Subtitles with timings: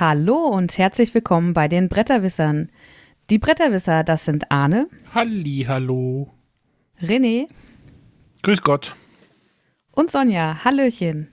[0.00, 2.70] Hallo und herzlich willkommen bei den Bretterwissern.
[3.28, 6.30] Die Bretterwisser, das sind Arne, Halli, hallo.
[7.02, 7.48] René
[8.42, 8.94] Grüß Gott.
[9.92, 10.64] und Sonja.
[10.64, 11.28] Hallöchen.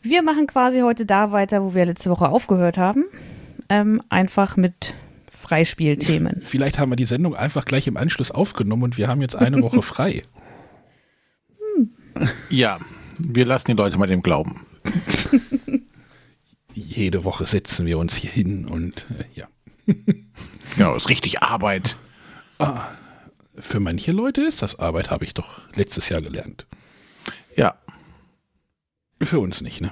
[0.00, 3.06] Wir machen quasi heute da weiter, wo wir letzte Woche aufgehört haben.
[3.68, 4.94] Ähm, einfach mit
[5.28, 6.40] Freispielthemen.
[6.42, 9.60] Vielleicht haben wir die Sendung einfach gleich im Anschluss aufgenommen und wir haben jetzt eine
[9.60, 10.22] Woche frei.
[12.48, 12.78] Ja,
[13.18, 14.64] wir lassen die Leute mal dem glauben.
[16.78, 19.48] Jede Woche setzen wir uns hier hin und äh, ja.
[20.76, 21.96] Genau, ist richtig Arbeit.
[23.56, 26.66] Für manche Leute ist das Arbeit, habe ich doch letztes Jahr gelernt.
[27.56, 27.74] Ja,
[29.20, 29.90] Für uns nicht, ne?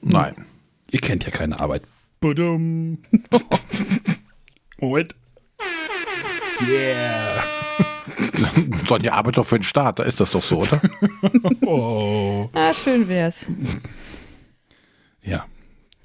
[0.00, 0.34] nein.
[0.90, 1.82] Ihr kennt ja keine Arbeit.
[2.20, 2.98] Badum.
[4.80, 5.14] Moment.
[6.66, 7.44] Yeah.
[8.88, 10.80] Sonja arbeitet doch für den Staat, da ist das doch so, oder?
[11.66, 12.48] Oh.
[12.54, 13.44] Ah, schön wär's.
[15.22, 15.46] Ja,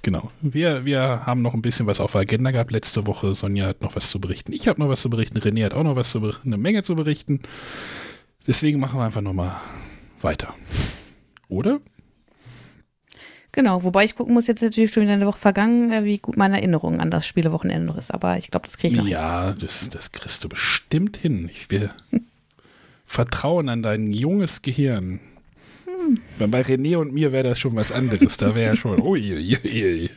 [0.04, 0.30] genau.
[0.42, 3.34] Wir, wir haben noch ein bisschen was auf der Agenda gehabt letzte Woche.
[3.34, 4.54] Sonja hat noch was zu berichten.
[4.54, 5.40] Ich habe noch was zu berichten.
[5.40, 6.50] René hat auch noch was zu berichten.
[6.50, 7.42] Eine Menge zu berichten.
[8.46, 9.56] Deswegen machen wir einfach nochmal
[10.22, 10.54] weiter.
[11.48, 11.80] Oder?
[13.54, 16.38] Genau, wobei ich gucken muss, jetzt natürlich schon wieder eine Woche vergangen, äh, wie gut
[16.38, 18.12] meine Erinnerung an das Spielewochenende noch ist.
[18.12, 19.14] Aber ich glaube, das kriege ich noch hin.
[19.14, 21.50] Ja, das, das kriegst du bestimmt hin.
[21.52, 21.92] Ich will
[23.06, 25.20] vertrauen an dein junges Gehirn.
[26.38, 28.38] Weil bei René und mir wäre das schon was anderes.
[28.38, 30.10] Da wäre ja schon, ui, ui, ui.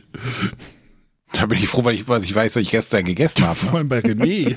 [1.33, 3.55] Da bin ich froh, weil ich, weil ich weiß, was ich gestern gegessen habe.
[3.55, 4.55] Vor allem bei René.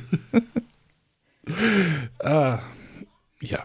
[2.20, 2.60] ah,
[3.40, 3.64] ja.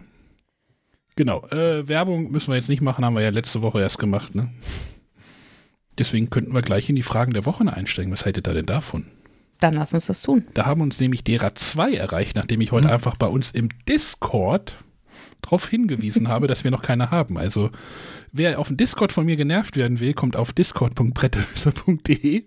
[1.16, 1.46] Genau.
[1.48, 4.50] Äh, Werbung müssen wir jetzt nicht machen, haben wir ja letzte Woche erst gemacht, ne?
[5.98, 8.12] Deswegen könnten wir gleich in die Fragen der Woche einsteigen.
[8.12, 9.06] Was haltet ihr denn davon?
[9.62, 10.46] Dann lass uns das tun.
[10.54, 14.76] Da haben uns nämlich derer zwei erreicht, nachdem ich heute einfach bei uns im Discord
[15.46, 17.38] darauf hingewiesen habe, dass wir noch keine haben.
[17.38, 17.72] Also,
[18.32, 22.44] wer auf dem Discord von mir genervt werden will, kommt auf discord.bretterwisser.de.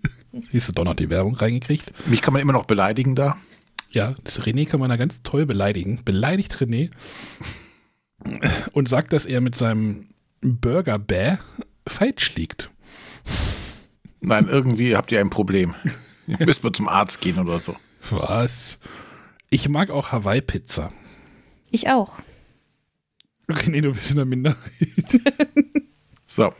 [0.51, 1.91] Siehst du doch noch die Werbung reingekriegt.
[2.07, 3.37] Mich kann man immer noch beleidigen da.
[3.91, 6.01] Ja, das René kann man da ganz toll beleidigen.
[6.05, 6.91] Beleidigt René
[8.73, 10.05] und sagt, dass er mit seinem
[10.41, 11.37] Burger Bäh
[11.87, 12.69] falsch liegt.
[14.21, 15.75] Nein, irgendwie habt ihr ein Problem.
[16.27, 17.75] Müsst wir zum Arzt gehen oder so.
[18.11, 18.77] Was?
[19.49, 20.91] Ich mag auch Hawaii-Pizza.
[21.71, 22.19] Ich auch.
[23.49, 24.57] René, du bist in der Minderheit.
[26.29, 26.53] So.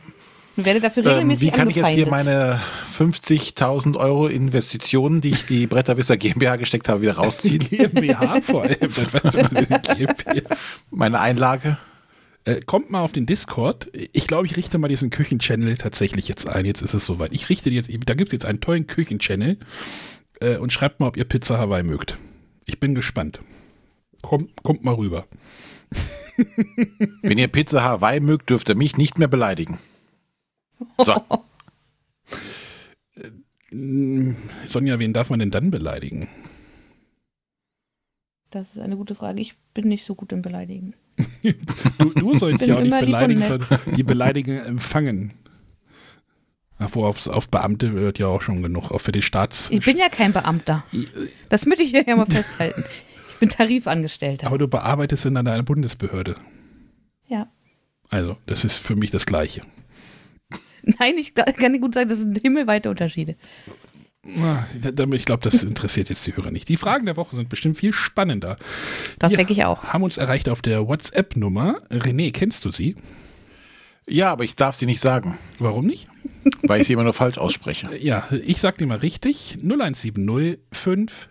[0.56, 5.30] Und werde dafür Ähm, regelmäßig wie kann ich jetzt hier meine 50.000 Euro Investitionen, die
[5.30, 7.60] ich die Bretterwisser GmbH gesteckt habe, wieder rausziehen?
[7.70, 8.76] GmbH vor allem.
[8.80, 10.56] GmbH?
[10.90, 11.78] Meine Einlage?
[12.44, 13.90] Äh, kommt mal auf den Discord.
[14.12, 16.64] Ich glaube, ich richte mal diesen Küchenchannel tatsächlich jetzt ein.
[16.64, 17.32] Jetzt ist es soweit.
[17.32, 19.58] Ich richte jetzt, da gibt es jetzt einen tollen Küchenchannel
[20.40, 22.18] äh, und schreibt mal, ob ihr Pizza Hawaii mögt.
[22.66, 23.40] Ich bin gespannt.
[24.20, 25.26] Kommt, kommt mal rüber.
[27.22, 29.78] Wenn ihr Pizza Hawaii mögt, dürft ihr mich nicht mehr beleidigen.
[30.98, 31.14] So.
[33.70, 34.32] Mm,
[34.68, 36.28] Sonja, wen darf man denn dann beleidigen?
[38.50, 39.40] Das ist eine gute Frage.
[39.40, 40.94] Ich bin nicht so gut im Beleidigen.
[41.98, 45.34] Du, du sollst ja auch nicht beleidigen, sondern die Beleidigung empfangen.
[46.78, 49.68] Wo auf, auf Beamte wird ja auch schon genug, auch für die Staats...
[49.70, 50.82] Ich bin ja kein Beamter.
[51.50, 52.84] Das möchte ich ja mal festhalten.
[53.40, 54.46] Ich bin Tarifangestellter.
[54.48, 56.36] Aber du bearbeitest in einer Bundesbehörde.
[57.26, 57.48] ja.
[58.10, 59.62] Also, das ist für mich das Gleiche.
[60.82, 63.36] Nein, ich kann nicht gut sagen, das sind himmelweite Unterschiede.
[64.36, 66.68] Ah, damit- Ich glaube, das interessiert jetzt die Hörer nicht.
[66.68, 68.58] Die Fragen der Woche sind bestimmt viel spannender.
[69.20, 69.84] Das denke ich auch.
[69.84, 71.80] Haben uns erreicht auf der WhatsApp-Nummer.
[71.90, 72.96] René, kennst du sie?
[74.08, 76.08] Ja, aber ich darf sie nicht sagen, Warum nicht?
[76.64, 77.96] weil ich sie immer nur falsch ausspreche.
[78.00, 79.56] Ja, ich sag dir mal richtig.
[79.62, 81.24] 0170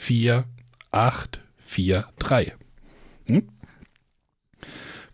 [0.00, 1.40] 54
[1.70, 2.54] 44 843.
[3.28, 3.48] Hm?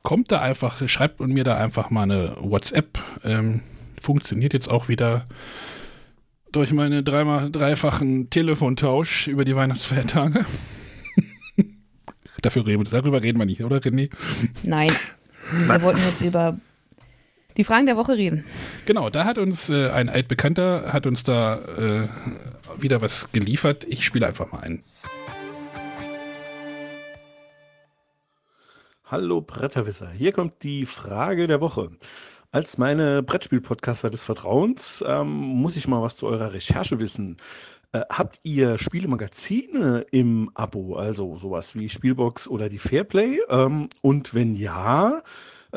[0.02, 2.98] Kommt da einfach, schreibt mir da einfach mal eine WhatsApp.
[3.25, 3.60] Ähm,
[4.00, 5.25] funktioniert jetzt auch wieder
[6.52, 10.46] durch meine dreimal dreifachen Telefontausch über die Weihnachtsfeiertage.
[12.43, 14.11] Dafür reden, darüber reden wir nicht, oder René?
[14.62, 14.93] Nein.
[15.52, 16.58] Wir wollten jetzt über
[17.56, 18.44] die Fragen der Woche reden.
[18.87, 22.08] Genau, da hat uns äh, ein altbekannter, hat uns da äh,
[22.79, 23.85] wieder was geliefert.
[23.88, 24.82] Ich spiele einfach mal ein.
[29.05, 31.91] Hallo Bretterwisser, hier kommt die Frage der Woche.
[32.50, 37.37] Als meine Brettspiel-Podcaster des Vertrauens ähm, muss ich mal was zu eurer Recherche wissen.
[37.93, 43.38] Äh, habt ihr Spielemagazine im Abo, also sowas wie Spielbox oder die Fairplay?
[43.49, 45.23] Ähm, und wenn ja, äh,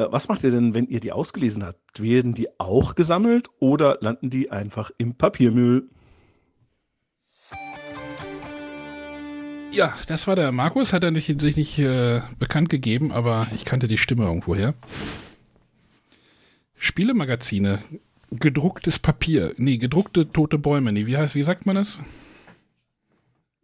[0.10, 2.02] was macht ihr denn, wenn ihr die ausgelesen habt?
[2.02, 5.90] Werden die auch gesammelt oder landen die einfach im Papiermüll?
[9.72, 13.66] Ja, das war der Markus, hat er nicht, sich nicht äh, bekannt gegeben, aber ich
[13.66, 14.74] kannte die Stimme irgendwoher.
[16.76, 17.80] Spielemagazine
[18.32, 19.54] gedrucktes Papier.
[19.58, 20.92] Nee, gedruckte tote Bäume.
[20.92, 22.00] Nee, wie heißt, wie sagt man das?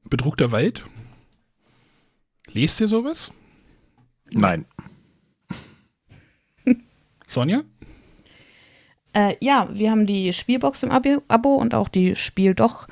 [0.03, 0.85] Bedruckter Wald?
[2.51, 3.31] Lest ihr sowas?
[4.31, 4.65] Nein.
[7.35, 7.63] Sonja?
[9.13, 12.87] Äh, ja, wir haben die Spielbox im Abo, Abo und auch die Spiel doch,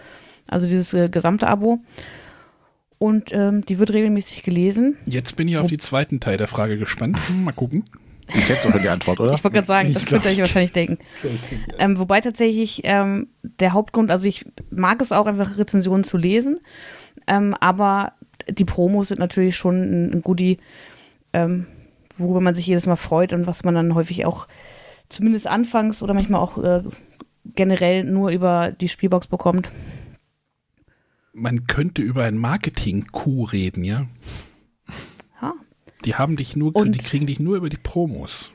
[0.48, 1.80] also dieses äh, gesamte Abo.
[3.00, 4.95] Und ähm, die wird regelmäßig gelesen.
[5.06, 7.18] Jetzt bin ich auf den zweiten Teil der Frage gespannt.
[7.28, 7.84] Hm, Mal gucken.
[8.34, 9.34] Du kennst doch schon die Antwort, oder?
[9.34, 10.98] Ich wollte gerade sagen, Ich das könnt ihr euch ich- wahrscheinlich denken.
[11.78, 16.60] Ähm, wobei tatsächlich ähm, der Hauptgrund, also ich mag es auch einfach Rezensionen zu lesen,
[17.28, 18.13] ähm, aber
[18.50, 20.57] die Promos sind natürlich schon ein, ein Goodie,
[21.34, 21.68] ähm,
[22.18, 24.48] worüber man sich jedes Mal freut und was man dann häufig auch
[25.10, 26.83] zumindest anfangs oder manchmal auch äh,
[27.56, 29.69] generell nur über die Spielbox bekommt.
[31.33, 34.06] Man könnte über ein Marketing-Coup reden, ja?
[35.42, 35.54] Ja.
[36.06, 38.51] Die haben dich nur, Und- die kriegen dich nur über die Promos.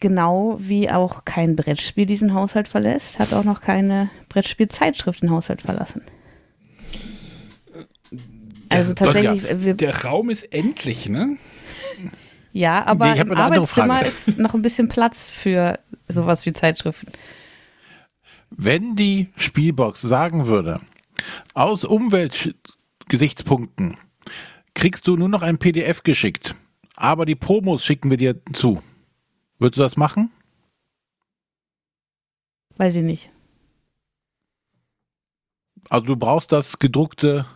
[0.00, 5.62] Genau wie auch kein Brettspiel diesen Haushalt verlässt, hat auch noch keine Brettspielzeitschrift den Haushalt
[5.62, 6.02] verlassen.
[8.68, 11.36] Also Das- tatsächlich, wir, Der Raum ist endlich, ne?
[12.52, 15.78] Ja, aber Nee, im Arbeitszimmer ist noch ein bisschen Platz für
[16.08, 17.12] sowas wie Zeitschriften.
[18.50, 20.80] Wenn die Spielbox sagen würde,
[21.54, 23.96] aus Umweltgesichtspunkten
[24.74, 26.54] kriegst du nur noch ein PDF geschickt,
[26.96, 28.82] aber die Promos schicken wir dir zu.
[29.58, 30.30] Würdest du das machen?
[32.76, 33.30] Weiß ich nicht.
[35.90, 37.46] Also du brauchst das gedruckte.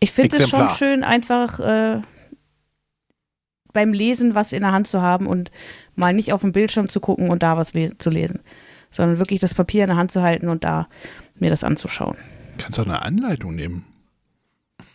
[0.00, 2.02] Ich finde es schon schön, einfach äh,
[3.72, 5.50] beim Lesen was in der Hand zu haben und
[5.96, 8.40] mal nicht auf den Bildschirm zu gucken und da was les zu lesen,
[8.90, 10.88] sondern wirklich das Papier in der Hand zu halten und da
[11.36, 12.16] mir das anzuschauen.
[12.58, 13.84] Kannst du eine Anleitung nehmen.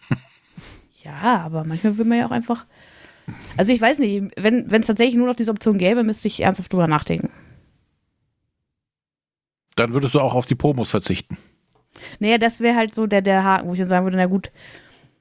[1.04, 2.66] Ja, aber manchmal will man ja auch einfach.
[3.58, 6.72] Also ich weiß nicht, wenn es tatsächlich nur noch diese Option gäbe, müsste ich ernsthaft
[6.72, 7.30] drüber nachdenken.
[9.76, 11.38] Dann würdest du auch auf die Promos verzichten.
[12.20, 14.52] Naja, das wäre halt so der, der Haken, wo ich dann sagen würde, na gut,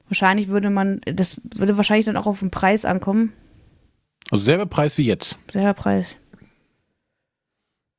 [0.07, 3.33] wahrscheinlich würde man, das würde wahrscheinlich dann auch auf den Preis ankommen.
[4.33, 5.37] Also selber Preis wie jetzt.
[5.51, 6.17] Selber Preis.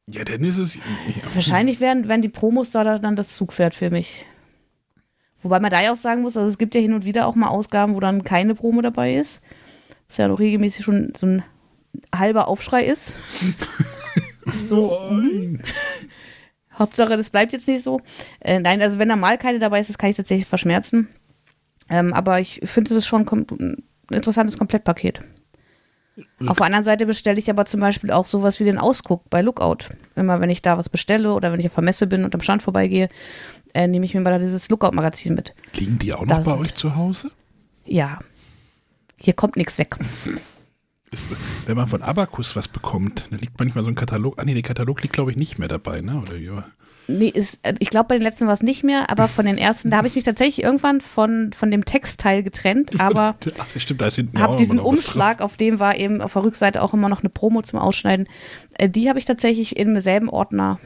[0.08, 0.74] Ja, dann ist es.
[0.74, 0.82] Ja.
[1.32, 4.26] Wahrscheinlich wären, wären die Promos da dann das Zugpferd für mich.
[5.42, 7.36] Wobei man da ja auch sagen muss, also es gibt ja hin und wieder auch
[7.36, 9.42] mal Ausgaben, wo dann keine Promo dabei ist.
[10.08, 11.44] Was ja noch regelmäßig schon so ein
[12.12, 13.16] halber Aufschrei ist.
[14.64, 15.60] so, mhm.
[16.76, 18.00] Hauptsache, das bleibt jetzt nicht so.
[18.40, 21.06] Äh, nein, also wenn da mal keine dabei ist, das kann ich tatsächlich verschmerzen.
[21.88, 25.20] Ähm, aber ich finde, es ist schon kom ein interessantes Komplettpaket.
[26.46, 29.42] Auf der anderen Seite bestelle ich aber zum Beispiel auch sowas wie den Ausguck bei
[29.42, 29.78] Lookout.
[30.14, 32.40] Immer wenn ich da was bestelle oder wenn ich auf der Messe bin und am
[32.40, 33.08] Stand vorbeigehe,
[33.72, 35.54] äh, nehme ich mir mal da dieses Lookout-Magazin mit.
[35.76, 37.30] Liegen die auch noch bei sind- euch zu Hause?
[37.84, 38.20] Ja.
[39.18, 39.96] Hier kommt nichts weg.
[41.66, 44.34] Wenn man von Abacus was bekommt, dann liegt manchmal so ein Katalog.
[44.38, 46.20] Ah, nee, der Katalog liegt, glaube ich, nicht mehr dabei, ne?
[46.20, 46.68] Oder war-
[47.06, 49.58] Nee, ist, äh, ich glaube, bei den letzten war es nicht mehr, aber von den
[49.58, 53.82] ersten, da habe ich mich tatsächlich irgendwann von, von dem Textteil getrennt, aber Ach, das
[53.82, 54.78] stimmt, da ist hinten ja habe diesen.
[54.78, 58.28] Umschlag, auf dem war eben auf der Rückseite auch immer noch eine Promo zum Ausschneiden.
[58.78, 60.78] Äh, die habe ich tatsächlich im selben Ordner,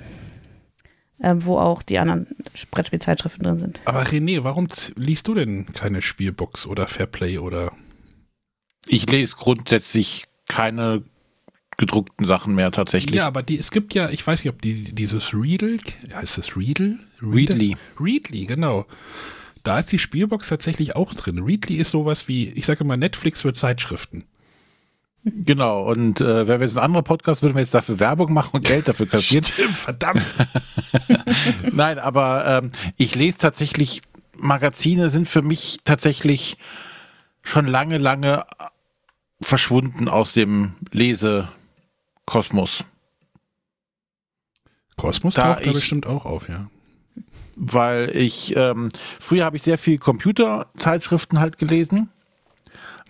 [1.19, 2.27] äh, wo auch die anderen
[2.71, 3.81] Brettspielzeitschriften drin sind.
[3.85, 7.73] Aber René, warum liest du denn keine Spielbox oder Fairplay oder.
[8.87, 11.03] Ich lese grundsätzlich keine
[11.79, 13.15] gedruckten Sachen mehr tatsächlich.
[13.15, 15.79] Ja, aber die, es gibt ja, ich weiß nicht, ob die, dieses Readle,
[16.13, 16.99] heißt das Readle?
[17.23, 17.77] Readly.
[17.99, 18.85] Readly, genau.
[19.63, 21.39] Da ist die Spielbox tatsächlich auch drin.
[21.39, 24.25] Readly ist sowas wie, ich sage mal, Netflix für Zeitschriften.
[25.25, 25.89] Genau.
[25.89, 28.89] Und äh, wäre jetzt ein anderer Podcast, würden wir jetzt dafür Werbung machen und Geld
[28.89, 29.45] dafür kassieren.
[29.53, 30.25] Stimmt, verdammt.
[31.73, 34.03] Nein, aber ähm, ich lese tatsächlich,
[34.37, 36.57] Magazine sind für mich tatsächlich
[37.43, 38.47] schon lange, lange
[39.41, 41.58] verschwunden aus dem Lesekosmos.
[44.97, 46.69] Kosmos Da taucht da bestimmt auch auf, ja.
[47.57, 52.11] Weil ich, ähm, früher habe ich sehr viel Computerzeitschriften halt gelesen.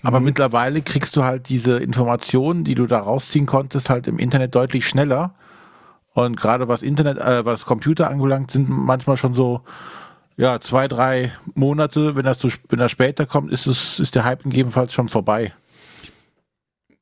[0.02, 0.26] Aber Mhm.
[0.26, 4.88] mittlerweile kriegst du halt diese Informationen, die du da rausziehen konntest, halt im Internet deutlich
[4.88, 5.34] schneller.
[6.14, 9.62] Und gerade was Internet, äh, was Computer anbelangt, sind manchmal schon so,
[10.36, 12.14] ja, zwei, drei Monate.
[12.14, 15.52] Wenn das, so, wenn das später kommt, ist es, ist der Hype gegebenenfalls schon vorbei.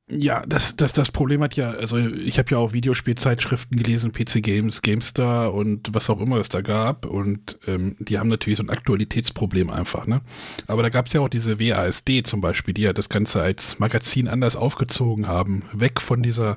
[0.08, 4.40] Ja, das, das, das Problem hat ja, also ich habe ja auch Videospielzeitschriften gelesen, PC
[4.40, 7.06] Games, GameStar und was auch immer es da gab.
[7.06, 10.20] Und ähm, die haben natürlich so ein Aktualitätsproblem einfach, ne?
[10.68, 13.80] Aber da gab es ja auch diese WASD zum Beispiel, die ja das Ganze als
[13.80, 15.64] Magazin anders aufgezogen haben.
[15.72, 16.56] Weg von dieser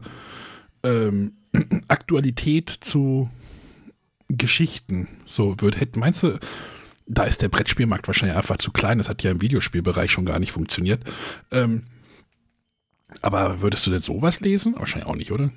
[0.84, 1.34] ähm,
[1.88, 3.32] Aktualität zu
[4.28, 5.08] Geschichten.
[5.26, 6.40] So wird, hätte, meinst du,
[7.08, 9.00] da ist der Brettspielmarkt wahrscheinlich einfach zu klein.
[9.00, 11.04] Das hat ja im Videospielbereich schon gar nicht funktioniert.
[11.50, 11.82] Ähm,
[13.22, 14.76] aber würdest du denn sowas lesen?
[14.78, 15.52] Wahrscheinlich auch nicht, oder?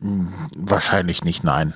[0.00, 1.74] Wahrscheinlich nicht, nein.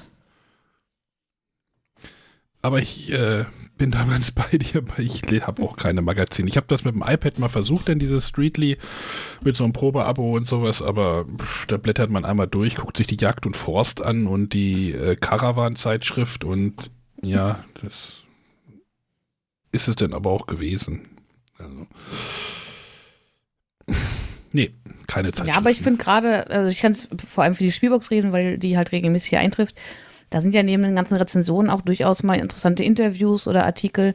[2.63, 3.45] Aber ich äh,
[3.79, 6.49] bin da ganz bei dir, aber ich habe auch keine Magazine.
[6.49, 8.79] Ich habe das mit dem iPad mal versucht, denn dieses Streetly
[9.43, 13.07] mit so einem Probeabo und sowas, aber pff, da blättert man einmal durch, guckt sich
[13.07, 16.91] die Jagd und Forst an und die äh, Caravan-Zeitschrift und
[17.23, 18.25] ja, das
[19.73, 21.09] ist es denn aber auch gewesen.
[21.59, 21.87] Also.
[24.57, 24.71] Nee,
[25.07, 25.49] keine Zeit.
[25.49, 28.33] Ja, aber ich finde gerade, also ich kann es vor allem für die Spielbox reden,
[28.33, 29.77] weil die halt regelmäßig hier eintrifft.
[30.31, 34.15] Da sind ja neben den ganzen Rezensionen auch durchaus mal interessante Interviews oder Artikel,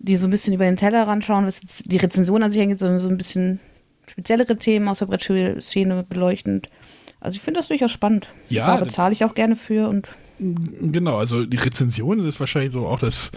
[0.00, 2.98] die so ein bisschen über den Teller ranschauen, was die Rezension an sich angeht, sondern
[2.98, 3.60] so ein bisschen
[4.08, 6.68] speziellere Themen aus der Brettspielszene beleuchtend.
[7.20, 8.28] Also ich finde das durchaus spannend.
[8.48, 10.08] Ja, da bezahle ich auch gerne für und
[10.40, 13.30] Genau, also die Rezension ist wahrscheinlich so auch das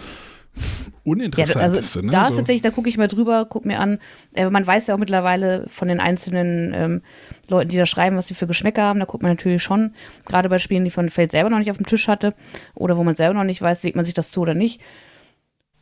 [0.58, 1.98] ja, Uninteressanteste.
[1.98, 2.12] also ne?
[2.12, 2.36] da ist so.
[2.36, 3.98] tatsächlich, da gucke ich mal drüber, gucke mir an.
[4.34, 7.02] Äh, man weiß ja auch mittlerweile von den einzelnen ähm,
[7.48, 9.00] Leuten, die da schreiben, was sie für Geschmäcker haben.
[9.00, 9.94] Da guckt man natürlich schon,
[10.26, 12.34] gerade bei Spielen, die von Feld selber noch nicht auf dem Tisch hatte
[12.74, 14.80] oder wo man selber noch nicht weiß, legt man sich das zu oder nicht.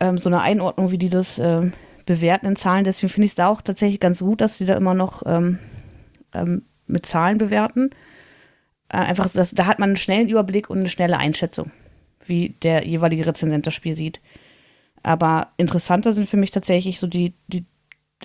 [0.00, 1.72] Ähm, so eine Einordnung, wie die das ähm,
[2.04, 2.84] bewerten in Zahlen.
[2.84, 5.58] Deswegen finde ich es da auch tatsächlich ganz gut, dass die da immer noch ähm,
[6.32, 7.90] ähm, mit Zahlen bewerten.
[8.88, 11.72] Äh, einfach, so, dass, da hat man einen schnellen Überblick und eine schnelle Einschätzung,
[12.24, 14.20] wie der jeweilige Rezensent das Spiel sieht.
[15.06, 17.64] Aber interessanter sind für mich tatsächlich so die, die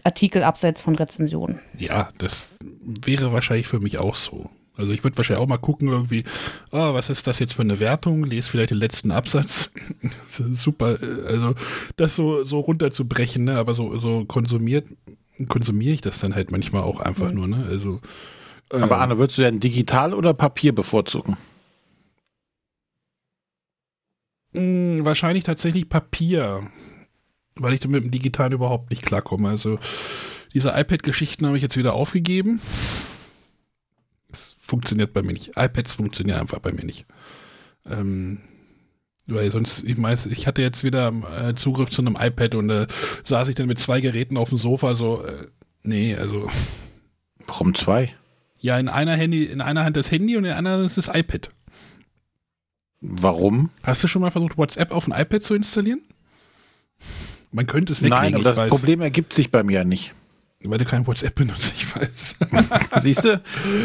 [0.04, 1.60] Artikel abseits von Rezensionen.
[1.78, 2.58] Ja, das
[3.06, 4.50] wäre wahrscheinlich für mich auch so.
[4.76, 6.24] Also ich würde wahrscheinlich auch mal gucken irgendwie,
[6.72, 8.24] ah, was ist das jetzt für eine Wertung?
[8.24, 9.70] Lese vielleicht den letzten Absatz.
[10.28, 10.98] Super,
[11.28, 11.54] also
[11.98, 13.58] das so, so runterzubrechen, ne?
[13.58, 14.88] aber so, so konsumiert,
[15.50, 17.64] konsumiere ich das dann halt manchmal auch einfach nur, ne?
[17.70, 18.02] Also
[18.72, 21.38] äh, Aber Arne, würdest du denn digital oder Papier bevorzugen?
[24.54, 26.68] Mh, mm, wahrscheinlich tatsächlich Papier,
[27.56, 29.50] weil ich mit dem Digitalen überhaupt nicht klarkomme.
[29.50, 29.80] Also
[30.54, 32.60] diese iPad-Geschichten habe ich jetzt wieder aufgegeben.
[34.32, 35.52] Es funktioniert bei mir nicht.
[35.58, 37.06] iPads funktionieren einfach bei mir nicht.
[37.86, 38.40] Ähm,
[39.28, 42.88] weil sonst, ich weiß, ich hatte jetzt wieder äh, Zugriff zu einem iPad und äh,
[43.24, 45.48] saß ich dann mit zwei Geräten auf dem Sofa, so, äh,
[45.84, 46.50] nee, also,
[47.48, 48.14] Warum zwei?
[48.62, 51.08] ja, in einer Handy, in einer Hand das Handy und in der anderen ist das
[51.08, 51.50] iPad.
[53.02, 53.70] Warum?
[53.84, 56.02] Hast du schon mal versucht, WhatsApp auf ein iPad zu installieren?
[57.52, 60.14] Man könnte es weglegen, Nein, aber das weiß, Problem ergibt sich bei mir ja nicht.
[60.64, 62.36] weil du kein WhatsApp benutzt, ich weiß.
[63.02, 63.42] Siehst du,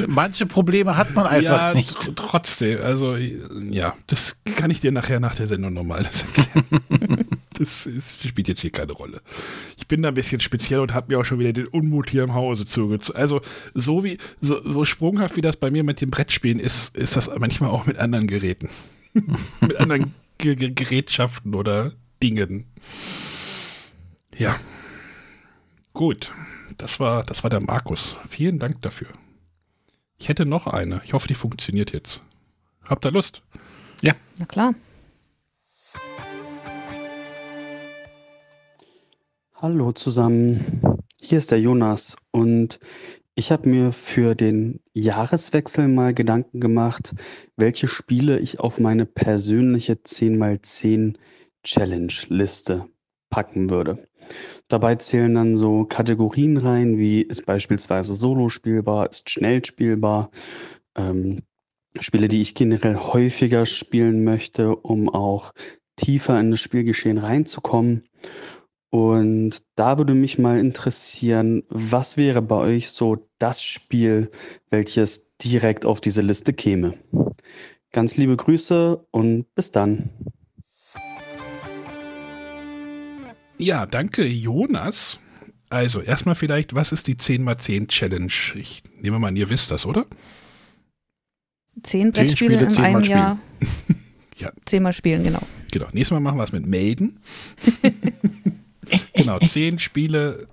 [0.07, 1.97] manche Probleme hat man einfach ja, nicht.
[1.99, 7.27] tr- trotzdem, also ja, das kann ich dir nachher nach der Sendung nochmal erklären.
[7.59, 9.23] das ist, spielt jetzt hier keine Rolle.
[9.79, 12.23] Ich bin da ein bisschen speziell und habe mir auch schon wieder den Unmut hier
[12.23, 13.19] im Hause zugezogen.
[13.19, 13.41] Also
[13.75, 17.31] so wie so, so sprunghaft wie das bei mir mit dem Brettspielen ist, ist das
[17.39, 18.69] manchmal auch mit anderen Geräten,
[19.61, 21.93] mit anderen Ge Ge Gerätschaften oder
[22.23, 22.67] Dingen.
[24.37, 24.59] Ja,
[25.93, 26.33] gut.
[26.77, 28.17] Das war, das war der Markus.
[28.29, 29.09] Vielen Dank dafür.
[30.19, 31.01] Ich hätte noch eine.
[31.05, 32.21] Ich hoffe, die funktioniert jetzt.
[32.85, 33.43] Habt ihr Lust?
[34.39, 34.75] Na klar.
[39.55, 42.79] Hallo zusammen, hier ist der Jonas und
[43.39, 47.15] ich habe mir für den Jahreswechsel mal Gedanken gemacht,
[47.57, 51.17] welche Spiele ich auf meine persönliche 10x10
[51.63, 52.89] Challenge-Liste
[53.29, 54.09] packen würde.
[54.69, 60.31] Dabei zählen dann so Kategorien rein, wie ist beispielsweise Solo spielbar, ist schnell spielbar,
[60.97, 61.43] ähm,
[62.01, 65.53] Spiele, die ich generell häufiger spielen möchte, um auch
[65.97, 68.05] tiefer in das Spielgeschehen reinzukommen.
[68.91, 74.31] Und da würde mich mal interessieren, was wäre bei euch so das Spiel,
[74.71, 76.95] welches direkt auf diese Liste käme?
[77.93, 80.11] Ganz liebe Grüße und bis dann.
[83.59, 85.19] Ja, danke, Jonas.
[85.69, 88.33] Also, erstmal vielleicht, was ist die 10x10 Challenge?
[88.55, 90.07] Ich nehme mal an, ihr wisst das, oder?
[91.83, 93.39] Zehn Brettspiele Spiele, in zehnmal einem Jahr.
[94.39, 94.53] Ja.
[94.67, 95.41] Zehnmal spielen, genau.
[95.73, 95.87] Genau.
[95.93, 97.21] Nächstes Mal machen wir es mit Melden.
[99.15, 100.49] genau, zehn Spiele,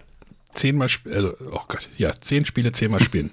[0.54, 3.32] zehnmal, sp also, oh Gott, ja, zehn Spiele, zehnmal spielen.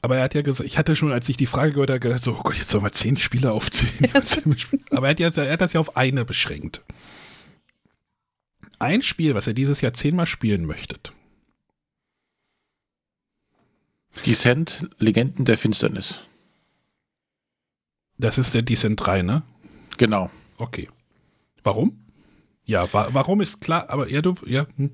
[0.00, 2.22] Aber er hat ja gesagt, ich hatte schon, als ich die Frage gehört habe, gedacht,
[2.22, 4.12] so, oh Gott, jetzt sollen wir zehn Spiele aufzählen.
[4.90, 6.82] Aber er hat, ja, er hat das ja auf eine beschränkt.
[8.78, 11.12] Ein Spiel, was ihr dieses Jahr zehnmal spielen möchtet.
[14.24, 16.18] Descent, Legenden der Finsternis.
[18.18, 19.42] Das ist der Descent 3, ne?
[19.96, 20.30] Genau.
[20.58, 20.88] Okay.
[21.62, 21.98] Warum?
[22.68, 24.66] Ja, wa warum ist klar, aber ja, du, ja.
[24.76, 24.90] Hm.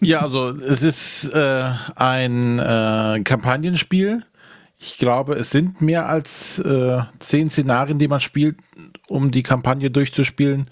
[0.00, 4.24] Ja, also es ist äh, ein äh, Kampagnenspiel.
[4.78, 8.56] Ich glaube, es sind mehr als äh, zehn Szenarien, die man spielt,
[9.08, 10.70] um die Kampagne durchzuspielen.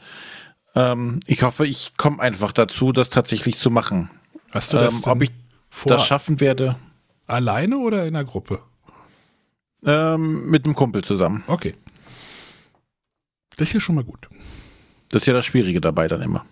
[0.75, 4.09] Ähm, ich hoffe, ich komme einfach dazu, das tatsächlich zu machen.
[4.51, 5.31] Hast du das Ähm, ob ich
[5.85, 6.77] das schaffen werde,
[7.27, 8.61] alleine oder in der Gruppe?
[9.85, 11.45] Ähm, mit einem Kumpel zusammen.
[11.49, 11.75] Okay.
[13.59, 14.27] Das ist ja schon mal gut.
[15.11, 16.47] Das ist ja das Schwierige dabei dann immer.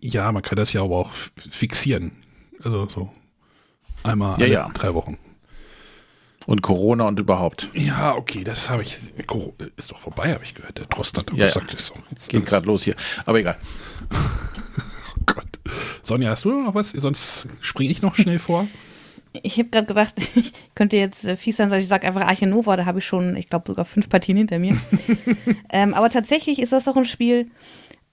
[0.00, 1.10] Ja, man kann das ja aber auch
[1.50, 2.12] fixieren.
[2.62, 3.12] Also so
[4.02, 4.70] einmal Ja, ja.
[4.74, 5.18] drei Wochen.
[6.46, 7.68] Und Corona und überhaupt.
[7.72, 8.98] Ja, okay, das habe ich.
[9.76, 10.76] Ist doch vorbei, habe ich gehört.
[10.78, 11.46] Der Drosten hat Ja, ja.
[11.46, 11.94] gesagt, ist so.
[12.10, 12.96] Jetzt, Geht gerade los hier.
[13.26, 13.56] Aber egal.
[14.10, 15.60] oh Gott.
[16.02, 16.90] Sonja, hast du noch was?
[16.90, 18.66] Sonst springe ich noch schnell vor.
[19.32, 22.46] Ich habe gerade gedacht, ich könnte jetzt äh, fies sein, sondern ich sage einfach Arche
[22.46, 24.76] Nova, da habe ich schon, ich glaube, sogar fünf Partien hinter mir.
[25.72, 27.50] ähm, aber tatsächlich ist das doch ein Spiel,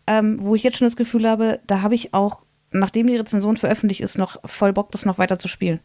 [0.07, 3.57] ähm, wo ich jetzt schon das Gefühl habe, da habe ich auch, nachdem die Rezension
[3.57, 5.79] veröffentlicht ist, noch voll Bock, das noch weiter zu spielen.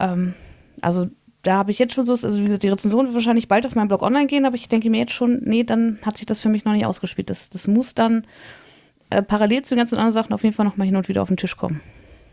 [0.00, 0.34] Ähm,
[0.80, 1.08] also
[1.42, 3.74] da habe ich jetzt schon so, also wie gesagt, die Rezension wird wahrscheinlich bald auf
[3.74, 6.40] meinem Blog online gehen, aber ich denke mir jetzt schon, nee, dann hat sich das
[6.40, 7.30] für mich noch nicht ausgespielt.
[7.30, 8.26] Das, das muss dann
[9.10, 11.22] äh, parallel zu den ganzen anderen Sachen auf jeden Fall noch mal hin und wieder
[11.22, 11.80] auf den Tisch kommen.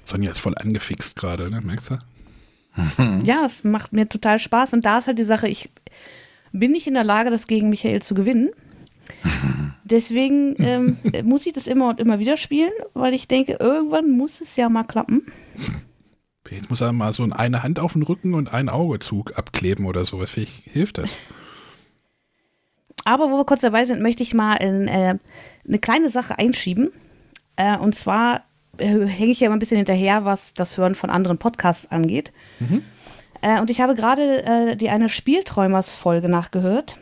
[0.03, 1.61] Sonja ist voll angefixt gerade, ne?
[1.61, 1.97] Merkst du?
[3.23, 4.73] Ja, es macht mir total Spaß.
[4.73, 5.69] Und da ist halt die Sache, ich
[6.51, 8.49] bin nicht in der Lage, das gegen Michael zu gewinnen.
[9.83, 14.39] Deswegen ähm, muss ich das immer und immer wieder spielen, weil ich denke, irgendwann muss
[14.41, 15.25] es ja mal klappen.
[16.49, 20.03] Jetzt muss er mal so eine Hand auf den Rücken und einen Augezug abkleben oder
[20.03, 20.29] sowas.
[20.29, 21.17] Vielleicht hilft das.
[23.05, 25.17] Aber wo wir kurz dabei sind, möchte ich mal in, äh,
[25.65, 26.91] eine kleine Sache einschieben.
[27.55, 28.43] Äh, und zwar
[28.81, 32.31] hänge ich ja immer ein bisschen hinterher, was das Hören von anderen Podcasts angeht.
[33.41, 36.97] Äh, und ich habe gerade äh, die eine Spielträumers-Folge nachgehört,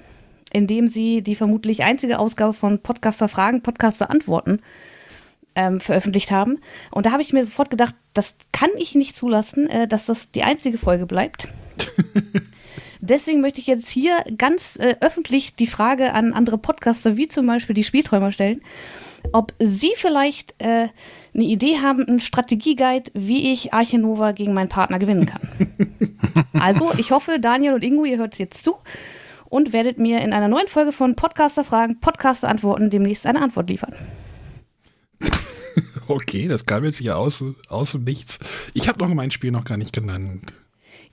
[0.52, 4.62] in dem sie die vermutlich einzige Ausgabe von Podcaster Fragen, Podcaster Antworten
[5.56, 6.60] ähm, veröffentlicht haben.
[6.92, 10.32] Und da habe ich mir sofort gedacht, das kann ich nicht zulassen, äh, dass das
[10.32, 11.48] die einzige Folge bleibt.
[13.02, 17.48] Deswegen möchte ich jetzt hier ganz äh, öffentlich die Frage an andere Podcaster, wie zum
[17.48, 18.62] Beispiel die Spielträumer, stellen,
[19.32, 20.90] ob sie vielleicht äh,
[21.34, 25.42] eine Idee haben, einen Strategieguide, wie ich Arche Nova gegen meinen Partner gewinnen kann.
[26.60, 28.76] also, ich hoffe, Daniel und Ingo, ihr hört jetzt zu
[29.50, 33.70] und werdet mir in einer neuen Folge von Podcaster Fragen, Podcaster Antworten demnächst eine Antwort
[33.70, 33.94] liefern.
[36.08, 38.40] Okay, das kam jetzt hier aus, aus dem Nichts.
[38.74, 40.54] Ich habe noch mein Spiel noch gar nicht genannt.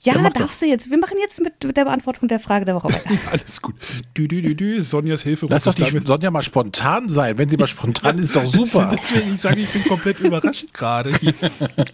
[0.00, 0.90] Ja, Ja, darfst du jetzt.
[0.90, 3.11] Wir machen jetzt mit der Beantwortung der Frage der Woche weiter.
[3.32, 3.74] Alles gut.
[4.16, 4.82] Dü, dü, dü, dü.
[4.82, 5.46] Sonjas Hilfe.
[5.48, 5.85] Lass doch die.
[6.00, 7.38] Sonja mal spontan sein.
[7.38, 8.94] Wenn sie mal spontan ist, ist doch super.
[8.96, 11.11] Deswegen, ich sage, ich bin komplett überrascht gerade.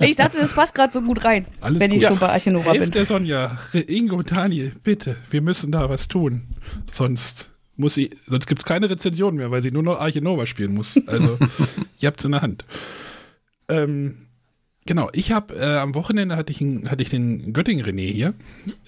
[0.01, 2.09] Ich dachte, das passt gerade so gut rein, Alles wenn ich gut.
[2.09, 2.91] schon bei Arche Nova Helft bin.
[2.91, 3.59] der Sonja.
[3.87, 5.17] Ingo und Daniel, bitte.
[5.31, 6.43] Wir müssen da was tun.
[6.93, 10.45] Sonst muss sie, sonst gibt es keine Rezension mehr, weil sie nur noch Arche Nova
[10.47, 10.99] spielen muss.
[11.07, 11.39] Also,
[12.01, 12.65] ihr habt es in der Hand.
[13.69, 14.27] Ähm,
[14.87, 18.35] genau, ich habe äh, am Wochenende hatte ich, einen- hatte ich den Göttingen René hier.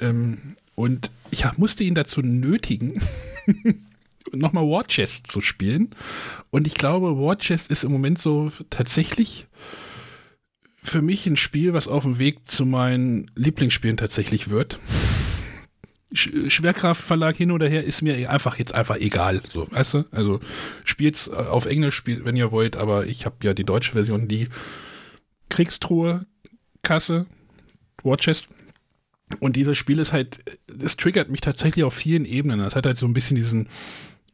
[0.01, 3.01] Ähm, und ich hab, musste ihn dazu nötigen,
[4.33, 5.91] nochmal War Chest zu spielen.
[6.51, 9.47] Und ich glaube, War Chest ist im Moment so tatsächlich
[10.83, 14.79] für mich ein Spiel, was auf dem Weg zu meinen Lieblingsspielen tatsächlich wird.
[16.13, 20.05] Sch- Schwerkraftverlag hin oder her ist mir einfach jetzt einfach egal, so, weißt du?
[20.11, 20.41] Also
[20.85, 24.49] spielt's auf Englisch, spielt, wenn ihr wollt, aber ich habe ja die deutsche Version, die
[25.49, 26.27] Kriegstruhe,
[26.83, 27.27] Kasse,
[28.03, 28.49] War Chest.
[29.41, 30.41] Und dieses Spiel ist halt,
[30.83, 32.61] es triggert mich tatsächlich auf vielen Ebenen.
[32.61, 33.69] Das hat halt so ein bisschen diesen,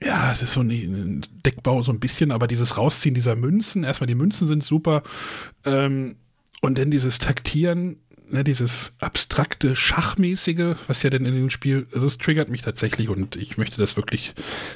[0.02, 4.08] ja, es ist so ein- Deckbau so ein bisschen, aber dieses Rausziehen dieser Münzen, erstmal
[4.08, 5.02] die Münzen sind super,
[5.64, 6.16] ähm,
[6.60, 7.96] und dann dieses Taktieren,
[8.28, 13.08] ne, dieses abstrakte, schachmäßige, was ja denn in dem Spiel, also es triggert mich tatsächlich
[13.08, 14.34] und ich möchte das wirklich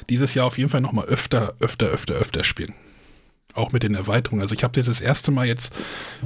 [0.09, 2.73] dieses Jahr auf jeden Fall nochmal öfter, öfter, öfter, öfter spielen.
[3.55, 4.41] Auch mit den Erweiterungen.
[4.41, 5.73] Also ich habe das erste Mal jetzt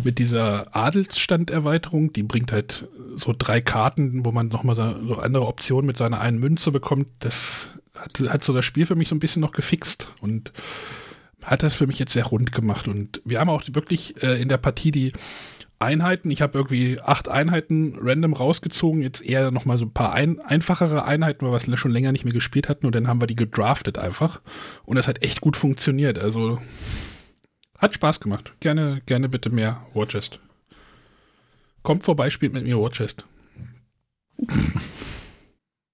[0.04, 5.86] mit dieser Adelsstand-Erweiterung, die bringt halt so drei Karten, wo man nochmal so andere Optionen
[5.86, 7.08] mit seiner einen Münze bekommt.
[7.20, 10.52] Das hat, hat so das Spiel für mich so ein bisschen noch gefixt und
[11.44, 12.88] hat das für mich jetzt sehr rund gemacht.
[12.88, 15.14] Und wir haben auch wirklich äh, in der Partie die
[15.80, 20.42] Einheiten, ich habe irgendwie acht Einheiten random rausgezogen, jetzt eher nochmal so ein paar ein,
[20.42, 23.28] einfachere Einheiten, weil wir es schon länger nicht mehr gespielt hatten und dann haben wir
[23.28, 24.42] die gedraftet einfach.
[24.84, 26.20] Und das hat echt gut funktioniert.
[26.20, 26.60] Also
[27.80, 28.54] hat Spaß gemacht.
[28.60, 30.40] Gerne, gerne bitte mehr Warchest.
[31.82, 33.26] Kommt vorbei, spielt mit mir Warchest.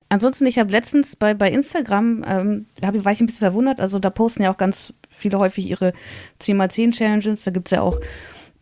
[0.09, 3.97] Ansonsten, ich habe letztens bei, bei Instagram, ähm, hab, war ich ein bisschen verwundert, also
[3.99, 5.93] da posten ja auch ganz viele häufig ihre
[6.41, 7.99] 10x10 Challenges, da gibt es ja auch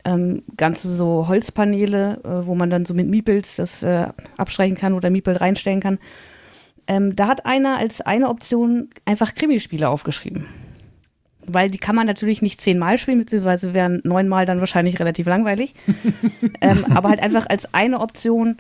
[0.06, 4.08] ähm, ganze so Holzpaneele, äh, wo man dann so mit Meeples das äh,
[4.38, 6.00] abstreichen kann oder Meeple reinstellen kann.
[6.88, 10.48] Ähm, da hat einer als eine Option einfach Krimispiele aufgeschrieben.
[11.46, 15.74] Weil die kann man natürlich nicht zehnmal spielen, beziehungsweise wären neunmal dann wahrscheinlich relativ langweilig.
[16.62, 18.58] ähm, aber halt einfach als eine Option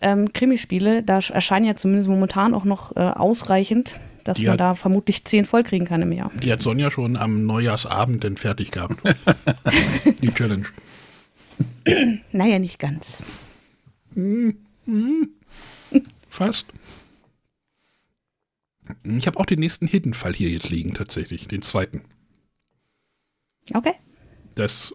[0.00, 4.52] ähm, Krimispiele, da sch- erscheinen ja zumindest momentan auch noch äh, ausreichend, dass Die man
[4.52, 6.30] hat- da vermutlich zehn vollkriegen kann im Jahr.
[6.42, 8.96] Die hat Sonja schon am Neujahrsabend dann fertig gehabt.
[10.22, 10.66] die Challenge.
[12.32, 13.18] Naja, nicht ganz.
[16.28, 16.66] fast.
[19.04, 22.02] Ich habe auch den nächsten Hidden-Fall hier jetzt liegen, tatsächlich, den zweiten.
[23.74, 23.94] Okay.
[24.54, 24.94] Das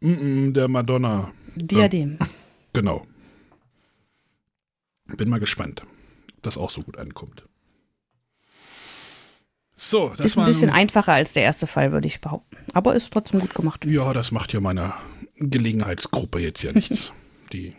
[0.00, 1.32] mm -mm, der Madonna.
[1.54, 2.18] Diadem.
[2.72, 3.06] Genau.
[5.06, 7.44] Bin mal gespannt, ob das auch so gut ankommt.
[9.74, 12.56] So, das ist ein war bisschen einfacher als der erste Fall, würde ich behaupten.
[12.72, 13.84] Aber ist trotzdem gut gemacht.
[13.84, 14.94] Ja, das macht ja meiner
[15.36, 17.12] Gelegenheitsgruppe jetzt ja nichts.
[17.52, 17.74] Die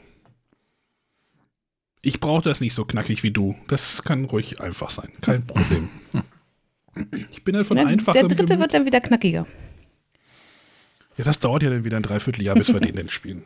[2.08, 3.56] ich brauche das nicht so knackig wie du.
[3.68, 5.12] Das kann ruhig einfach sein.
[5.22, 5.90] Kein Problem.
[7.30, 8.60] Ich bin halt von einfachem der dritte Gemüt.
[8.60, 9.46] wird dann wieder knackiger.
[11.18, 13.44] Ja, das dauert ja dann wieder ein Dreivierteljahr, bis wir den denn spielen.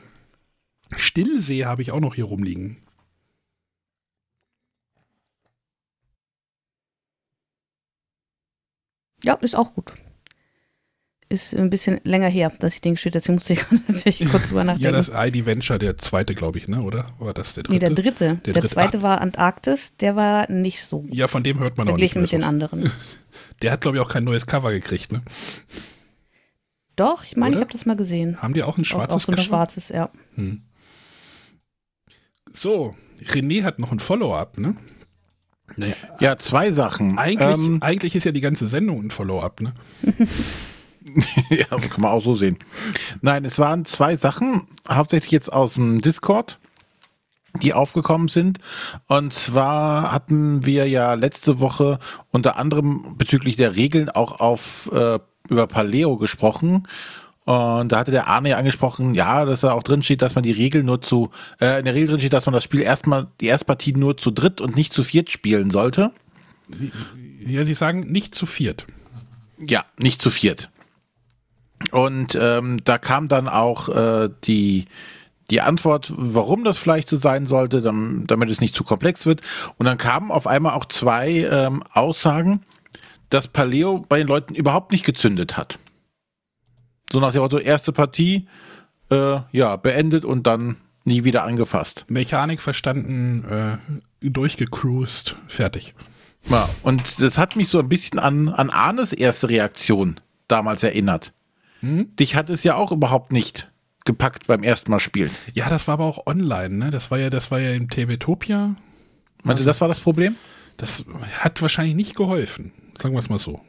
[0.98, 2.84] Stillsee habe ich auch noch hier rumliegen.
[9.24, 9.94] Ja, ist auch gut.
[11.30, 13.22] Ist ein bisschen länger her, dass ich den gespielt habe.
[13.22, 14.84] Deswegen musste ich tatsächlich kurz drüber nachdenken.
[14.84, 16.82] Ja, das ID Venture, der zweite, glaube ich, ne?
[16.82, 17.74] Oder war das der dritte?
[17.74, 18.26] nee, der dritte.
[18.46, 18.68] Der Der, dritte.
[18.68, 19.96] zweite war Antarktis.
[19.98, 21.14] Der war nicht so gut.
[21.14, 22.92] Ja, von dem hört man auch nicht Verglichen mit den anderen.
[23.62, 25.22] Der hat, glaube ich, auch kein neues Cover gekriegt, ne?
[26.96, 28.42] Doch, ich meine, ich habe das mal gesehen.
[28.42, 29.46] Haben die auch ein Auch, schwarzes auch so ein Cover?
[29.48, 30.10] schwarzes, ja.
[30.36, 30.62] Hm.
[32.54, 32.96] So,
[33.30, 34.76] René hat noch ein Follow-up, ne?
[35.78, 37.18] Naja, Ja, zwei Sachen.
[37.18, 39.74] eigentlich, Ähm, eigentlich ist ja die ganze Sendung ein Follow-up, ne?
[41.50, 42.58] ja, kann man auch so sehen.
[43.22, 46.60] Nein, es waren zwei Sachen, hauptsächlich jetzt aus dem Discord,
[47.62, 48.60] die aufgekommen sind.
[49.08, 52.00] Und zwar hatten wir ja letzte Woche
[52.32, 56.88] unter anderem bezüglich der Regeln auch auf äh, über Paleo gesprochen.
[57.44, 60.44] Und da hatte der Arne ja angesprochen, ja, dass da auch drin steht, dass man
[60.44, 63.28] die Regel nur zu, äh, in der Regel drin steht, dass man das Spiel erstmal,
[63.42, 66.12] die Erstpartie nur zu dritt und nicht zu viert spielen sollte.
[67.40, 68.86] Ja, sie sagen nicht zu viert.
[69.60, 70.70] Ja, nicht zu viert.
[71.92, 74.86] Und ähm, da kam dann auch äh, die,
[75.50, 79.42] die Antwort, warum das vielleicht so sein sollte, dam- damit es nicht zu komplex wird.
[79.78, 82.62] Und dann kamen auf einmal auch zwei ähm, Aussagen,
[83.32, 85.80] dass Paleo bei den Leuten überhaupt nicht gezündet hat.
[87.12, 88.48] So nach dem Motto, erste Partie,
[89.10, 92.06] äh, ja, beendet und dann nie wieder angefasst.
[92.08, 95.96] Mechanik verstanden, äh, durchgecruised, fertig.
[96.50, 101.34] Ja, und das hat mich so ein bisschen an, an Arnes erste Reaktion damals erinnert.
[101.80, 102.16] Hm?
[102.16, 103.72] Dich hat es ja auch überhaupt nicht
[104.06, 105.32] gepackt beim ersten Mal spielen.
[105.54, 106.92] Ja, das war aber auch online, ne?
[106.92, 108.76] Das war ja, das war ja im Tabletopia.
[109.44, 110.36] Meinst du, das war das Problem?
[110.82, 111.06] Das
[111.38, 112.72] hat wahrscheinlich nicht geholfen.
[113.00, 113.62] Sagen wir es mal so.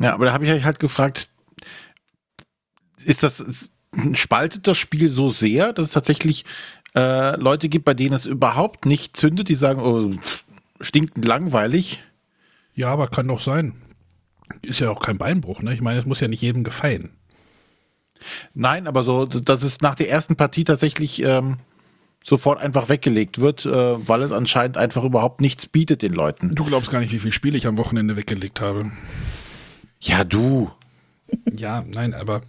[0.00, 1.28] Ja, aber da habe ich euch halt gefragt,
[3.04, 3.44] ist das,
[4.12, 6.44] spaltet das Spiel so sehr, dass es tatsächlich
[6.94, 10.12] äh, Leute gibt, bei denen es überhaupt nicht zündet, die sagen, oh,
[10.80, 12.04] stinkend langweilig.
[12.76, 13.74] Ja, aber kann doch sein.
[14.62, 15.74] Ist ja auch kein Beinbruch, ne?
[15.74, 17.10] Ich meine, es muss ja nicht jedem gefallen.
[18.54, 21.56] Nein, aber so, dass es nach der ersten Partie tatsächlich ähm,
[22.28, 26.54] sofort einfach weggelegt wird, äh, weil es anscheinend einfach überhaupt nichts bietet den Leuten.
[26.54, 28.92] Du glaubst gar nicht, wie viel Spiele ich am Wochenende weggelegt habe.
[30.00, 30.70] Ja, du.
[31.50, 32.42] Ja, nein, aber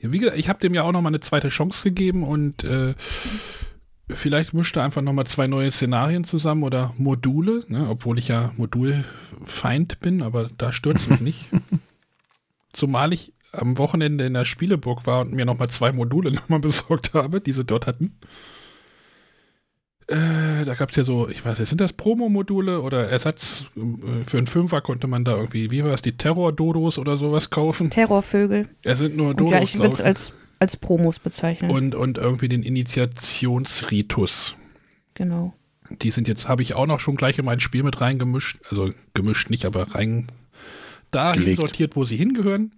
[0.00, 2.94] wie gesagt, ich habe dem ja auch noch mal eine zweite Chance gegeben und äh,
[4.08, 8.28] vielleicht mischt er einfach noch mal zwei neue Szenarien zusammen oder Module, ne, obwohl ich
[8.28, 11.46] ja Modulfeind bin, aber da stört es mich nicht.
[12.72, 16.48] Zumal ich am Wochenende in der Spieleburg war und mir noch mal zwei Module noch
[16.48, 18.16] mal besorgt habe, die sie dort hatten.
[20.10, 23.64] Äh, da gab es ja so, ich weiß nicht, sind das Promo-Module oder Ersatz?
[23.76, 27.50] Äh, Für einen Fünfer konnte man da irgendwie, wie war es, die Terror-Dodos oder sowas
[27.50, 27.90] kaufen.
[27.90, 28.68] Terrorvögel.
[28.82, 31.70] Es sind nur Und Dodos, ja, ich würde es als, als Promos bezeichnen.
[31.70, 34.56] und, und irgendwie den Initiationsritus.
[35.14, 35.54] genau.
[36.02, 38.58] Die sind jetzt, habe ich auch noch schon gleich in mein Spiel mit reingemischt.
[38.70, 40.28] Also gemischt nicht, aber rein
[41.10, 41.60] dahin Gelegt.
[41.60, 42.72] sortiert, wo sie hingehören.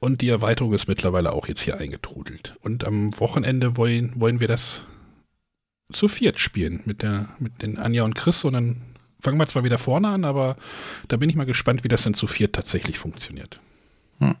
[0.00, 2.56] Und die Erweiterung ist mittlerweile auch jetzt hier eingetrudelt.
[2.60, 4.84] Und am Wochenende wollen, wollen wir das
[5.92, 8.44] zu viert spielen mit der, mit den Anja und Chris.
[8.44, 8.82] Und dann
[9.20, 10.56] fangen wir zwar wieder vorne an, aber
[11.08, 13.60] da bin ich mal gespannt, wie das denn zu viert tatsächlich funktioniert.
[14.18, 14.34] Hm.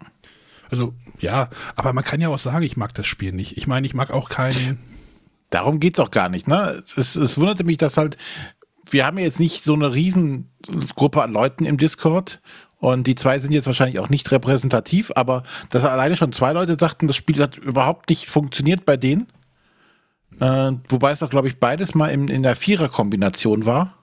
[0.70, 3.56] Also, ja, aber man kann ja auch sagen, ich mag das Spiel nicht.
[3.56, 4.78] Ich meine, ich mag auch keinen.
[5.50, 6.46] Darum geht's auch gar nicht.
[6.46, 6.84] Ne?
[6.96, 8.16] Es, es wunderte mich, dass halt,
[8.88, 12.40] wir haben ja jetzt nicht so eine Riesengruppe an Leuten im Discord
[12.80, 16.76] und die zwei sind jetzt wahrscheinlich auch nicht repräsentativ, aber dass alleine schon zwei Leute
[16.80, 19.26] sagten, das Spiel hat überhaupt nicht funktioniert bei denen.
[20.40, 23.94] Äh, wobei es auch, glaube ich, beides mal in, in der Vierer-Kombination war,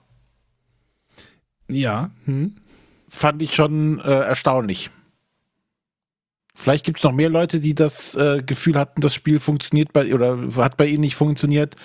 [1.68, 2.56] Ja, hm.
[3.08, 4.90] fand ich schon äh, erstaunlich.
[6.54, 10.12] Vielleicht gibt es noch mehr Leute, die das äh, Gefühl hatten, das Spiel funktioniert bei
[10.14, 11.76] oder hat bei ihnen nicht funktioniert.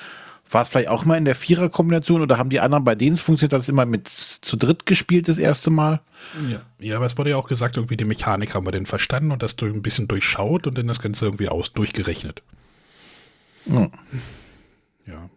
[0.49, 3.21] War es vielleicht auch mal in der Vierer-Kombination oder haben die anderen, bei denen es
[3.21, 6.01] funktioniert, das immer mit zu dritt gespielt das erste Mal?
[6.49, 6.61] Ja.
[6.79, 9.41] ja, aber es wurde ja auch gesagt, irgendwie die Mechanik haben wir denn verstanden und
[9.41, 12.43] das durch ein bisschen durchschaut und dann das Ganze irgendwie aus durchgerechnet.
[13.65, 13.89] Hm.
[15.05, 15.29] Ja.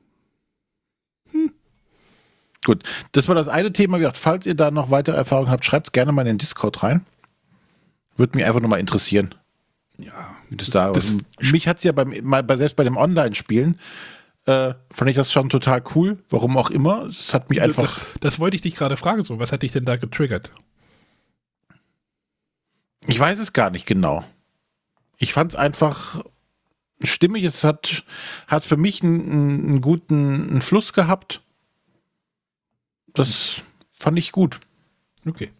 [2.65, 3.97] Gut, das war das eine Thema.
[3.97, 6.83] Wie gesagt, falls ihr da noch weitere Erfahrungen habt, schreibt gerne mal in den Discord
[6.83, 7.07] rein.
[8.17, 9.35] Würde mich einfach nur mal interessieren.
[9.99, 12.97] Ja, Wie das da das, mich hat es ja beim, mal bei, selbst bei dem
[12.97, 13.79] Online-Spielen,
[14.47, 16.19] äh, fand ich das schon total cool.
[16.29, 17.05] Warum auch immer.
[17.05, 17.99] Es hat mich einfach.
[17.99, 19.23] das, das wollte ich dich gerade fragen.
[19.23, 20.51] So, was hat dich denn da getriggert?
[23.07, 24.25] Ich weiß es gar nicht genau.
[25.19, 26.23] Ich fand es einfach
[27.03, 27.45] stimmig.
[27.45, 28.05] Es hat,
[28.47, 31.43] hat für mich einen, einen guten einen Fluss gehabt.
[33.15, 33.63] Das
[33.99, 34.61] fand ich gut.
[35.27, 35.51] Okay.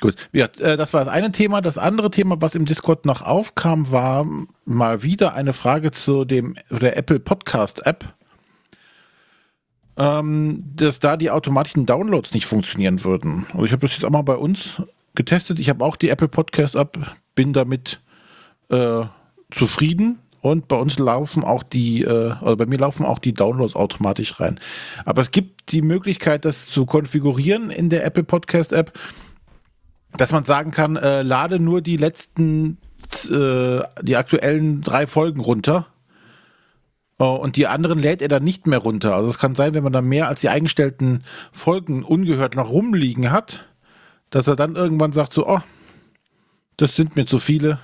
[0.00, 1.60] Gut, ja, äh, das war das eine Thema.
[1.60, 4.26] Das andere Thema, was im Discord noch aufkam, war
[4.64, 8.04] mal wieder eine Frage zu dem der Apple Podcast App,
[9.96, 13.46] ähm, dass da die automatischen Downloads nicht funktionieren würden.
[13.52, 14.80] Also ich habe das jetzt auch mal bei uns
[15.16, 15.58] getestet.
[15.58, 16.96] Ich habe auch die Apple Podcast App,
[17.34, 18.00] bin damit
[18.70, 19.04] äh,
[19.50, 20.18] zufrieden.
[20.40, 24.38] Und bei uns laufen auch die, äh, also bei mir laufen auch die Downloads automatisch
[24.40, 24.60] rein.
[25.04, 28.92] Aber es gibt die Möglichkeit, das zu konfigurieren in der Apple Podcast App
[30.16, 32.78] dass man sagen kann, äh, lade nur die letzten,
[33.30, 35.86] äh, die aktuellen drei Folgen runter.
[37.18, 39.14] Äh, und die anderen lädt er dann nicht mehr runter.
[39.14, 43.30] Also es kann sein, wenn man dann mehr als die eingestellten Folgen ungehört noch rumliegen
[43.30, 43.66] hat,
[44.30, 45.60] dass er dann irgendwann sagt so, oh,
[46.76, 47.78] das sind mir zu viele,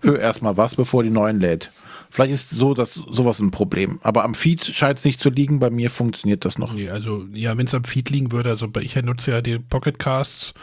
[0.00, 1.70] hör erstmal was, bevor die neuen lädt.
[2.08, 3.98] Vielleicht ist so das sowas ein Problem.
[4.02, 5.58] Aber am Feed scheint es nicht zu liegen.
[5.58, 6.72] Bei mir funktioniert das noch.
[6.72, 9.98] Nee, also, ja, wenn es am Feed liegen würde, also ich nutze ja die Pocket
[9.98, 10.54] Casts,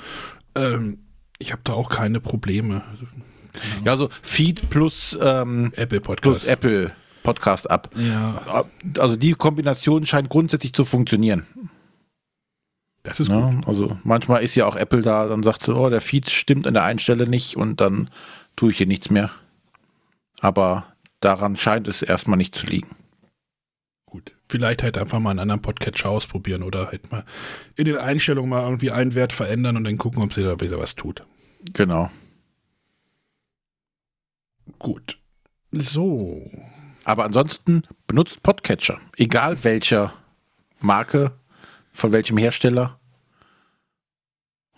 [0.56, 0.99] ähm,
[1.39, 2.84] ich habe da auch keine Probleme.
[2.84, 3.08] Ahnung.
[3.86, 6.47] Ja, also Feed plus, ähm, Apple plus Podcast.
[6.47, 6.91] Apple
[7.23, 7.89] Podcast ab.
[7.95, 8.65] Ja,
[8.97, 11.45] Also die Kombination scheint grundsätzlich zu funktionieren.
[13.04, 13.38] das ist gut.
[13.38, 16.65] Ja, also manchmal ist ja auch Apple da, dann sagt sie, oh, der Feed stimmt
[16.67, 18.10] an der einen Stelle nicht und dann
[18.55, 19.31] tue ich hier nichts mehr.
[20.39, 22.95] Aber daran scheint es erstmal nicht zu liegen.
[24.05, 24.33] Gut.
[24.49, 27.23] Vielleicht halt einfach mal einen anderen Podcatcher ausprobieren oder halt mal
[27.75, 30.77] in den Einstellungen mal irgendwie einen Wert verändern und dann gucken, ob sie da wieder
[30.79, 31.23] was tut.
[31.73, 32.11] Genau.
[34.79, 35.17] Gut.
[35.71, 36.49] So.
[37.05, 40.13] Aber ansonsten benutzt Podcatcher, egal welcher
[40.79, 41.31] Marke,
[41.91, 42.99] von welchem Hersteller.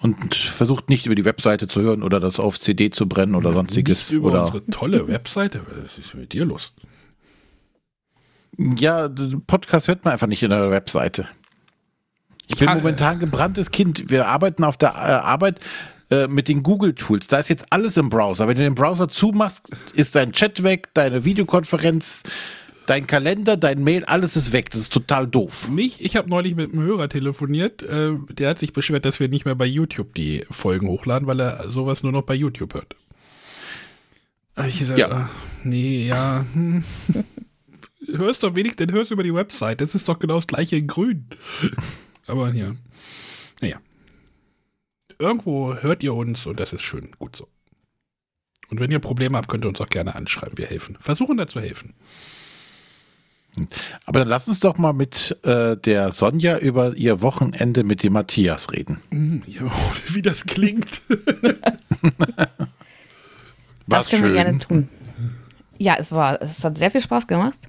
[0.05, 3.53] Und versucht nicht über die Webseite zu hören oder das auf CD zu brennen oder
[3.53, 3.97] sonstiges.
[3.97, 5.61] Nicht über oder unsere tolle Webseite.
[5.81, 6.73] Was ist mit dir los?
[8.55, 9.09] Ja,
[9.47, 11.27] Podcast hört man einfach nicht in der Webseite.
[12.47, 14.11] Ich bin Ja, momentan gebranntes Kind.
[14.11, 15.59] Wir arbeiten auf der äh, Arbeit
[16.11, 17.25] äh, mit den Google-Tools.
[17.25, 18.47] Da ist jetzt alles im Browser.
[18.47, 22.21] Wenn du den Browser zumachst, ist dein Chat weg, deine Videokonferenz,
[22.86, 24.69] dein Kalender, dein Mail, alles ist weg.
[24.69, 25.69] Das ist total doof.
[25.69, 29.28] Mich, ich habe neulich mit einem Hörer telefoniert, äh, der hat sich beschwert, dass wir
[29.28, 32.95] nicht mehr bei YouTube die Folgen hochladen, weil er sowas nur noch bei YouTube hört.
[34.67, 35.10] Ich gesagt, Ja.
[35.10, 35.30] ja.
[35.63, 36.45] nee, ja.
[36.54, 36.84] Hm.
[38.08, 39.82] hörst doch wenig, dann hörst du über die Website.
[39.82, 41.26] Das ist doch genau das gleiche in grün.
[42.28, 42.76] Aber ja.
[43.62, 43.78] Naja.
[45.19, 47.12] Irgendwo hört ihr uns und das ist schön.
[47.19, 47.48] Gut so.
[48.69, 50.58] Und wenn ihr Probleme habt, könnt ihr uns auch gerne anschreiben.
[50.58, 50.98] Wir helfen.
[51.00, 51.93] Versuchen da zu helfen.
[54.05, 58.13] Aber dann lass uns doch mal mit äh, der Sonja über ihr Wochenende mit dem
[58.13, 59.01] Matthias reden.
[59.11, 59.61] Hm, ja,
[60.13, 61.01] wie das klingt.
[63.87, 64.89] Das können wir gerne tun.
[65.77, 67.59] Ja, es war, es hat sehr viel Spaß gemacht.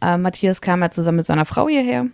[0.00, 2.06] Äh, Matthias kam ja zusammen mit seiner Frau hierher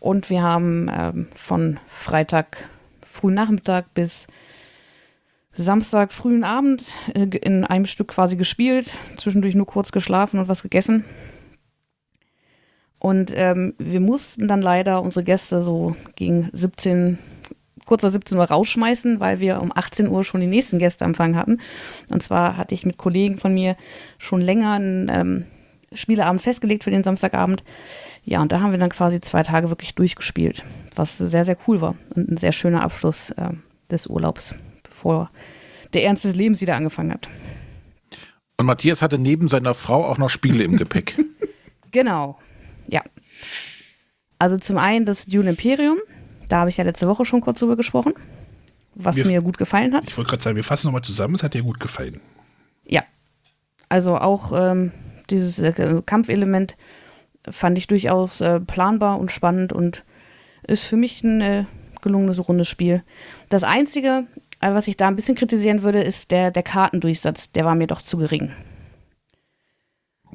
[0.00, 2.56] und wir haben ähm, von Freitag
[3.02, 4.26] frühen Nachmittag bis
[5.52, 10.62] Samstag frühen Abend äh, in einem Stück quasi gespielt, zwischendurch nur kurz geschlafen und was
[10.62, 11.04] gegessen.
[12.98, 17.18] Und ähm, wir mussten dann leider unsere Gäste so gegen 17,
[17.84, 21.36] kurz nach 17 Uhr rausschmeißen, weil wir um 18 Uhr schon die nächsten Gäste empfangen
[21.36, 21.60] hatten.
[22.10, 23.76] Und zwar hatte ich mit Kollegen von mir
[24.18, 25.44] schon länger einen ähm,
[25.92, 27.62] Spieleabend festgelegt für den Samstagabend.
[28.24, 30.64] Ja, und da haben wir dann quasi zwei Tage wirklich durchgespielt,
[30.96, 33.50] was sehr, sehr cool war und ein sehr schöner Abschluss äh,
[33.90, 35.30] des Urlaubs, bevor
[35.94, 37.28] der Ernst des Lebens wieder angefangen hat.
[38.56, 41.18] Und Matthias hatte neben seiner Frau auch noch Spiele im Gepäck.
[41.92, 42.36] Genau.
[44.38, 45.98] Also zum einen das Dune Imperium,
[46.48, 48.12] da habe ich ja letzte Woche schon kurz drüber gesprochen,
[48.94, 50.04] was Wir- mir gut gefallen hat.
[50.06, 51.34] Ich wollte gerade sagen, wir fassen nochmal zusammen.
[51.34, 52.20] Es hat dir gut gefallen.
[52.86, 53.02] Ja.
[53.88, 54.92] Also auch ähm,
[55.30, 56.76] dieses äh, Kampfelement
[57.48, 60.04] fand ich durchaus äh, planbar und spannend und
[60.66, 61.64] ist für mich ein äh,
[62.02, 63.02] gelungenes rundes Spiel.
[63.48, 64.26] Das Einzige,
[64.60, 67.52] äh, was ich da ein bisschen kritisieren würde, ist der, der Kartendurchsatz.
[67.52, 68.50] Der war mir doch zu gering.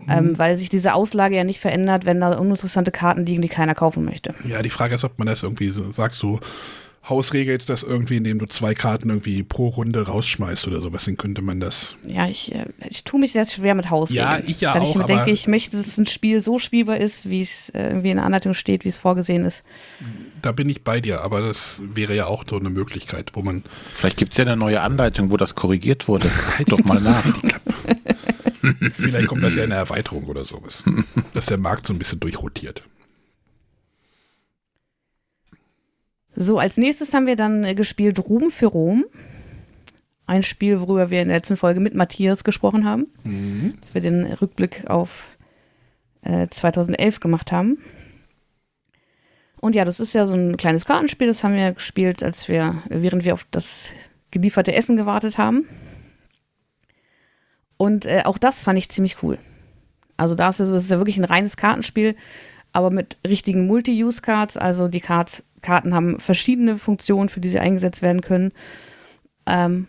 [0.09, 3.75] Ähm, weil sich diese Auslage ja nicht verändert, wenn da uninteressante Karten liegen, die keiner
[3.75, 4.33] kaufen möchte.
[4.47, 6.39] Ja, die Frage ist, ob man das irgendwie so sagt, so,
[7.09, 11.17] Haus regelt das irgendwie, indem du zwei Karten irgendwie pro Runde rausschmeißt oder sowas, dann
[11.17, 11.95] könnte man das.
[12.07, 14.27] Ja, ich, äh, ich tue mich sehr schwer mit Hausregeln.
[14.27, 17.27] Ja, ich ja Weil auch, ich denke, ich möchte, dass ein Spiel so spielbar ist,
[17.27, 19.63] wie es äh, irgendwie in der Anleitung steht, wie es vorgesehen ist.
[20.43, 23.63] Da bin ich bei dir, aber das wäre ja auch so eine Möglichkeit, wo man.
[23.95, 26.29] Vielleicht gibt es ja eine neue Anleitung, wo das korrigiert wurde.
[26.67, 27.25] Doch mal nach.
[28.93, 30.84] Vielleicht kommt das ja in der Erweiterung oder sowas.
[31.34, 32.84] dass der Markt so ein bisschen durchrotiert.
[36.36, 39.06] So, als nächstes haben wir dann äh, gespielt Ruhm für Rom.
[40.25, 43.08] Ein Spiel, worüber wir in der letzten Folge mit Matthias gesprochen haben.
[43.82, 45.27] Dass wir den Rückblick auf
[46.21, 47.80] äh, 2011 gemacht haben.
[49.60, 51.27] Und ja, das ist ja so ein kleines Kartenspiel.
[51.27, 53.91] Das haben wir gespielt, als wir, während wir auf das
[54.32, 55.67] gelieferte Essen gewartet haben.
[57.82, 59.39] Und äh, auch das fand ich ziemlich cool.
[60.15, 62.15] Also da ist ist ja wirklich ein reines Kartenspiel,
[62.74, 64.56] aber mit richtigen Multi-Use-Cards.
[64.56, 68.52] Also die Cards, Karten haben verschiedene Funktionen, für die sie eingesetzt werden können.
[69.48, 69.88] Ähm,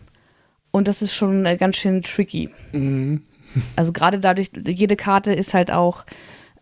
[0.71, 2.49] und das ist schon äh, ganz schön tricky.
[3.75, 6.05] Also gerade dadurch, jede Karte ist halt auch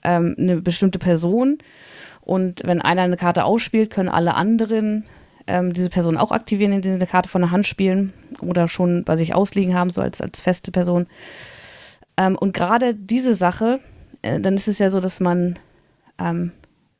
[0.04, 1.60] ähm, eine bestimmte Person.
[2.20, 5.06] Und wenn einer eine Karte ausspielt, können alle anderen
[5.47, 9.04] ähm, diese Person auch aktivieren, indem sie eine Karte von der Hand spielen oder schon
[9.04, 11.08] bei sich ausliegen haben, so als, als feste Person.
[12.17, 13.80] Ähm, und gerade diese Sache,
[14.21, 15.58] äh, dann ist es ja so, dass man,
[16.19, 16.51] ähm,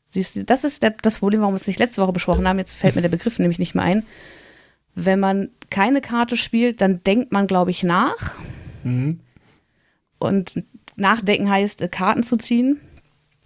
[0.10, 2.60] siehst das ist der, das Problem, warum wir es nicht letzte Woche besprochen haben.
[2.60, 4.04] Jetzt fällt mir der Begriff nämlich nicht mehr ein.
[4.96, 8.36] Wenn man keine Karte spielt, dann denkt man, glaube ich, nach.
[10.20, 10.64] Und
[10.96, 12.80] nachdenken heißt, äh, Karten zu ziehen.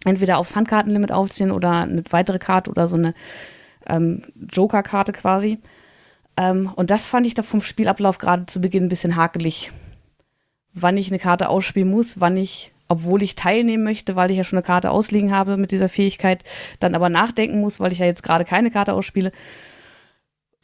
[0.05, 3.15] Entweder aufs Handkartenlimit aufziehen oder eine weitere Karte oder so eine
[3.87, 5.59] ähm, Joker-Karte quasi.
[6.37, 9.71] Ähm, und das fand ich da vom Spielablauf gerade zu Beginn ein bisschen hakelig.
[10.73, 14.43] Wann ich eine Karte ausspielen muss, wann ich, obwohl ich teilnehmen möchte, weil ich ja
[14.43, 16.43] schon eine Karte ausliegen habe mit dieser Fähigkeit,
[16.79, 19.31] dann aber nachdenken muss, weil ich ja jetzt gerade keine Karte ausspiele.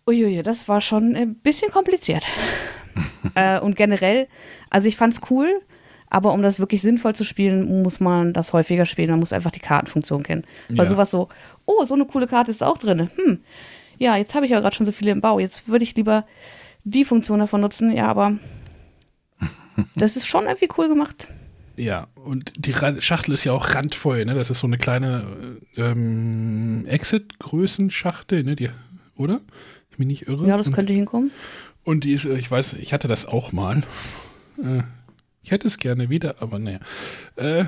[0.07, 2.25] Uiui, das war schon ein bisschen kompliziert.
[3.35, 4.27] äh, und generell,
[4.69, 5.61] also ich fand's cool,
[6.11, 9.09] aber um das wirklich sinnvoll zu spielen, muss man das häufiger spielen.
[9.09, 10.43] Man muss einfach die Kartenfunktion kennen.
[10.69, 10.89] Weil Ja.
[10.91, 11.29] sowas so,
[11.65, 13.09] oh, so eine coole Karte ist auch drin.
[13.15, 13.39] Hm,
[13.97, 15.39] ja, jetzt habe ich ja gerade schon so viele im Bau.
[15.39, 16.25] Jetzt würde ich lieber
[16.83, 17.91] die Funktion davon nutzen.
[17.95, 18.37] Ja, aber
[19.95, 21.27] das ist schon irgendwie cool gemacht.
[21.77, 24.33] Ja, und die Schachtel ist ja auch randvoll, ne?
[24.35, 25.23] Das ist so eine kleine
[25.77, 28.55] äh, ähm, Exit-Größenschachtel, ne?
[28.55, 28.69] Die,
[29.15, 29.39] oder?
[29.89, 30.45] Ich bin nicht irre.
[30.47, 31.31] Ja, das könnte hinkommen.
[31.83, 33.83] Und die ist, äh, ich weiß, ich hatte das auch mal.
[34.61, 34.83] Äh,
[35.43, 36.79] ich hätte es gerne wieder, aber naja.
[37.35, 37.65] Äh,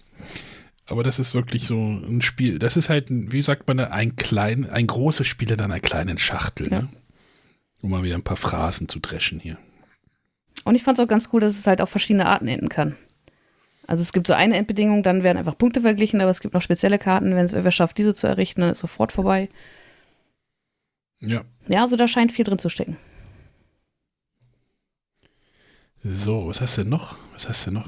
[0.86, 2.58] aber das ist wirklich so ein Spiel.
[2.58, 6.70] Das ist halt, wie sagt man, ein klein, ein großes Spiel in einer kleinen Schachtel,
[6.70, 6.82] Ja.
[6.82, 6.88] ne?
[7.80, 9.58] Um mal wieder ein paar Phrasen zu dreschen hier.
[10.64, 12.96] Und ich fand es auch ganz cool, dass es halt auf verschiedene Arten enden kann.
[13.88, 16.62] Also es gibt so eine Endbedingung, dann werden einfach Punkte verglichen, aber es gibt noch
[16.62, 19.48] spezielle Karten, wenn es irgendwer schafft, diese zu errichten, dann ist sofort vorbei.
[21.18, 21.42] Ja.
[21.66, 22.96] Ja, also da scheint viel drin zu stecken.
[26.04, 27.16] So, was hast du denn noch?
[27.32, 27.86] Was hast du noch?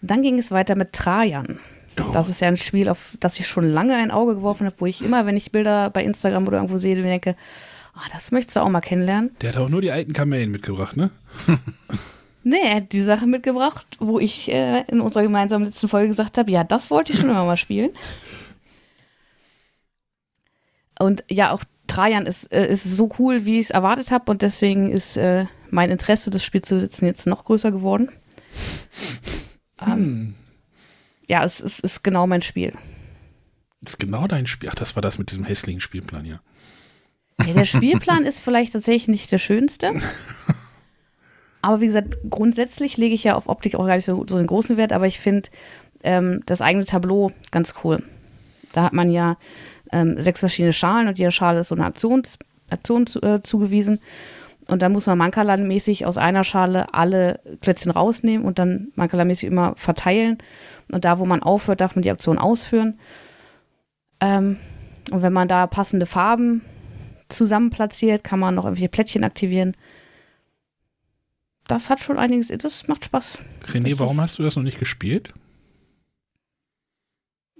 [0.00, 1.58] Dann ging es weiter mit Trajan.
[2.00, 4.76] Oh, Das ist ja ein Spiel, auf das ich schon lange ein Auge geworfen habe,
[4.78, 7.36] wo ich immer, wenn ich Bilder bei Instagram oder irgendwo sehe, mir denke,
[7.94, 9.30] ah, das möchtest du auch mal kennenlernen.
[9.40, 11.10] der hat auch nur die alten Kamellen mitgebracht, ne?
[12.46, 16.36] Nee, er hat die Sache mitgebracht, wo ich äh, in unserer gemeinsamen letzten Folge gesagt
[16.36, 17.92] habe, ja, das wollte ich schon immer mal spielen.
[20.98, 24.42] Und ja, auch Trajan ist, äh, ist so cool, wie ich es erwartet habe und
[24.42, 28.08] deswegen ist äh, mein Interesse, das Spiel zu besitzen, jetzt noch größer geworden.
[29.84, 30.34] Ähm,
[31.28, 32.72] ja, es, es ist genau mein Spiel.
[33.82, 34.70] Das ist genau dein Spiel.
[34.70, 36.40] Ach, das war das mit diesem hässlichen Spielplan, ja.
[37.44, 39.92] Ja, der Spielplan ist vielleicht tatsächlich nicht der schönste.
[41.60, 44.46] Aber wie gesagt, grundsätzlich lege ich ja auf Optik auch gar nicht so, so einen
[44.46, 45.48] großen Wert, aber ich finde
[46.02, 48.02] ähm, das eigene Tableau ganz cool.
[48.72, 49.38] Da hat man ja
[49.90, 53.98] ähm, sechs verschiedene Schalen und jeder Schale ist so eine Aktion zu, äh, zugewiesen.
[54.66, 59.74] Und dann muss man Mankala-mäßig aus einer Schale alle Klötzchen rausnehmen und dann Mankala-mäßig immer
[59.76, 60.38] verteilen.
[60.90, 62.98] Und da, wo man aufhört, darf man die Aktion ausführen.
[64.20, 64.58] Ähm,
[65.10, 66.62] und wenn man da passende Farben
[67.28, 69.76] zusammen platziert, kann man noch irgendwelche Plättchen aktivieren.
[71.66, 73.38] Das hat schon einiges, das macht Spaß.
[73.66, 75.32] René, Das warum hast du das noch nicht gespielt?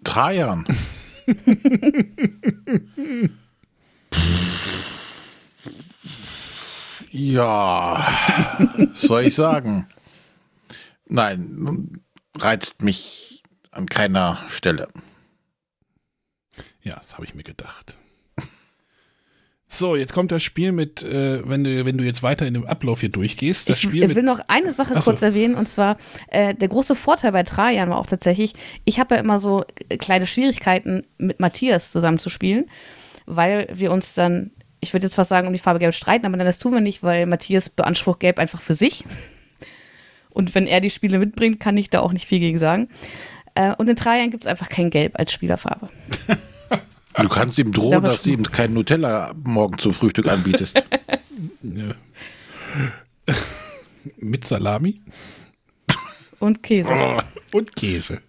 [0.05, 0.67] Trajan.
[7.15, 8.07] ja,
[8.77, 9.87] was soll ich sagen?
[11.07, 12.01] Nein,
[12.37, 14.89] reizt mich an keiner Stelle.
[16.83, 17.97] Ja, das habe ich mir gedacht.
[19.69, 22.67] So, jetzt kommt das Spiel mit, äh, wenn, du, wenn du jetzt weiter in dem
[22.67, 24.25] Ablauf hier durchgehst, das ich Spiel will mit.
[24.25, 25.11] noch eine Sache Ach so.
[25.11, 25.97] kurz erwähnen und zwar
[26.29, 28.55] äh, der große Vorteil bei Trajan war auch tatsächlich,
[28.85, 32.67] ich habe ja immer so äh, kleine Schwierigkeiten mit Matthias zusammen zu spielen,
[33.27, 34.53] weil wir uns dann,
[34.85, 36.81] ich würde jetzt fast sagen, um die Farbe Gelb streiten, aber dann das tun wir
[36.81, 39.05] nicht, weil Matthias beansprucht Gelb einfach für sich.
[40.31, 42.89] Und wenn er die Spiele mitbringt, kann ich da auch nicht viel gegen sagen.
[43.55, 45.89] Äh, und in drei Jahren gibt es einfach kein Gelb als Spielerfarbe.
[47.17, 50.83] Du kannst ihm drohen, dass du ihm kein Nutella morgen zum Frühstück anbietest.
[51.63, 51.95] Ja.
[54.17, 55.01] Mit Salami
[56.41, 56.93] Und Käse.
[57.53, 58.21] und Käse.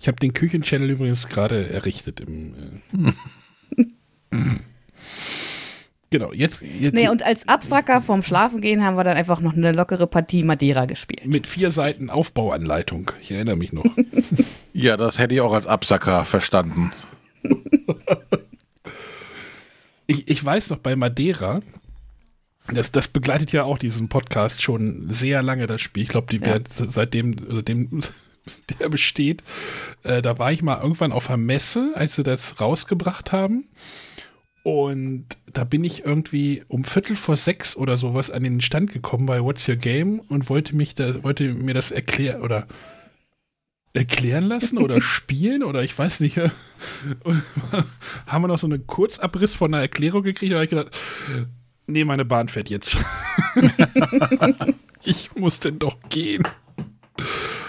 [0.00, 2.20] Ich habe den Küchenchannel übrigens gerade errichtet.
[2.20, 3.12] Im, äh
[6.18, 9.72] genau, jetzt, jetzt Nee, und als Absacker vorm Schlafengehen haben wir dann einfach noch eine
[9.72, 11.26] lockere Partie Madeira gespielt.
[11.26, 13.10] mit vier Seiten Aufbauanleitung.
[13.22, 13.84] Ich erinnere mich noch.
[14.72, 16.92] ja, das hätte ich auch als Absacker verstanden.
[20.08, 21.62] Ich, ich weiß noch bei Madeira,
[22.72, 26.04] das, das begleitet ja auch diesen Podcast schon sehr lange, das Spiel.
[26.04, 26.46] Ich glaube, die Ja.
[26.46, 28.02] werden seitdem, seitdem
[28.80, 29.42] der besteht.
[30.04, 33.64] Äh, da war ich mal irgendwann auf einer Messe, als sie das rausgebracht haben.
[34.66, 39.24] Und da bin ich irgendwie um Viertel vor sechs oder sowas an den Stand gekommen
[39.24, 42.66] bei What's Your Game und wollte mich da, wollte mir das erklären oder
[43.92, 46.38] erklären lassen oder spielen oder ich weiß nicht.
[48.26, 50.50] Haben wir noch so einen Kurzabriss von einer Erklärung gekriegt?
[50.50, 50.90] Da habe ich gedacht,
[51.86, 52.98] nee, meine Bahn fährt jetzt.
[55.04, 56.42] ich muss denn doch gehen.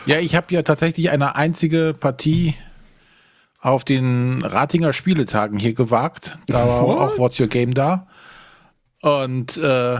[0.08, 2.56] Ja, ich habe ja tatsächlich eine einzige Partie
[3.60, 6.38] auf den Ratinger Spieletagen hier gewagt.
[6.48, 6.98] Da war What?
[6.98, 8.08] auch What's Your Game da.
[9.02, 10.00] Und äh,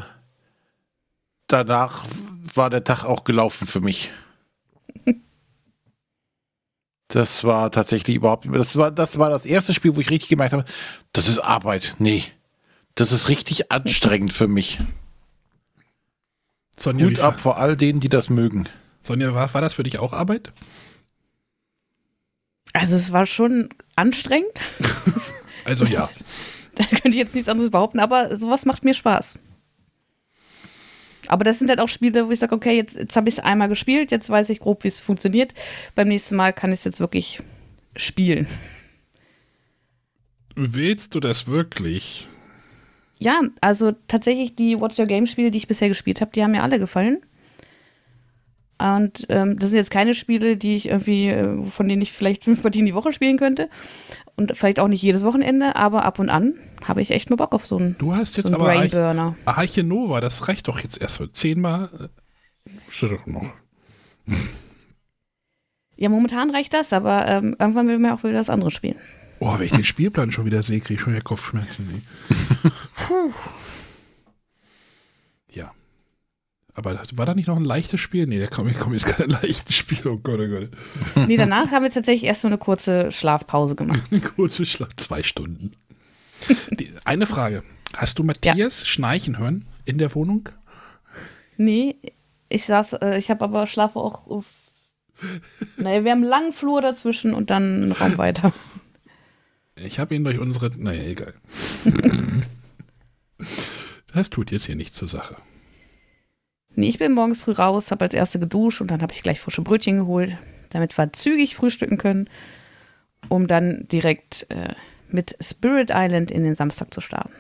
[1.48, 2.06] danach
[2.54, 4.12] war der Tag auch gelaufen für mich.
[7.10, 10.52] Das war tatsächlich überhaupt das war das war das erste Spiel, wo ich richtig gemerkt
[10.52, 10.66] habe,
[11.14, 11.96] das ist Arbeit.
[12.00, 12.26] Nee.
[12.96, 14.78] Das ist richtig anstrengend für mich.
[16.76, 18.68] Sonja, Hut ab vor all denen, die das mögen.
[19.04, 20.52] Sonja war, war das für dich auch Arbeit?
[22.80, 24.52] Also es war schon anstrengend.
[25.66, 26.10] Also ja.
[26.76, 29.38] Da könnte ich jetzt nichts anderes behaupten, aber sowas macht mir Spaß.
[31.28, 33.44] Aber das sind halt auch Spiele, wo ich sage, okay, jetzt, jetzt habe ich es
[33.44, 35.54] einmal gespielt, jetzt weiß ich grob, wie es funktioniert.
[35.94, 37.42] Beim nächsten Mal kann ich es jetzt wirklich
[37.98, 38.48] spielen.
[40.56, 42.30] Willst du das wirklich?
[43.20, 46.52] Ja, also tatsächlich die What's Your Game Spiele, die ich bisher gespielt habe, die haben
[46.52, 47.20] mir alle gefallen.
[48.80, 52.44] Und ähm, das sind jetzt keine Spiele, die ich irgendwie, äh, von denen ich vielleicht
[52.44, 53.70] fünf Partien die Woche spielen könnte.
[54.36, 56.54] Und vielleicht auch nicht jedes Wochenende, aber ab und an
[56.86, 59.36] habe ich echt nur Bock auf so einen, Du hast so jetzt einen aber Brainburner.
[59.46, 62.10] Arche Nova, das reicht doch jetzt erst so zehnmal.
[63.02, 63.54] äh, noch.
[66.00, 68.98] Ja, momentan reicht das, aber ähm, irgendwann will man auch wieder das andere spielen.
[69.40, 72.04] Oh, wenn ich den Spielplan schon wieder sehe, kriege ich schon wieder Kopfschmerzen.
[72.96, 73.32] Puh.
[75.50, 75.72] ja.
[76.78, 78.28] Aber war da nicht noch ein leichtes Spiel?
[78.28, 79.98] Nee, da kommt komm jetzt kein leichtes Spiel.
[80.06, 80.70] Oh Gott, oh Gott.
[81.28, 84.00] Nee, danach haben wir tatsächlich erst so eine kurze Schlafpause gemacht.
[84.12, 85.72] Ein kurzer Schlag, zwei Stunden.
[86.70, 87.64] Die, eine Frage.
[87.96, 90.50] Hast du Matthias schnarchen hören in der Wohnung?
[91.58, 91.96] Nee,
[92.48, 94.46] ich saß, äh, ich habe aber schlafe auch auf.
[95.78, 98.54] Naja, wir haben einen langen Flur dazwischen und dann einen Raum weiter.
[99.76, 100.70] Ich habe ihn durch unsere.
[100.78, 101.34] Naja, egal.
[104.14, 105.38] das tut jetzt hier nichts zur Sache.
[106.78, 109.40] Nee, ich bin morgens früh raus, habe als erste geduscht und dann habe ich gleich
[109.40, 110.38] frische Brötchen geholt,
[110.70, 112.30] damit wir zügig frühstücken können,
[113.30, 114.76] um dann direkt äh,
[115.10, 117.34] mit Spirit Island in den Samstag zu starten.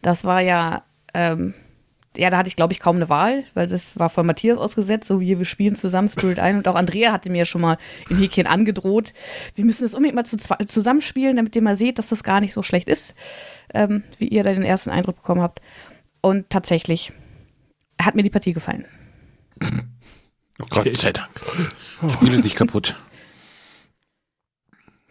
[0.00, 1.54] Das war ja, ähm,
[2.16, 5.08] ja, da hatte ich glaube ich kaum eine Wahl, weil das war von Matthias ausgesetzt,
[5.08, 6.58] so wie wir spielen zusammen Spirit Island.
[6.58, 9.12] Und auch Andrea hatte mir schon mal in Häkchen angedroht,
[9.56, 10.36] wir müssen das unbedingt mal zu,
[10.68, 13.16] zusammenspielen, damit ihr mal seht, dass das gar nicht so schlecht ist,
[13.74, 15.60] ähm, wie ihr da den ersten Eindruck bekommen habt.
[16.20, 17.12] Und tatsächlich
[18.00, 18.84] hat mir die Partie gefallen.
[20.70, 21.42] Gott sei Dank.
[22.12, 22.96] Spiele dich kaputt.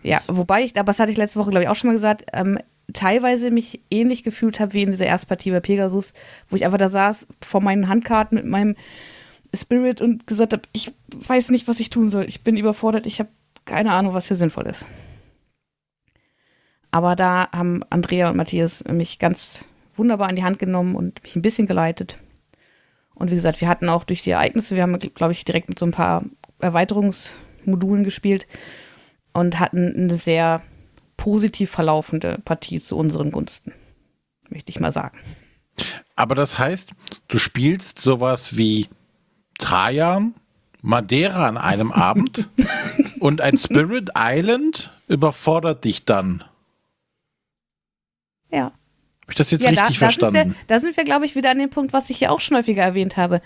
[0.04, 2.26] Ja, wobei ich, aber das hatte ich letzte Woche, glaube ich, auch schon mal gesagt,
[2.34, 2.60] ähm,
[2.94, 6.14] teilweise mich ähnlich gefühlt habe wie in dieser Erstpartie bei Pegasus,
[6.50, 8.76] wo ich einfach da saß vor meinen Handkarten mit meinem
[9.54, 12.26] Spirit und gesagt habe, ich weiß nicht, was ich tun soll.
[12.26, 13.30] Ich bin überfordert, ich habe
[13.66, 14.86] keine Ahnung, was hier sinnvoll ist.
[16.92, 19.60] Aber da haben Andrea und Matthias mich ganz
[19.98, 22.20] wunderbar an die Hand genommen und mich ein bisschen geleitet.
[23.14, 25.80] Und wie gesagt, wir hatten auch durch die Ereignisse, wir haben, glaube ich, direkt mit
[25.80, 26.24] so ein paar
[26.60, 28.46] Erweiterungsmodulen gespielt
[29.34, 30.62] und hatten eine sehr
[31.18, 33.74] positiv verlaufende Partie zu unseren Gunsten.
[34.50, 35.18] Möchte ich mal sagen.
[36.16, 36.94] Aber das heißt,
[37.28, 38.88] du spielst sowas wie
[39.60, 40.36] Trajan,
[40.82, 42.50] Madeira an einem Abend
[43.20, 46.44] und ein Spirit Island überfordert dich dann.
[48.52, 48.72] Ja.
[49.28, 50.56] Habe ich das jetzt ja, da, richtig da sind wir, verstanden?
[50.68, 52.82] da sind wir, glaube ich, wieder an dem Punkt, was ich ja auch schon häufiger
[52.82, 53.42] erwähnt habe.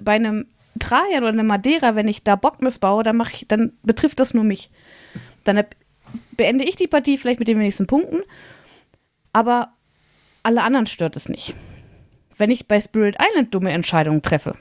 [0.00, 0.46] Bei einem
[0.78, 4.44] Trajan oder einem Madeira, wenn ich da Bock missbaue, dann, ich, dann betrifft das nur
[4.44, 4.70] mich.
[5.42, 5.64] Dann
[6.36, 8.22] beende ich die Partie vielleicht mit den wenigsten Punkten,
[9.32, 9.72] aber
[10.44, 11.52] alle anderen stört es nicht.
[12.36, 14.56] Wenn ich bei Spirit Island dumme Entscheidungen treffe,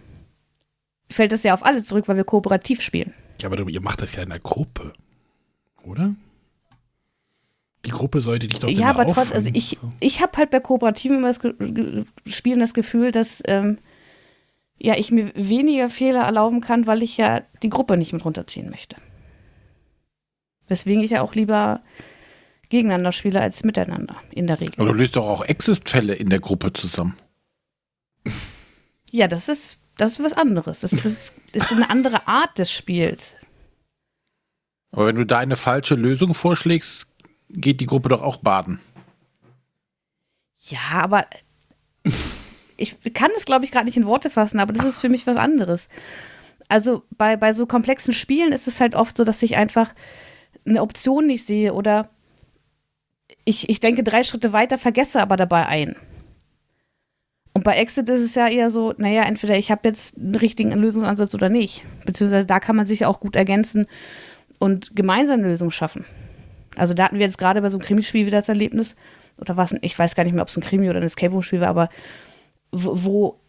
[1.12, 3.14] fällt das ja auf alle zurück, weil wir kooperativ spielen.
[3.42, 4.94] Ja, aber ihr macht das ja in der Gruppe,
[5.84, 6.16] oder?
[7.86, 11.18] Die Gruppe sollte dich doch Ja, aber trotzdem, also ich, ich habe halt bei Kooperativen
[11.18, 13.78] immer das Ge Spielen das Gefühl, dass ähm,
[14.78, 18.70] ja, ich mir weniger Fehler erlauben kann, weil ich ja die Gruppe nicht mit runterziehen
[18.70, 18.96] möchte.
[20.68, 21.82] Weswegen ich ja auch lieber
[22.70, 24.76] gegeneinander spiele als miteinander, in der Regel.
[24.78, 27.16] Aber du löst doch auch Exist-Fälle in der Gruppe zusammen.
[29.12, 30.80] Ja, das ist, das ist was anderes.
[30.80, 33.36] Das, das ist eine andere Art des Spiels.
[34.92, 37.08] Aber wenn du da eine falsche Lösung vorschlägst,
[37.54, 38.80] geht die Gruppe doch auch baden.
[40.60, 41.26] Ja, aber
[42.78, 45.28] ich kann es, glaube ich, gerade nicht in Worte fassen, aber das ist für mich
[45.28, 45.90] was anderes.
[46.70, 49.94] Also bei, bei so komplexen Spielen ist es halt oft so, dass ich einfach
[50.66, 52.10] eine Option nicht sehe oder
[53.46, 55.96] ich, ich denke drei Schritte weiter, vergesse aber dabei ein.
[57.54, 60.72] Und bei Exit ist es ja eher so, naja, entweder ich habe jetzt einen richtigen
[60.72, 61.84] Lösungsansatz oder nicht.
[62.06, 63.86] Beziehungsweise da kann man sich auch gut ergänzen
[64.60, 66.06] und gemeinsam Lösungen schaffen.
[66.76, 68.96] Also da hatten wir jetzt gerade bei so einem Krimispiel wieder das Erlebnis,
[69.40, 71.42] oder was, ich weiß gar nicht mehr, ob es ein Krimi oder ein Escape Room
[71.42, 71.90] Spiel war, aber
[72.72, 73.40] wo, wo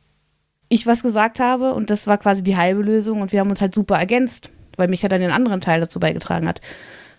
[0.68, 3.60] ich was gesagt habe und das war quasi die halbe Lösung und wir haben uns
[3.60, 6.60] halt super ergänzt, weil mich ja dann den anderen Teil dazu beigetragen hat.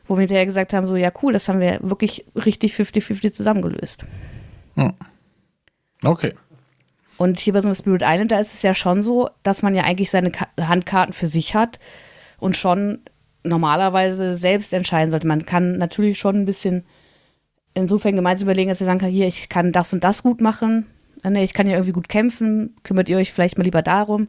[0.07, 4.03] Wo wir hinterher gesagt haben, so ja cool, das haben wir wirklich richtig 50-50 zusammengelöst.
[4.75, 4.93] Hm.
[6.03, 6.33] Okay.
[7.17, 9.73] Und hier bei so einem Spirit Island, da ist es ja schon so, dass man
[9.73, 11.79] ja eigentlich seine Ka Handkarten für sich hat
[12.39, 12.99] und schon
[13.45, 15.27] normalerweise selbst entscheiden sollte.
[15.27, 16.83] Man kann natürlich schon ein bisschen
[17.73, 20.87] insofern gemeinsam überlegen, dass sie sagen kann, hier, ich kann das und das gut machen.
[21.23, 22.75] Äh, ich kann ja irgendwie gut kämpfen.
[22.83, 24.27] Kümmert ihr euch vielleicht mal lieber darum?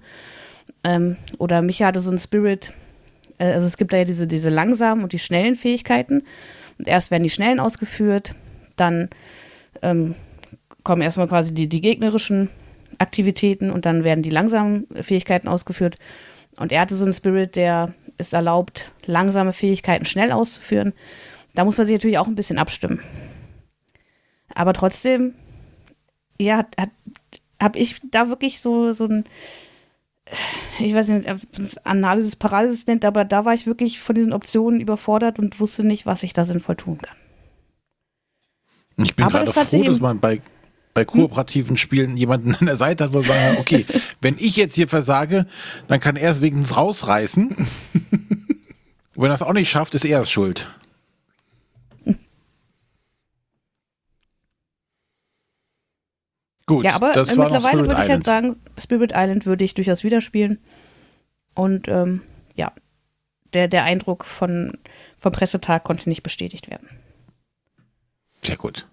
[0.85, 2.73] Ähm, oder Micha hatte so ein Spirit.
[3.39, 6.23] Äh, also es gibt da ja diese, diese langsamen und die schnellen Fähigkeiten.
[6.79, 8.35] Und erst werden die schnellen ausgeführt,
[8.77, 9.09] dann
[9.83, 10.15] ähm,
[10.83, 12.51] kommen erstmal quasi die, die gegnerischen
[12.99, 15.97] Aktivitäten und dann werden die langsamen Fähigkeiten ausgeführt.
[16.57, 20.93] Und er hatte so einen Spirit, der es erlaubt, langsame Fähigkeiten schnell auszuführen.
[21.55, 23.01] Da muss man sich natürlich auch ein bisschen abstimmen.
[24.55, 25.35] Aber trotzdem,
[26.39, 26.91] ja, hat, hat,
[27.61, 29.25] habe ich da wirklich so, so ein,
[30.79, 34.33] ich weiß nicht, ob es Analysis Paralysis nennt, aber da war ich wirklich von diesen
[34.33, 37.17] Optionen überfordert und wusste nicht, was ich da sinnvoll tun kann.
[38.99, 40.41] Ich bin aber gerade froh, dass man bei,
[40.97, 41.77] bei kooperativen hm?
[41.77, 43.85] Spielen jemanden an der Seite hat, wo man sagt, okay,
[44.23, 45.47] wenn ich jetzt hier versage,
[45.89, 47.49] dann kann er es wenigstens rausreißen.
[47.49, 47.67] Und
[49.15, 50.69] wenn er es auch nicht schafft, ist er es schuld.
[56.65, 60.23] Gut, ja, aber das mittlerweile würde ich halt sagen, Spirit Island würde ich durchaus wieder
[60.23, 60.59] spielen.
[61.55, 62.23] Und ähm,
[62.55, 62.73] ja,
[63.53, 64.79] der, der Eindruck von,
[65.19, 66.89] vom Pressetag konnte nicht bestätigt werden.
[68.43, 68.87] Sehr gut.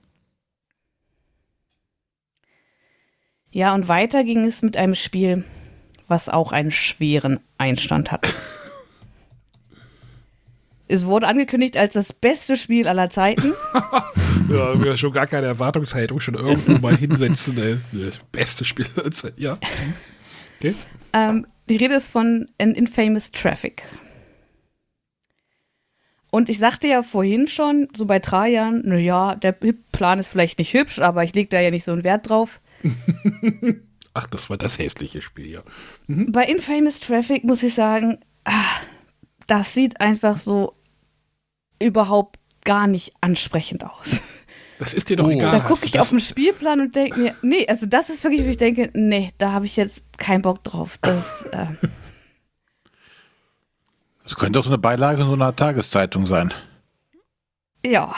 [3.54, 5.44] Ja, und weiter ging es mit einem Spiel,
[6.08, 8.34] was auch einen schweren Einstand hat.
[10.88, 13.54] es wurde angekündigt als das beste Spiel aller Zeiten.
[14.50, 17.56] ja, wir schon gar keine Erwartungshaltung schon irgendwo mal hinsetzen.
[17.60, 17.78] Ey.
[17.92, 19.60] Das beste Spiel aller Zeiten, ja.
[20.58, 20.74] Okay.
[21.14, 23.84] Ähm, die Rede ist von An Infamous Traffic.
[26.32, 30.74] Und ich sagte ja vorhin schon, so bei Trajan, naja, der Plan ist vielleicht nicht
[30.74, 32.60] hübsch, aber ich lege da ja nicht so einen Wert drauf.
[34.14, 35.64] Ach, das war das hässliche Spiel, ja.
[36.08, 36.32] Mhm.
[36.32, 38.82] Bei Infamous Traffic muss ich sagen, ah,
[39.48, 40.76] das sieht einfach so
[41.80, 44.22] überhaupt gar nicht ansprechend aus.
[44.80, 45.32] Das ist dir doch oh.
[45.32, 45.52] egal.
[45.52, 48.50] Da gucke ich auf den Spielplan und denke mir, nee, also das ist wirklich, wo
[48.50, 50.98] ich denke, nee, da habe ich jetzt keinen Bock drauf.
[51.02, 51.68] Das, äh
[54.24, 56.54] das könnte auch so eine Beilage in so einer Tageszeitung sein.
[57.86, 58.16] Ja.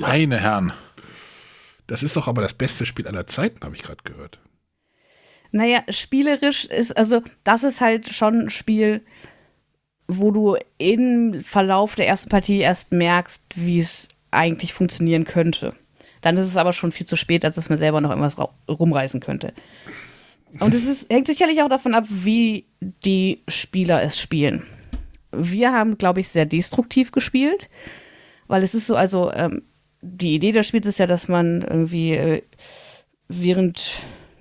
[0.00, 0.72] Meine Herren.
[1.86, 4.38] Das ist doch aber das beste Spiel aller Zeiten, habe ich gerade gehört.
[5.52, 9.02] Naja, spielerisch ist, also das ist halt schon ein Spiel,
[10.08, 15.74] wo du im Verlauf der ersten Partie erst merkst, wie es eigentlich funktionieren könnte.
[16.20, 18.36] Dann ist es aber schon viel zu spät, als dass man selber noch irgendwas
[18.68, 19.52] rumreißen könnte.
[20.60, 24.64] Und es ist, hängt sicherlich auch davon ab, wie die Spieler es spielen.
[25.32, 27.68] Wir haben, glaube ich, sehr destruktiv gespielt,
[28.46, 29.62] weil es ist so, also ähm,
[30.06, 32.42] die Idee des Spiels ist ja, dass man irgendwie äh,
[33.28, 33.82] während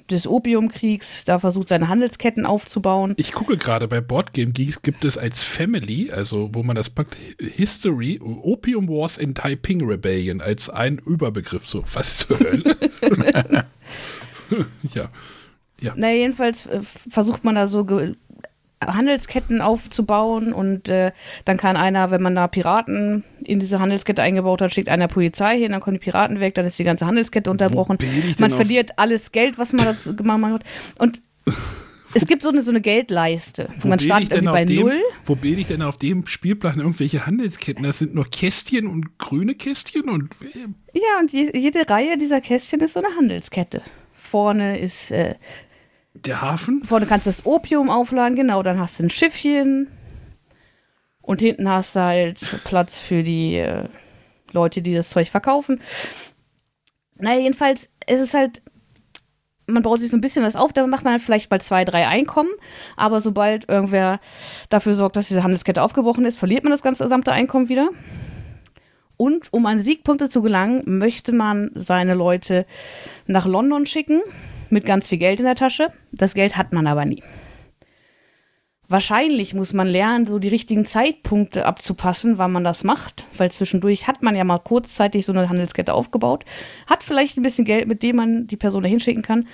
[0.10, 3.16] des Opiumkriegs da versucht, seine Handelsketten aufzubauen.
[3.18, 7.18] Ich gucke gerade, bei Boardgame Geeks gibt es als Family, also wo man das packt,
[7.40, 12.76] History, Opium Wars in Taiping Rebellion als ein Überbegriff, so was zur Hölle.
[14.94, 15.10] ja.
[15.82, 15.94] ja.
[15.96, 17.86] Na, jedenfalls äh, versucht man da so
[18.84, 21.12] Handelsketten aufzubauen und äh,
[21.46, 25.60] dann kann einer, wenn man da Piraten in diese Handelskette eingebaut hat, schickt einer Polizei
[25.60, 27.98] hin, dann kommen die Piraten weg, dann ist die ganze Handelskette unterbrochen.
[28.38, 30.64] Man verliert alles Geld, was man dazu gemacht hat.
[31.00, 31.22] Und
[32.16, 33.70] es gibt so eine, so eine Geldleiste.
[33.82, 35.02] Wo man startet irgendwie bei dem, Null.
[35.26, 37.84] Wo bin ich denn auf dem Spielplan irgendwelche Handelsketten?
[37.84, 42.40] Das sind nur Kästchen und grüne Kästchen und äh, Ja, und je, jede Reihe dieser
[42.40, 43.82] Kästchen ist so eine Handelskette.
[44.14, 45.36] Vorne ist, äh,
[46.16, 46.84] der Hafen.
[46.84, 49.90] vorne kannst du das Opium aufladen, genau, dann hast du ein Schiffchen.
[51.22, 53.86] Und hinten hast du halt Platz für die äh,
[54.52, 55.82] Leute, die das Zeug verkaufen.
[57.16, 58.62] Naja, jedenfalls ist es halt,
[59.66, 61.84] man baut sich so ein bisschen was auf, dann macht man halt vielleicht mal zwei,
[61.84, 62.52] drei Einkommen.
[62.96, 64.20] Aber sobald irgendwer
[64.70, 67.90] dafür sorgt, dass diese Handelskette aufgebrochen ist, verliert man das ganze gesamte Einkommen wieder.
[69.18, 72.68] Und um an Siegpunkte zu gelangen, möchte man seine Leute
[73.26, 74.22] nach London schicken
[74.70, 75.88] mit ganz viel Geld in der Tasche.
[76.12, 77.24] Das Geld hat man aber nie.
[78.88, 84.08] Wahrscheinlich muss man lernen, so die richtigen Zeitpunkte abzupassen, wann man das macht, weil zwischendurch
[84.08, 86.46] hat man ja mal kurzzeitig so eine Handelskette aufgebaut,
[86.86, 89.48] hat vielleicht ein bisschen Geld, mit dem man die Person dahin schicken kann.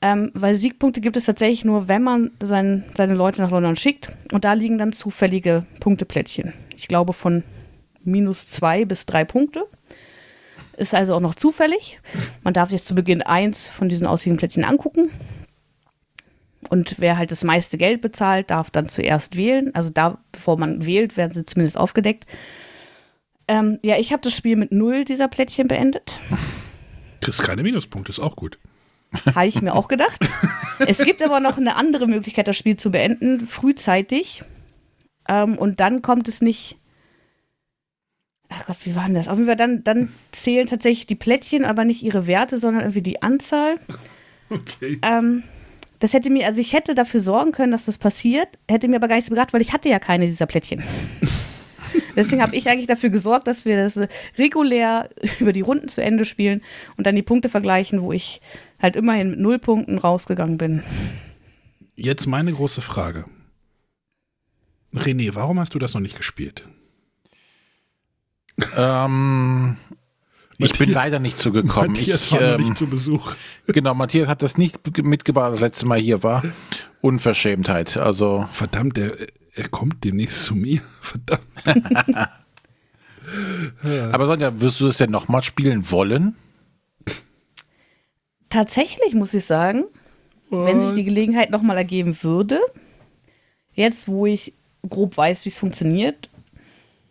[0.00, 4.10] Ähm, weil Siegpunkte gibt es tatsächlich nur, wenn man sein, seine Leute nach London schickt.
[4.32, 6.52] Und da liegen dann zufällige Punkteplättchen.
[6.76, 7.42] Ich glaube von
[8.04, 9.64] minus zwei bis drei Punkte.
[10.78, 12.00] Ist also auch noch zufällig.
[12.44, 15.10] Man darf sich zu Beginn eins von diesen ausliegenden Plättchen angucken.
[16.68, 19.74] Und wer halt das meiste Geld bezahlt, darf dann zuerst wählen.
[19.74, 22.26] Also da, bevor man wählt, werden sie zumindest aufgedeckt.
[23.48, 26.20] Ähm, ja, ich habe das Spiel mit null dieser Plättchen beendet.
[27.20, 28.58] Kriegst keine Minuspunkte, ist auch gut.
[29.34, 30.20] Habe ich mir auch gedacht.
[30.78, 34.44] Es gibt aber noch eine andere Möglichkeit, das Spiel zu beenden, frühzeitig.
[35.28, 36.76] Ähm, und dann kommt es nicht.
[38.48, 39.28] Ach Gott, wie war denn das?
[39.28, 43.02] Auf jeden Fall, dann, dann zählen tatsächlich die Plättchen, aber nicht ihre Werte, sondern irgendwie
[43.02, 43.76] die Anzahl.
[44.50, 44.98] Okay.
[45.02, 45.42] Ähm,
[45.98, 49.08] das hätte mir, also ich hätte dafür sorgen können, dass das passiert, hätte mir aber
[49.08, 50.82] gar nichts gebracht, weil ich hatte ja keine dieser Plättchen.
[52.16, 56.02] Deswegen habe ich eigentlich dafür gesorgt, dass wir das äh, regulär über die Runden zu
[56.02, 56.62] Ende spielen
[56.96, 58.40] und dann die Punkte vergleichen, wo ich
[58.80, 60.82] halt immerhin mit null Punkten rausgegangen bin.
[61.96, 63.24] Jetzt meine große Frage.
[64.94, 66.66] René, warum hast du das noch nicht gespielt?
[68.76, 69.76] Ähm,
[70.58, 71.92] ich bin leider nicht zugekommen.
[71.92, 73.34] Matthias Ich, war ähm, nicht zu Besuch.
[73.66, 76.42] genau, Matthias hat das nicht mitgebracht, das letzte Mal hier war.
[77.00, 77.96] Unverschämtheit.
[77.96, 79.12] Also, Verdammt, er,
[79.54, 80.82] er kommt demnächst zu mir.
[81.00, 81.46] Verdammt.
[84.12, 86.34] aber Sonja, wirst du das denn nochmal spielen wollen?
[88.50, 89.84] Tatsächlich muss ich sagen,
[90.50, 92.60] wenn sich die Gelegenheit nochmal ergeben würde,
[93.74, 94.54] jetzt wo ich
[94.88, 96.30] grob weiß, wie es funktioniert,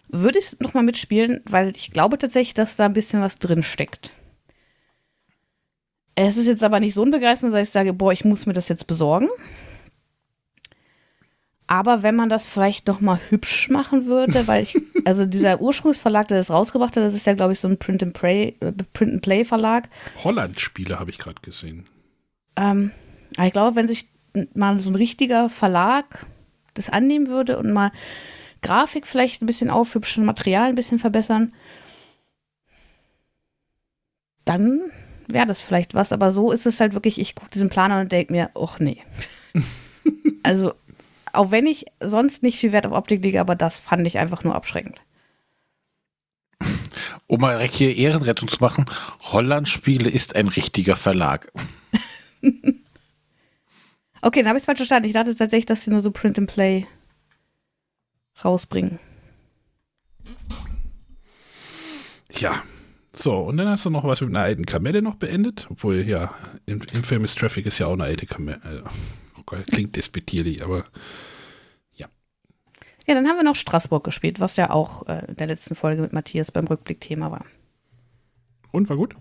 [0.09, 3.63] würde ich es nochmal mitspielen, weil ich glaube tatsächlich, dass da ein bisschen was drin
[3.63, 4.11] steckt.
[6.15, 8.53] Es ist jetzt aber nicht so ein Begeisterung, dass ich sage, boah, ich muss mir
[8.53, 9.27] das jetzt besorgen.
[11.67, 16.27] Aber wenn man das vielleicht noch mal hübsch machen würde, weil ich, also dieser Ursprungsverlag,
[16.29, 18.71] der das rausgebracht hat, das ist ja, glaube ich, so ein Print and Play, äh,
[18.93, 19.89] Print and Play Verlag.
[20.23, 21.85] Holland-Spiele habe ich gerade gesehen.
[22.55, 22.91] Ähm,
[23.35, 24.07] aber ich glaube, wenn sich
[24.53, 26.25] mal so ein richtiger Verlag
[26.73, 27.91] das annehmen würde und mal
[28.67, 31.53] Grafik vielleicht ein bisschen aufhübschen, Material ein bisschen verbessern,
[34.43, 34.81] dann
[35.27, 36.11] wäre das vielleicht was.
[36.11, 39.01] Aber so ist es halt wirklich, ich gucke diesen Planer und denke mir, ach nee.
[40.43, 40.73] also,
[41.31, 44.43] auch wenn ich sonst nicht viel Wert auf Optik lege, aber das fand ich einfach
[44.43, 45.01] nur abschreckend.
[47.27, 48.85] Um mal direkt hier Ehrenrettung zu machen,
[49.21, 51.51] Holland-Spiele ist ein richtiger Verlag.
[54.21, 55.07] Okay, dann habe ich es falsch verstanden.
[55.07, 56.87] Ich dachte tatsächlich, dass sie nur so Print and Play
[58.43, 58.99] rausbringen.
[62.31, 62.63] Ja.
[63.13, 65.67] So, und dann hast du noch was mit einer alten Kamelle noch beendet.
[65.71, 66.35] Obwohl, ja,
[66.65, 68.63] im, im Famous Traffic ist ja auch eine alte Kamelle.
[68.63, 68.83] Also,
[69.39, 70.83] oh Gott, klingt despektierlich, aber
[73.07, 76.01] Ja, dann haben wir noch Straßburg gespielt, was ja auch äh, in der letzten Folge
[76.01, 77.45] mit Matthias beim Rückblick Thema war.
[78.71, 79.15] und war gut.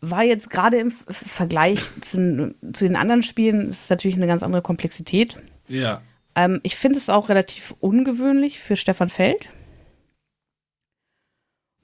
[0.00, 4.42] War jetzt gerade im Vergleich zu, zu den anderen Spielen, ist es natürlich eine ganz
[4.42, 5.36] andere Komplexität.
[5.66, 6.02] Ja.
[6.34, 9.48] Ähm, ich finde es auch relativ ungewöhnlich für Stefan Feld.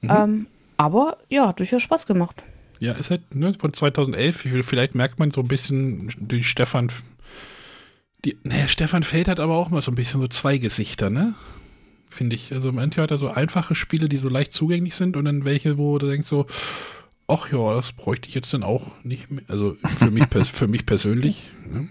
[0.01, 0.11] Mhm.
[0.11, 0.47] Ähm,
[0.77, 2.43] aber ja, hat durchaus Spaß gemacht.
[2.81, 4.47] Ja, ist halt ne, von 2011.
[4.63, 6.91] Vielleicht merkt man so ein bisschen durch Stefan.
[8.25, 11.35] Die, naja, Stefan Feld hat aber auch mal so ein bisschen so zwei Gesichter, ne?
[12.11, 12.53] Finde ich.
[12.53, 15.79] Also manchmal hat er so einfache Spiele, die so leicht zugänglich sind und dann welche,
[15.79, 16.47] wo du denkst so,
[17.27, 19.45] ach ja, das bräuchte ich jetzt dann auch nicht mehr.
[19.49, 21.45] Also für mich, für mich persönlich.
[21.67, 21.89] Ne?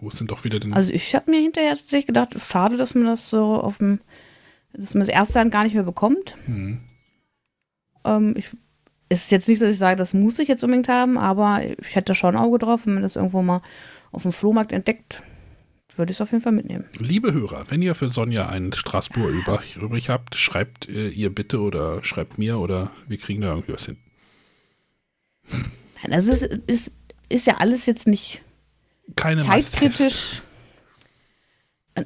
[0.00, 0.72] Wo ist denn doch wieder denn.
[0.72, 4.00] Also ich habe mir hinterher tatsächlich gedacht, schade, dass man das so auf dem,
[4.72, 6.34] dass man das erste Hand gar nicht mehr bekommt.
[6.46, 6.80] Hm.
[8.04, 8.50] Ähm, ich,
[9.08, 11.94] es ist jetzt nicht, dass ich sage, das muss ich jetzt unbedingt haben, aber ich
[11.94, 13.62] hätte schon ein Auge drauf, wenn man das irgendwo mal
[14.10, 15.22] auf dem Flohmarkt entdeckt,
[15.96, 16.86] würde ich es auf jeden Fall mitnehmen.
[16.98, 21.60] Liebe Hörer, wenn ihr für Sonja einen Straßburg übrig, übrig habt, schreibt äh, ihr bitte
[21.60, 23.98] oder schreibt mir oder wir kriegen da irgendwie was hin.
[25.50, 26.92] Nein, Also es ist, ist,
[27.28, 28.42] ist ja alles jetzt nicht
[29.16, 30.42] Keine zeitkritisch.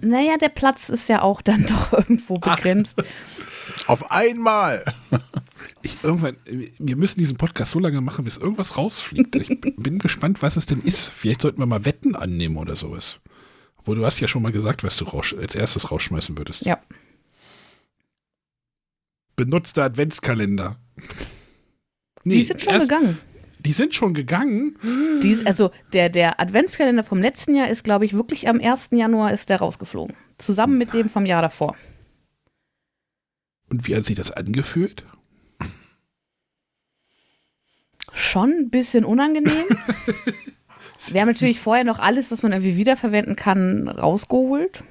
[0.00, 2.96] Naja, der Platz ist ja auch dann doch irgendwo begrenzt.
[3.86, 4.84] Auf einmal.
[5.82, 9.36] Ich, irgendwann, wir müssen diesen Podcast so lange machen, bis irgendwas rausfliegt.
[9.36, 11.08] Ich bin gespannt, was es denn ist.
[11.10, 13.20] Vielleicht sollten wir mal Wetten annehmen oder sowas.
[13.76, 16.64] Obwohl du hast ja schon mal gesagt, was du raus, als erstes rausschmeißen würdest.
[16.64, 16.80] Ja.
[19.36, 20.76] Benutzter Adventskalender.
[22.26, 23.18] Nee, Die sind schon erst- gegangen.
[23.60, 24.76] Die sind schon gegangen.
[25.22, 28.90] Die, also der, der Adventskalender vom letzten Jahr ist, glaube ich, wirklich am 1.
[28.92, 30.14] Januar ist der rausgeflogen.
[30.38, 31.74] Zusammen mit dem vom Jahr davor.
[33.68, 35.04] Und wie hat sich das angefühlt?
[38.12, 39.64] Schon ein bisschen unangenehm.
[41.08, 44.82] Wir haben natürlich vorher noch alles, was man irgendwie wiederverwenden kann, rausgeholt.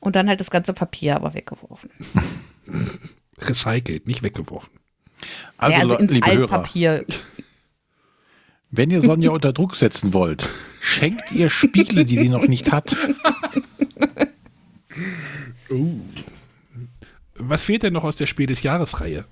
[0.00, 1.90] Und dann halt das ganze Papier aber weggeworfen.
[3.38, 4.72] Recycelt, nicht weggeworfen.
[5.56, 7.04] Also, ja, also liebe Hörer, Altpapier.
[8.70, 10.48] wenn ihr Sonja unter Druck setzen wollt,
[10.80, 12.96] schenkt ihr Spiele, die sie noch nicht hat.
[17.34, 19.26] Was fehlt denn noch aus der Spiel des Jahres-Reihe?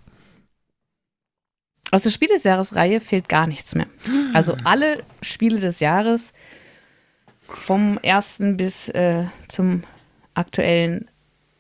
[1.91, 3.87] Aus der Spiel des Jahres-Reihe fehlt gar nichts mehr.
[4.33, 6.33] Also alle Spiele des Jahres
[7.49, 9.83] vom ersten bis äh, zum
[10.35, 11.11] aktuellen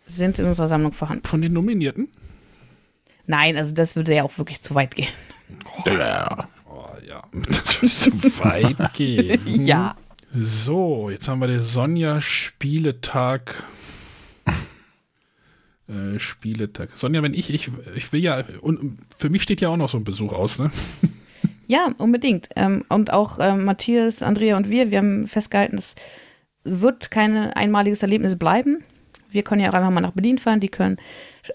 [0.06, 1.26] sind in unserer Sammlung vorhanden.
[1.26, 2.08] Von den Nominierten?
[3.26, 5.08] Nein, also das würde ja auch wirklich zu weit gehen.
[5.84, 6.48] Ja.
[6.68, 9.40] Oh ja, das würde so weit gehen.
[9.66, 9.96] Ja.
[10.32, 13.64] So, jetzt haben wir den Sonja-Spieletag.
[15.88, 16.90] Äh, Spieletag.
[16.94, 19.98] Sonja, wenn ich, ich, ich will ja, und für mich steht ja auch noch so
[19.98, 20.70] ein Besuch aus, ne?
[21.66, 22.48] Ja, unbedingt.
[22.56, 25.94] Ähm, und auch ähm, Matthias, Andrea und wir, wir haben festgehalten, es
[26.64, 28.82] wird kein einmaliges Erlebnis bleiben.
[29.30, 30.60] Wir können ja auch einfach mal nach Berlin fahren.
[30.60, 30.96] Die können,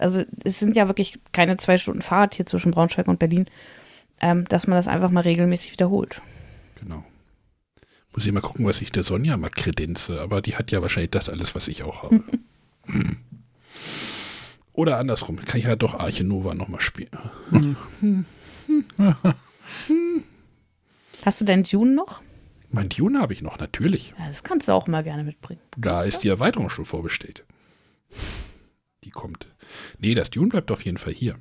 [0.00, 3.46] also es sind ja wirklich keine zwei Stunden Fahrt hier zwischen Braunschweig und Berlin,
[4.20, 6.20] ähm, dass man das einfach mal regelmäßig wiederholt.
[6.80, 7.04] Genau.
[8.14, 11.10] Muss ich mal gucken, was ich der Sonja mal kredenze, aber die hat ja wahrscheinlich
[11.10, 12.22] das alles, was ich auch habe.
[14.72, 17.10] Oder andersrum, kann ich ja doch Arche Nova nochmal spielen.
[21.24, 22.22] Hast du deinen Dune noch?
[22.70, 24.14] Mein Dune habe ich noch, natürlich.
[24.18, 25.60] Ja, das kannst du auch mal gerne mitbringen.
[25.76, 27.44] Da ist die Erweiterung schon vorbestellt.
[29.04, 29.48] Die kommt.
[29.98, 31.36] Nee, das Dune bleibt auf jeden Fall hier.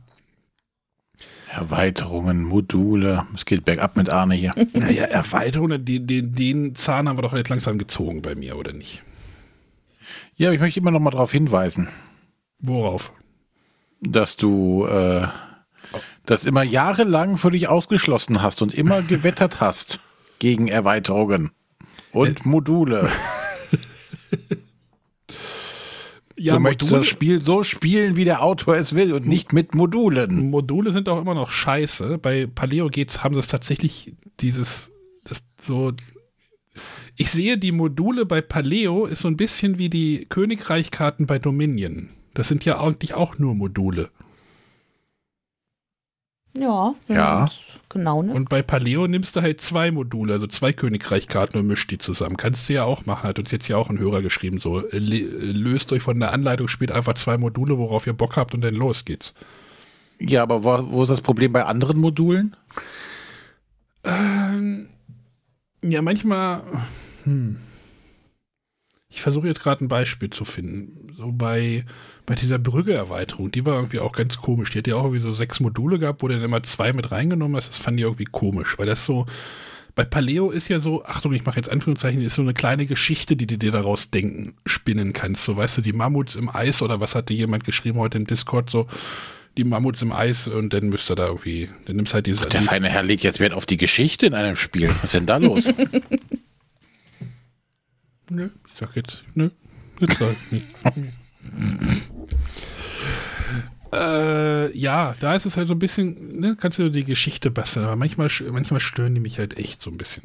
[1.51, 3.25] Erweiterungen, Module.
[3.33, 4.53] Es geht bergab mit Arne hier.
[4.73, 8.73] Naja, Erweiterung, den, den, den Zahn haben wir doch jetzt langsam gezogen bei mir, oder
[8.73, 9.03] nicht?
[10.35, 11.87] Ja, aber ich möchte immer noch mal darauf hinweisen,
[12.59, 13.11] Worauf?
[14.01, 15.27] dass du äh,
[16.25, 19.99] das immer jahrelang für dich ausgeschlossen hast und immer gewettert hast
[20.39, 21.51] gegen Erweiterungen
[22.11, 23.09] und Module.
[26.37, 29.53] Ja, du möchtest Module, das Spiel so spielen, wie der Autor es will und nicht
[29.53, 30.49] mit Modulen.
[30.49, 32.17] Module sind auch immer noch scheiße.
[32.17, 34.91] Bei Paleo geht's, haben sie es tatsächlich dieses,
[35.23, 35.93] das so.
[37.15, 42.09] Ich sehe die Module bei Paleo ist so ein bisschen wie die Königreichkarten bei Dominion.
[42.33, 44.09] Das sind ja eigentlich auch nur Module.
[46.57, 46.95] Ja.
[47.07, 47.49] Ja.
[47.89, 48.33] Genau, ne?
[48.33, 52.35] Und bei Paleo nimmst du halt zwei Module, also zwei Königreichkarten und mischt die zusammen.
[52.35, 53.27] Kannst du ja auch machen.
[53.27, 56.33] Hat uns jetzt ja auch ein Hörer geschrieben, so äh, äh, löst euch von der
[56.33, 59.33] Anleitung, spielt einfach zwei Module, worauf ihr Bock habt und dann los geht's.
[60.19, 62.55] Ja, aber wo, wo ist das Problem bei anderen Modulen?
[64.03, 64.87] Ähm,
[65.81, 66.63] ja, manchmal.
[67.23, 67.57] Hm.
[69.09, 71.13] Ich versuche jetzt gerade ein Beispiel zu finden.
[71.15, 71.85] So bei,
[72.25, 74.71] bei dieser Brügge-Erweiterung, die war irgendwie auch ganz komisch.
[74.71, 77.11] Die hat ja auch irgendwie so sechs Module gehabt, wo du dann immer zwei mit
[77.11, 77.69] reingenommen hast.
[77.69, 79.25] Das fand ich irgendwie komisch, weil das so.
[79.93, 83.37] Bei Paleo ist ja so, Achtung, ich mache jetzt Anführungszeichen, ist so eine kleine Geschichte,
[83.37, 85.45] die du dir daraus denken, spinnen kannst.
[85.45, 88.69] So, weißt du, die Mammuts im Eis oder was hatte jemand geschrieben heute im Discord,
[88.69, 88.87] so,
[89.55, 92.45] die Mammuts im Eis und dann müsst ihr da irgendwie, dann nimmst halt diese.
[92.49, 94.89] Der feine Herr legt jetzt Wert auf die Geschichte in einem Spiel.
[94.89, 95.63] Was ist denn da los?
[98.29, 99.51] Nö, ich sag jetzt, nö,
[99.99, 100.65] jetzt sag ich nicht.
[103.93, 107.85] äh, ja, da ist es halt so ein bisschen, ne, kannst du die Geschichte basteln,
[107.85, 110.23] aber manchmal, manchmal stören die mich halt echt so ein bisschen.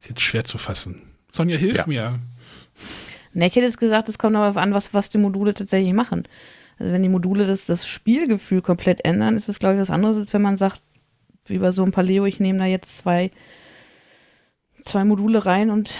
[0.00, 1.02] Ist jetzt schwer zu fassen.
[1.32, 1.86] Sonja, hilf Ja.
[1.86, 2.20] mir.
[3.32, 6.24] Ne, ich hätte jetzt gesagt, es kommt darauf an, was, was die Module tatsächlich machen.
[6.78, 10.16] Also wenn die Module das, das Spielgefühl komplett ändern, ist das, glaube ich, was anderes,
[10.16, 10.82] als wenn man sagt,
[11.46, 13.30] wie bei so einem Paleo, ich nehme da jetzt zwei,
[14.84, 15.90] zwei Module rein und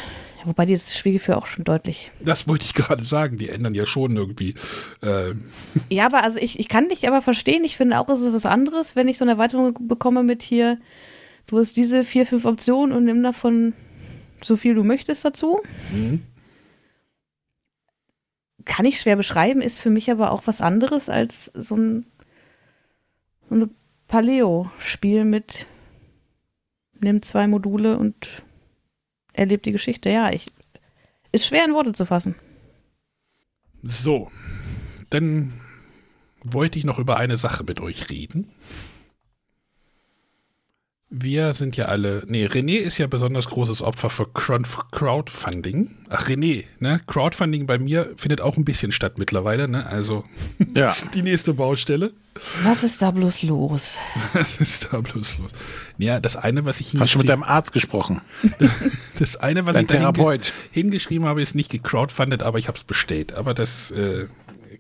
[0.45, 2.11] Wobei dieses Spielgefühl auch schon deutlich.
[2.21, 4.55] Das wollte ich gerade sagen, die ändern ja schon irgendwie.
[5.03, 5.35] Äh.
[5.89, 7.65] Ja, aber also ich, ich kann dich aber verstehen.
[7.65, 10.79] Ich finde auch, es ist was anderes, wenn ich so eine Erweiterung bekomme mit hier,
[11.47, 13.73] du hast diese vier, fünf Optionen und nimm davon
[14.43, 15.61] so viel du möchtest dazu.
[15.93, 16.23] Mhm.
[18.65, 22.07] Kann ich schwer beschreiben, ist für mich aber auch was anderes als so ein,
[23.49, 23.71] so ein
[24.09, 25.67] Paleo-Spiel mit
[27.01, 28.43] nimm zwei Module und
[29.35, 30.09] erlebt die Geschichte.
[30.09, 30.47] Ja, ich
[31.33, 32.35] ist schwer in Worte zu fassen.
[33.83, 34.31] So,
[35.11, 35.53] dann
[36.43, 38.51] wollte ich noch über eine Sache mit euch reden.
[41.11, 45.95] Wir sind ja alle, nee, René ist ja besonders großes Opfer für Crowdfunding.
[46.09, 47.01] Ach, René, ne?
[47.07, 49.87] Crowdfunding bei mir findet auch ein bisschen statt mittlerweile, ne?
[49.87, 50.25] Also,
[50.75, 50.95] ja.
[51.15, 52.13] die nächste Baustelle.
[52.63, 53.99] Was ist da bloß los?
[54.33, 55.51] Was ist da bloß los?
[55.99, 58.23] Ja, das eine, was ich Hast du mit deinem Arzt gesprochen?
[59.19, 60.47] das eine, was Dein ich Therapeut.
[60.73, 63.35] Hinge hingeschrieben habe, ist nicht gecrowdfundet, aber ich habe es bestellt.
[63.35, 64.27] Aber das äh,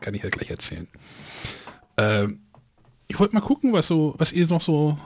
[0.00, 0.88] kann ich ja gleich erzählen.
[1.96, 2.40] Ähm,
[3.06, 4.98] ich wollte mal gucken, was so, was ihr noch so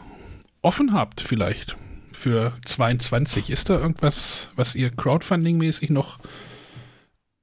[0.63, 1.77] offen habt vielleicht
[2.13, 3.51] für 22.
[3.51, 6.19] Ist da irgendwas, was ihr Crowdfunding-mäßig noch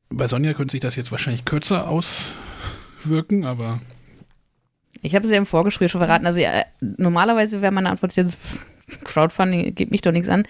[0.09, 3.81] bei Sonja könnte sich das jetzt wahrscheinlich kürzer auswirken, aber
[5.01, 6.25] ich habe es ja im Vorgespräch schon verraten.
[6.25, 8.37] Also ja, normalerweise wäre meine Antwort jetzt
[9.03, 10.43] Crowdfunding geht mich doch nichts an.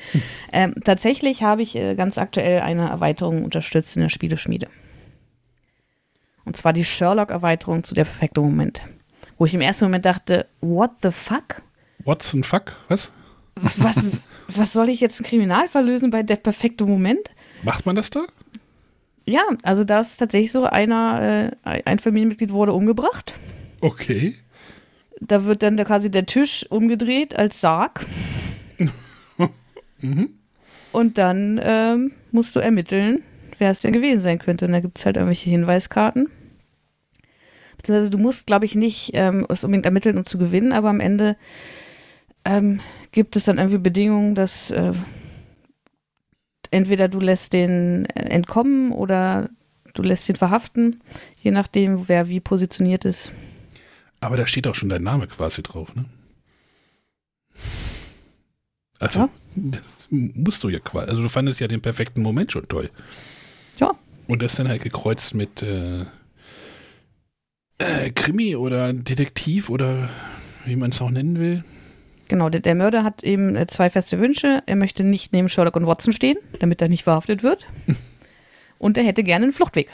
[0.52, 4.68] Ähm, tatsächlich habe ich äh, ganz aktuell eine Erweiterung unterstützt in der Spieleschmiede.
[6.44, 8.82] Und zwar die Sherlock-Erweiterung zu der perfekte Moment.
[9.38, 11.62] Wo ich im ersten Moment dachte, what the fuck?
[12.06, 12.76] What's the fuck?
[12.88, 13.12] Was?
[13.56, 14.04] Was,
[14.48, 17.32] was soll ich jetzt einen Kriminalfall lösen bei der perfekte Moment?
[17.64, 18.22] Macht man das da?
[19.26, 23.34] Ja, also da ist tatsächlich so einer, äh, ein Familienmitglied wurde umgebracht.
[23.82, 24.36] Okay.
[25.20, 28.06] Da wird dann der, quasi der Tisch umgedreht als Sarg.
[30.00, 30.30] mhm.
[30.92, 33.24] Und dann ähm, musst du ermitteln,
[33.58, 34.66] wer es denn gewesen sein könnte.
[34.66, 36.30] Und da gibt es halt irgendwelche Hinweiskarten.
[37.78, 41.00] Beziehungsweise du musst, glaube ich, nicht ähm, es unbedingt ermitteln, um zu gewinnen, aber am
[41.00, 41.36] Ende
[42.46, 42.80] ähm,
[43.12, 44.94] gibt es dann irgendwie Bedingungen, dass äh,
[46.72, 49.50] entweder du lässt den entkommen oder
[49.94, 51.02] du lässt ihn verhaften,
[51.42, 53.32] je nachdem, wer wie positioniert ist.
[54.20, 56.06] Aber da steht auch schon dein Name quasi drauf, ne?
[59.00, 59.30] Also, ja.
[59.56, 61.10] das musst du ja quasi.
[61.10, 62.90] Also, du fandest ja den perfekten Moment schon toll.
[63.78, 63.94] Ja.
[64.28, 66.06] Und das dann halt gekreuzt mit äh,
[67.78, 70.10] äh, Krimi oder Detektiv oder
[70.66, 71.64] wie man es auch nennen will.
[72.28, 74.64] Genau, der, der Mörder hat eben äh, zwei feste Wünsche.
[74.66, 77.66] Er möchte nicht neben Sherlock und Watson stehen, damit er nicht verhaftet wird.
[78.78, 79.90] und er hätte gerne einen Fluchtweg.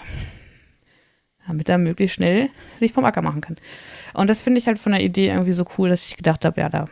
[1.48, 3.58] Damit er möglichst schnell sich vom Acker machen kann.
[4.14, 6.62] Und das finde ich halt von der Idee irgendwie so cool, dass ich gedacht habe,
[6.62, 6.86] ja, da,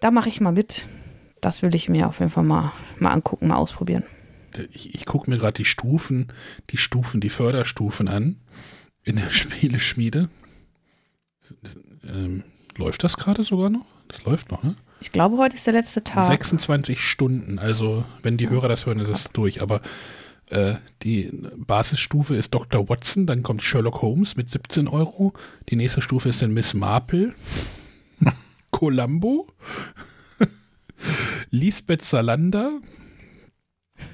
[0.00, 0.88] da mache ich mal mit.
[1.40, 4.04] Das will ich mir auf jeden Fall mal, mal angucken, mal ausprobieren.
[4.72, 6.32] Ich, ich gucke mir gerade die Stufen,
[6.70, 8.36] die Stufen, die Förderstufen an
[9.02, 10.28] in der Spieleschmiede.
[12.04, 12.44] Ähm,
[12.78, 13.86] Läuft das gerade sogar noch?
[14.06, 14.76] Das läuft noch, ne?
[15.00, 16.28] Ich glaube, heute ist der letzte Tag.
[16.28, 17.58] 26 Stunden.
[17.58, 19.60] Also, wenn die Hörer das hören, ist es durch.
[19.60, 19.80] Aber
[20.46, 22.88] äh, die Basisstufe ist Dr.
[22.88, 25.34] Watson, dann kommt Sherlock Holmes mit 17 Euro.
[25.68, 27.34] Die nächste Stufe ist dann Miss Marple,
[28.70, 29.48] Columbo,
[31.50, 32.80] Lisbeth Salander,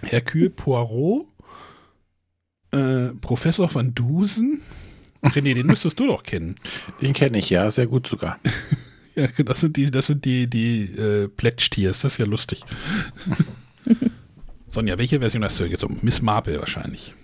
[0.02, 1.26] Hercule Poirot,
[2.72, 4.62] äh, Professor van Dusen,
[5.24, 6.56] René, den müsstest du doch kennen.
[7.00, 8.38] Den kenne ich, ja, sehr gut sogar.
[9.14, 12.62] ja, das sind die, das sind die, die äh, Plätschtiers, das ist ja lustig.
[14.68, 15.98] Sonja, welche Version hast du jetzt um?
[16.02, 17.14] Miss Marple wahrscheinlich.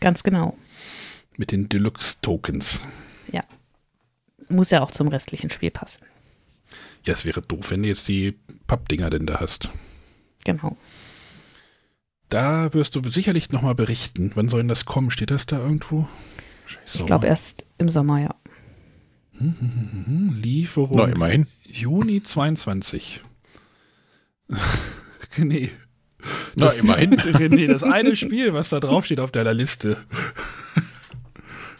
[0.00, 0.56] Ganz genau.
[1.36, 2.80] Mit den Deluxe-Tokens.
[3.32, 3.44] Ja.
[4.48, 6.04] Muss ja auch zum restlichen Spiel passen.
[7.04, 8.34] Ja, es wäre doof, wenn du jetzt die
[8.66, 9.70] Pappdinger denn da hast.
[10.44, 10.76] Genau.
[12.28, 14.32] Da wirst du sicherlich nochmal berichten.
[14.34, 15.10] Wann soll denn das kommen?
[15.10, 16.08] Steht das da irgendwo?
[16.84, 18.34] Ich glaube erst im Sommer, ja.
[19.38, 20.96] Lieferung.
[20.96, 21.46] Na, immerhin.
[21.64, 23.22] Juni 22.
[25.36, 25.70] René.
[26.54, 27.14] Na, immerhin.
[27.20, 29.98] René, das eine Spiel, was da drauf steht auf deiner Liste.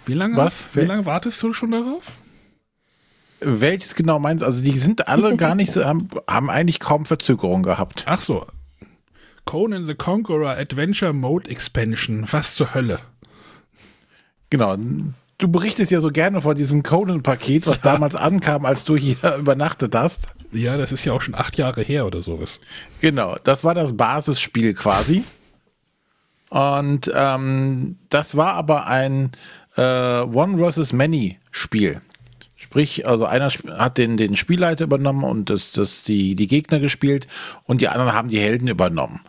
[0.05, 0.69] Wie lange, was?
[0.75, 2.05] Wie lange wartest du schon darauf?
[3.41, 4.47] Welches genau meinst du?
[4.47, 8.05] Also die sind alle gar nicht so, haben, haben eigentlich kaum Verzögerung gehabt.
[8.07, 8.47] Ach so.
[9.45, 12.27] Conan the Conqueror Adventure Mode Expansion.
[12.31, 13.01] Was zur Hölle?
[14.57, 14.77] Genau.
[15.39, 17.83] Du berichtest ja so gerne von diesem Conan-Paket, was ja.
[17.83, 20.29] damals ankam, als du hier übernachtet hast.
[20.51, 22.59] Ja, das ist ja auch schon acht Jahre her oder sowas.
[23.03, 25.25] Genau, das war das Basisspiel quasi.
[26.49, 29.31] Und ähm, das war aber ein
[29.77, 32.01] äh, One versus Many Spiel.
[32.55, 37.29] Sprich, also einer hat den, den Spielleiter übernommen und das, das die, die Gegner gespielt
[37.65, 39.21] und die anderen haben die Helden übernommen.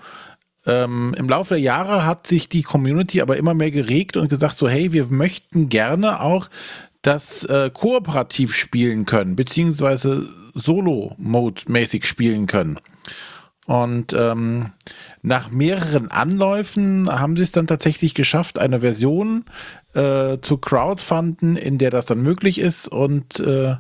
[0.68, 4.58] Ähm, im Laufe der Jahre hat sich die Community aber immer mehr geregt und gesagt
[4.58, 6.50] so, hey, wir möchten gerne auch
[7.02, 12.78] das äh, kooperativ spielen können, beziehungsweise Solo-Mode-mäßig spielen können.
[13.66, 14.72] Und ähm,
[15.22, 19.46] nach mehreren Anläufen haben sie es dann tatsächlich geschafft, eine Version
[19.94, 22.88] äh, zu crowdfunden, in der das dann möglich ist.
[22.90, 23.76] Und äh,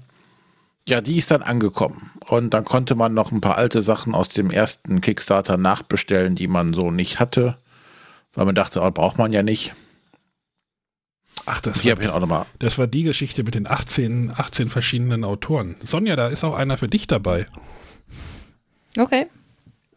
[0.88, 2.11] ja, die ist dann angekommen.
[2.27, 6.47] Und dann konnte man noch ein paar alte Sachen aus dem ersten Kickstarter nachbestellen, die
[6.47, 7.57] man so nicht hatte.
[8.33, 9.73] Weil man dachte, oh, braucht man ja nicht.
[11.45, 12.45] Ach, das Die war, ich auch nochmal.
[12.59, 15.75] das war die Geschichte mit den 18, 18 verschiedenen Autoren.
[15.81, 17.47] Sonja, da ist auch einer für dich dabei.
[18.97, 19.27] Okay.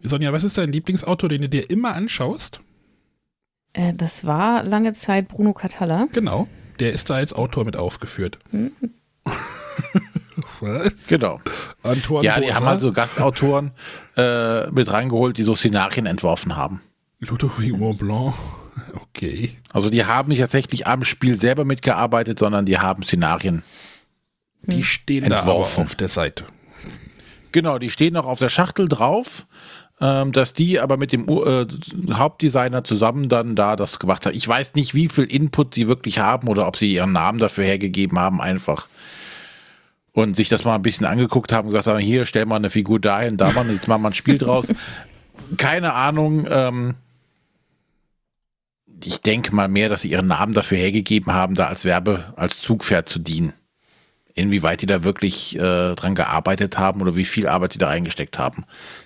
[0.01, 2.61] Sonja, was ist dein Lieblingsautor, den du dir immer anschaust?
[3.73, 6.09] Äh, das war lange Zeit Bruno Catalla.
[6.13, 6.49] Genau.
[6.79, 8.39] Der ist da als Autor mit aufgeführt.
[8.53, 8.73] Mhm.
[10.61, 11.07] Was?
[11.09, 11.41] Genau.
[11.83, 13.73] Antoine Ja, die haben also Gastautoren
[14.17, 16.81] äh, mit reingeholt, die so Szenarien entworfen haben.
[17.21, 18.35] Ludovic Montblanc.
[18.95, 19.57] Okay.
[19.73, 23.63] Also die haben nicht tatsächlich am Spiel selber mitgearbeitet, sondern die haben Szenarien.
[24.63, 25.85] Die stehen da Entworfen.
[25.85, 26.45] auf der Seite.
[27.53, 29.47] Genau, die stehen noch auf der Schachtel drauf,
[30.01, 31.67] ähm, dass die aber mit dem äh,
[32.13, 34.37] Hauptdesigner zusammen dann da das gemacht haben.
[34.37, 37.65] Ich weiß nicht, wie viel Input sie wirklich haben oder ob sie ihren Namen dafür
[37.65, 38.89] hergegeben haben, einfach.
[40.21, 42.69] Und sich das mal ein bisschen angeguckt haben und gesagt haben, hier, stell mal eine
[42.69, 44.67] Figur dahin, da mal, jetzt machen wir ein Spiel draus.
[45.57, 46.95] Keine Ahnung, ähm,
[49.03, 52.61] ich denke mal mehr, dass sie ihren Namen dafür hergegeben haben, da als Werbe, als
[52.61, 53.55] Zugpferd zu dienen.
[54.35, 58.39] Inwieweit die da wirklich äh, dran gearbeitet haben oder wie viel Arbeit die da reingesteckt
[58.39, 58.65] haben,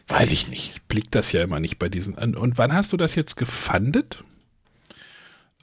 [0.09, 0.73] weiß ich nicht.
[0.75, 2.15] Ich blick das ja immer nicht bei diesen.
[2.15, 4.23] Und und wann hast du das jetzt gefundet?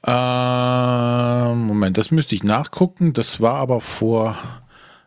[0.04, 3.12] Ähm, Moment, das müsste ich nachgucken.
[3.12, 4.36] Das war aber vor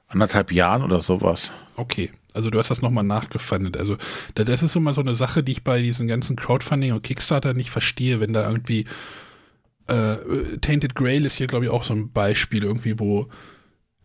[0.07, 1.51] anderthalb Jahren oder sowas.
[1.75, 2.11] Okay.
[2.33, 3.77] Also du hast das nochmal nachgefundet.
[3.77, 3.97] Also
[4.35, 7.53] da- das ist immer so eine Sache, die ich bei diesen ganzen Crowdfunding und Kickstarter
[7.53, 8.85] nicht verstehe, wenn da irgendwie
[9.87, 13.27] äh, Tainted Grail ist hier, glaube ich, auch so ein Beispiel irgendwie, wo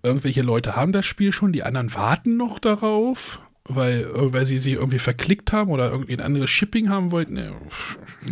[0.03, 4.59] irgendwelche Leute haben das Spiel schon, die anderen warten noch darauf, weil, äh, weil sie
[4.59, 7.38] sie irgendwie verklickt haben oder irgendwie ein anderes Shipping haben wollten.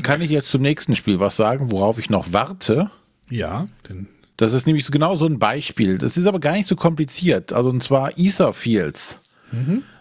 [0.02, 2.90] Kann ich jetzt zum nächsten Spiel was sagen, worauf ich noch warte?
[3.30, 4.06] Ja, denn
[4.38, 5.98] Das ist nämlich so genau so ein Beispiel.
[5.98, 7.52] Das ist aber gar nicht so kompliziert.
[7.52, 9.18] Also und zwar Ether Fields.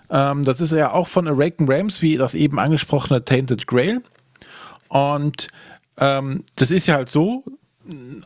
[0.09, 4.01] Ähm, das ist ja auch von Awaken Rams, wie das eben angesprochene Tainted Grail.
[4.89, 5.47] Und
[5.97, 7.43] ähm, das ist ja halt so,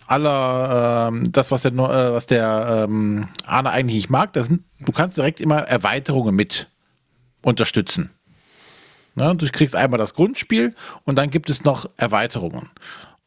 [0.07, 4.63] aller ähm, das, was der, äh, was der ähm, Arne eigentlich nicht mag, das sind,
[4.79, 6.67] du kannst direkt immer Erweiterungen mit
[7.41, 8.09] unterstützen.
[9.15, 9.35] Ne?
[9.35, 12.69] Du kriegst einmal das Grundspiel und dann gibt es noch Erweiterungen.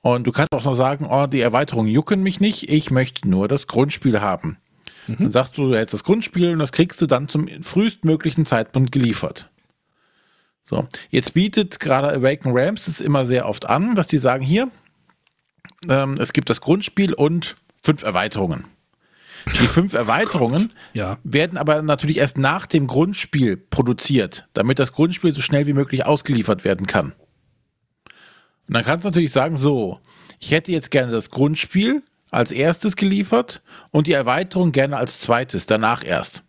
[0.05, 3.49] Und du kannst auch noch sagen, oh, die Erweiterungen jucken mich nicht, ich möchte nur
[3.49, 4.59] das Grundspiel haben.
[5.09, 8.93] Dann sagst du, du hättest das Grundspiel und das kriegst du dann zum frühestmöglichen Zeitpunkt
[8.93, 9.49] geliefert.
[10.67, 14.71] So, jetzt bietet gerade Awaken Rams das immer sehr oft an, dass die sagen, hier,
[15.89, 18.65] ähm, es gibt das Grundspiel und fünf Erweiterungen.
[19.59, 25.33] Die fünf Erweiterungen ja, werden aber natürlich erst nach dem Grundspiel produziert, damit das Grundspiel
[25.33, 27.15] so schnell wie möglich ausgeliefert werden kann.
[28.67, 30.01] Und dann kannst du natürlich sagen, so,
[30.41, 35.67] ich hätte jetzt gerne das Grundspiel als erstes geliefert und die Erweiterung gerne als zweites,
[35.67, 36.43] danach erst.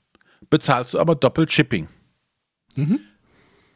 [0.49, 1.87] Bezahlst du aber doppelt Shipping.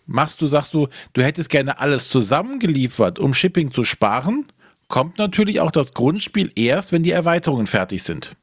[0.05, 4.45] Machst du, sagst du, du hättest gerne alles zusammengeliefert, um Shipping zu sparen,
[4.87, 8.35] kommt natürlich auch das Grundspiel erst, wenn die Erweiterungen fertig sind.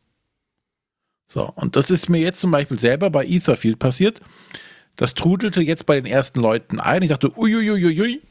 [1.29, 4.21] So, und das ist mir jetzt zum Beispiel selber bei Etherfield passiert.
[4.95, 7.03] Das trudelte jetzt bei den ersten Leuten ein.
[7.03, 8.23] Ich dachte, uiuiuiui.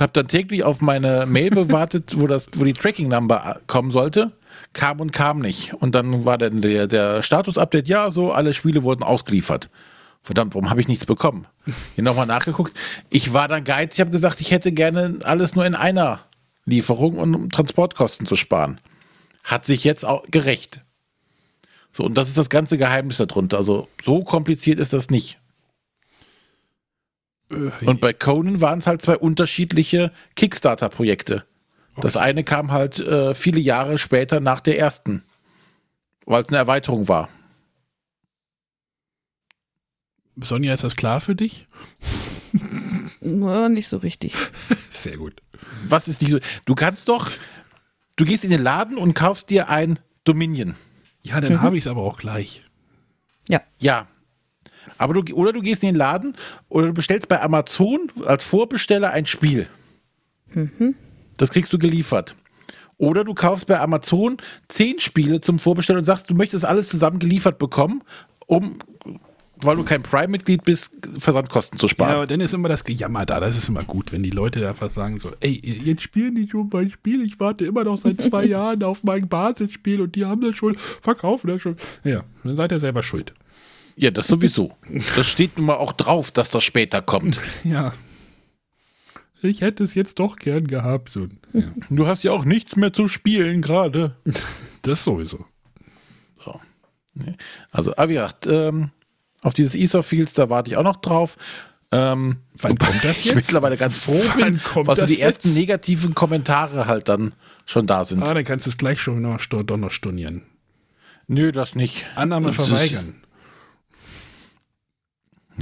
[0.00, 4.32] Hab dann täglich auf meine Mail gewartet, wo, wo die Tracking-Number kommen sollte.
[4.72, 5.74] Kam und kam nicht.
[5.74, 9.68] Und dann war dann der, der Status-Update, ja, so, alle Spiele wurden ausgeliefert.
[10.22, 11.46] Verdammt, warum habe ich nichts bekommen?
[11.94, 12.74] Hier nochmal nachgeguckt.
[13.10, 16.20] Ich war dann geizig, ich habe gesagt, ich hätte gerne alles nur in einer
[16.64, 18.80] Lieferung, um Transportkosten zu sparen.
[19.44, 20.82] Hat sich jetzt auch gerecht.
[21.92, 23.58] So, und das ist das ganze Geheimnis darunter.
[23.58, 25.39] Also, so kompliziert ist das nicht.
[27.50, 31.44] Äh, Und bei Conan waren es halt zwei unterschiedliche Kickstarter-Projekte.
[32.00, 35.22] Das eine kam halt äh, viele Jahre später nach der ersten,
[36.24, 37.28] weil es eine Erweiterung war.
[40.36, 41.66] Sonja, ist das klar für dich?
[43.20, 44.34] Ja, nicht so richtig.
[44.90, 45.42] Sehr gut.
[45.86, 46.38] Was ist nicht so?
[46.64, 47.30] Du kannst doch,
[48.16, 50.74] du gehst in den Laden und kaufst dir ein Dominion.
[51.22, 52.62] Ja, dann habe ich es aber auch gleich.
[53.78, 54.08] Ja.
[54.98, 56.34] Aber du, oder du gehst in den Laden
[56.68, 59.66] oder du bestellst bei Amazon als Vorbesteller ein Spiel.
[61.36, 62.34] Das kriegst du geliefert.
[62.98, 64.36] Oder du kaufst bei Amazon
[64.68, 68.02] zehn Spiele zum Vorbestellen und sagst, du möchtest alles zusammen geliefert bekommen,
[68.46, 68.76] um
[69.62, 72.10] weil du kein Prime-Mitglied bist, Versandkosten zu sparen.
[72.10, 73.40] Ja, aber dann ist immer das Gejammer da.
[73.40, 76.68] Das ist immer gut, wenn die Leute einfach sagen so, ey, jetzt spielen die schon
[76.72, 77.22] mein Spiel.
[77.22, 80.76] Ich warte immer noch seit zwei Jahren auf mein Basisspiel und die haben das schon,
[81.02, 81.76] verkaufen das schon.
[82.04, 83.34] Ja, dann seid ihr selber schuld.
[84.00, 84.72] Ja, das sowieso.
[85.16, 87.38] Das steht nun mal auch drauf, dass das später kommt.
[87.64, 87.92] Ja.
[89.42, 91.18] Ich hätte es jetzt doch gern gehabt.
[91.54, 91.62] Ja.
[91.88, 94.16] Du hast ja auch nichts mehr zu spielen gerade.
[94.82, 95.44] Das sowieso.
[96.36, 96.58] So.
[97.70, 98.90] Also, aber wie gesagt, ähm,
[99.42, 101.36] auf dieses Ether Fields, da warte ich auch noch drauf.
[101.92, 103.34] Ähm, Wann kommt das ich jetzt?
[103.34, 105.56] mittlerweile ganz froh bin, Wann kommt was so die ersten jetzt?
[105.58, 107.34] negativen Kommentare halt dann
[107.66, 108.22] schon da sind.
[108.22, 109.38] Ah, dann kannst du es gleich schon noch
[109.90, 110.42] stornieren.
[111.26, 112.06] Nö, das nicht.
[112.14, 113.16] Annahme Das ist- verweigern.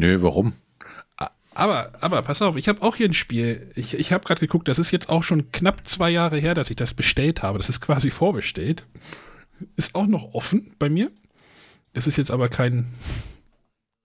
[0.01, 0.53] Nö, warum?
[1.55, 3.73] Aber, aber pass auf, ich habe auch hier ein Spiel.
[3.75, 6.71] Ich, ich habe gerade geguckt, das ist jetzt auch schon knapp zwei Jahre her, dass
[6.71, 7.59] ich das bestellt habe.
[7.59, 8.85] Das ist quasi vorbestellt.
[9.75, 11.11] Ist auch noch offen bei mir.
[11.95, 12.87] Das ist jetzt aber kein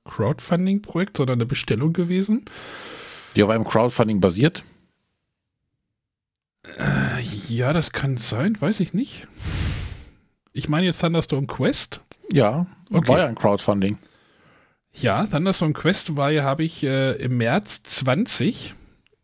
[0.06, 2.46] Crowdfunding-Projekt, sondern eine Bestellung gewesen.
[3.36, 4.64] Die auf einem Crowdfunding basiert?
[6.64, 9.28] Äh, ja, das kann sein, weiß ich nicht.
[10.54, 12.02] Ich meine jetzt Thunderstorm Quest.
[12.32, 13.08] Ja, Okay.
[13.10, 13.98] war ja ein Crowdfunding.
[14.94, 18.76] Ja, Thunderstorm Quest war ja, habe ich äh, im März 20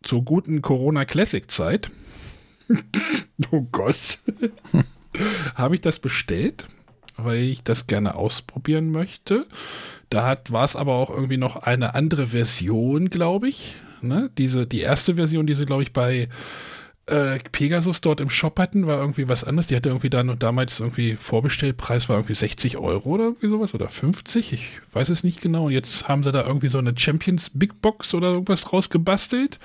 [0.02, 1.92] zur guten Corona Classic Zeit.
[3.52, 4.20] oh Gott.
[5.56, 6.66] habe ich das bestellt,
[7.18, 9.46] weil ich das gerne ausprobieren möchte.
[10.10, 13.76] Da war es aber auch irgendwie noch eine andere Version, glaube ich.
[14.02, 14.32] Ne?
[14.38, 16.30] Diese, die erste Version, die sie, glaube ich, bei
[17.10, 19.68] äh, Pegasus dort im Shop hatten, war irgendwie was anderes.
[19.68, 23.74] Die hatte irgendwie dann und damals irgendwie Vorbestellpreis war irgendwie 60 Euro oder irgendwie sowas
[23.74, 24.54] oder 50.
[24.54, 25.66] Ich weiß es nicht genau.
[25.66, 29.60] Und jetzt haben sie da irgendwie so eine Champions Big Box oder irgendwas draus gebastelt.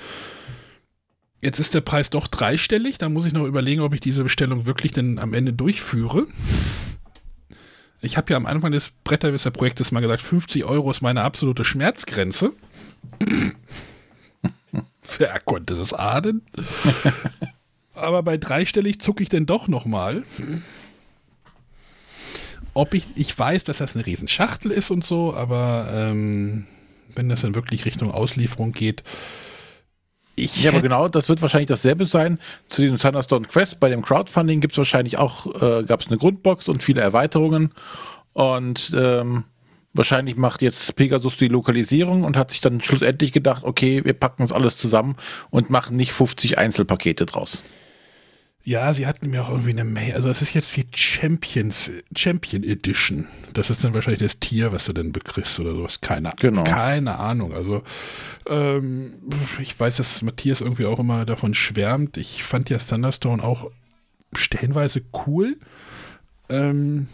[1.41, 2.99] Jetzt ist der Preis doch dreistellig.
[2.99, 6.27] Da muss ich noch überlegen, ob ich diese Bestellung wirklich denn am Ende durchführe.
[8.01, 12.53] Ich habe ja am Anfang des Bretterwisser-Projektes mal gesagt, 50 Euro ist meine absolute Schmerzgrenze.
[15.19, 16.43] Wer konnte das ahnen?
[17.95, 20.25] Aber bei dreistellig zucke ich denn doch nochmal.
[22.73, 26.67] Ob ich, ich weiß, dass das eine Riesenschachtel ist und so, aber ähm,
[27.15, 29.05] wenn das dann wirklich Richtung Auslieferung geht,
[30.37, 32.41] ich Ja, aber genau, das wird wahrscheinlich dasselbe sein.
[32.67, 36.19] Zu diesem Thunderstorm Quest bei dem Crowdfunding gibt es wahrscheinlich auch, äh, gab es eine
[36.19, 37.73] Grundbox und viele Erweiterungen.
[38.33, 39.45] Und ähm,
[39.95, 44.43] wahrscheinlich macht jetzt Pegasus die Lokalisierung und hat sich dann schlussendlich gedacht, okay, wir packen
[44.43, 45.17] uns alles zusammen
[45.51, 47.63] und machen nicht 50 Einzelpakete draus.
[48.67, 50.15] Ja, sie hatten mir auch irgendwie eine Mail.
[50.15, 53.27] Also es ist jetzt die Champions, Champion Edition.
[53.53, 56.01] Das ist dann wahrscheinlich das Tier, was du dann bekriegst oder sowas.
[56.01, 56.65] Keine, Genau.
[56.65, 57.53] keine Ahnung.
[57.53, 57.83] Also
[58.49, 59.13] ähm,
[59.61, 62.17] ich weiß, dass Matthias irgendwie auch immer davon schwärmt.
[62.17, 63.71] Ich fand ja Thunderstone auch
[64.33, 65.59] stellenweise cool.
[66.49, 67.09] Ähm,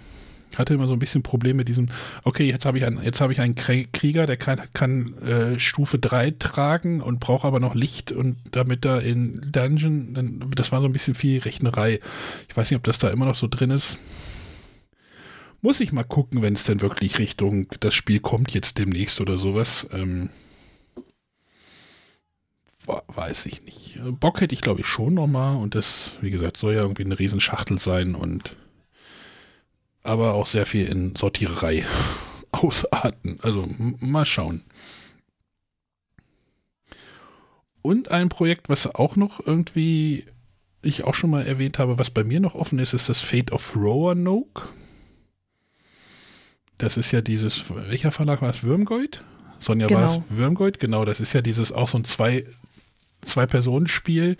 [0.56, 1.88] hatte immer so ein bisschen Probleme mit diesem,
[2.24, 5.98] okay, jetzt habe ich einen, jetzt habe ich einen Krieger, der kann, kann äh, Stufe
[5.98, 10.80] 3 tragen und braucht aber noch Licht und damit er in Dungeon, dann, das war
[10.80, 12.00] so ein bisschen viel Rechnerei.
[12.48, 13.98] Ich weiß nicht, ob das da immer noch so drin ist.
[15.62, 19.36] Muss ich mal gucken, wenn es denn wirklich Richtung das Spiel kommt jetzt demnächst oder
[19.36, 19.86] sowas.
[19.92, 20.30] Ähm,
[22.86, 23.98] weiß ich nicht.
[24.20, 27.18] Bock hätte ich glaube ich schon nochmal und das, wie gesagt, soll ja irgendwie eine
[27.18, 28.56] Riesenschachtel sein und
[30.02, 31.84] aber auch sehr viel in Sortiererei
[32.52, 33.38] ausarten.
[33.42, 34.62] Also mal schauen.
[37.82, 40.26] Und ein Projekt, was auch noch irgendwie
[40.82, 43.52] ich auch schon mal erwähnt habe, was bei mir noch offen ist, ist das Fate
[43.52, 44.62] of Roanoke.
[46.78, 48.64] Das ist ja dieses, welcher Verlag war es?
[48.64, 49.22] Würmgold?
[49.58, 50.24] Sonja war es Genau.
[50.30, 50.80] Würmgold?
[50.80, 52.46] Genau, das ist ja dieses auch so ein zwei,
[53.22, 54.36] Zwei-Personen-Spiel,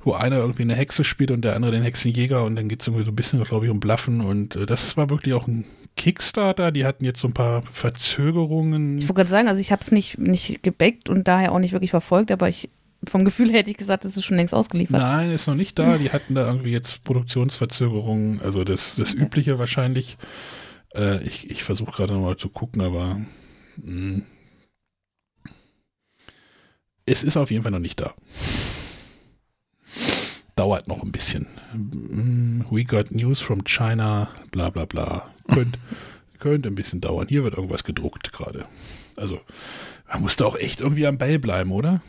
[0.00, 2.86] wo einer irgendwie eine Hexe spielt und der andere den Hexenjäger und dann geht es
[2.86, 5.64] irgendwie so ein bisschen, glaube ich, um Bluffen und äh, das war wirklich auch ein
[5.96, 6.72] Kickstarter.
[6.72, 8.98] Die hatten jetzt so ein paar Verzögerungen.
[8.98, 11.72] Ich wollte gerade sagen, also ich habe es nicht, nicht gebackt und daher auch nicht
[11.72, 12.68] wirklich verfolgt, aber ich
[13.08, 15.00] vom Gefühl hätte ich gesagt, es ist schon längst ausgeliefert.
[15.00, 15.98] Nein, ist noch nicht da.
[15.98, 20.16] Die hatten da irgendwie jetzt Produktionsverzögerungen, also das, das Übliche wahrscheinlich.
[20.94, 23.20] Äh, ich ich versuche gerade mal zu gucken, aber
[23.76, 24.22] mh.
[27.06, 28.14] Es ist auf jeden Fall noch nicht da.
[30.56, 31.46] Dauert noch ein bisschen.
[31.74, 35.30] Mm, We got news from China, bla bla bla.
[35.52, 35.78] Könnt,
[36.38, 37.28] könnte ein bisschen dauern.
[37.28, 38.66] Hier wird irgendwas gedruckt gerade.
[39.16, 39.40] Also,
[40.10, 42.00] man muss da auch echt irgendwie am Ball bleiben, oder?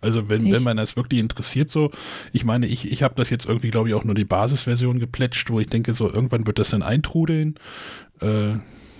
[0.00, 1.90] Also wenn, Ich- wenn man das wirklich interessiert so,
[2.32, 5.50] ich meine, ich, ich habe das jetzt irgendwie, glaube ich, auch nur die Basisversion geplätscht,
[5.50, 7.54] wo ich denke, so irgendwann wird das dann eintrudeln.
[8.20, 8.54] Äh,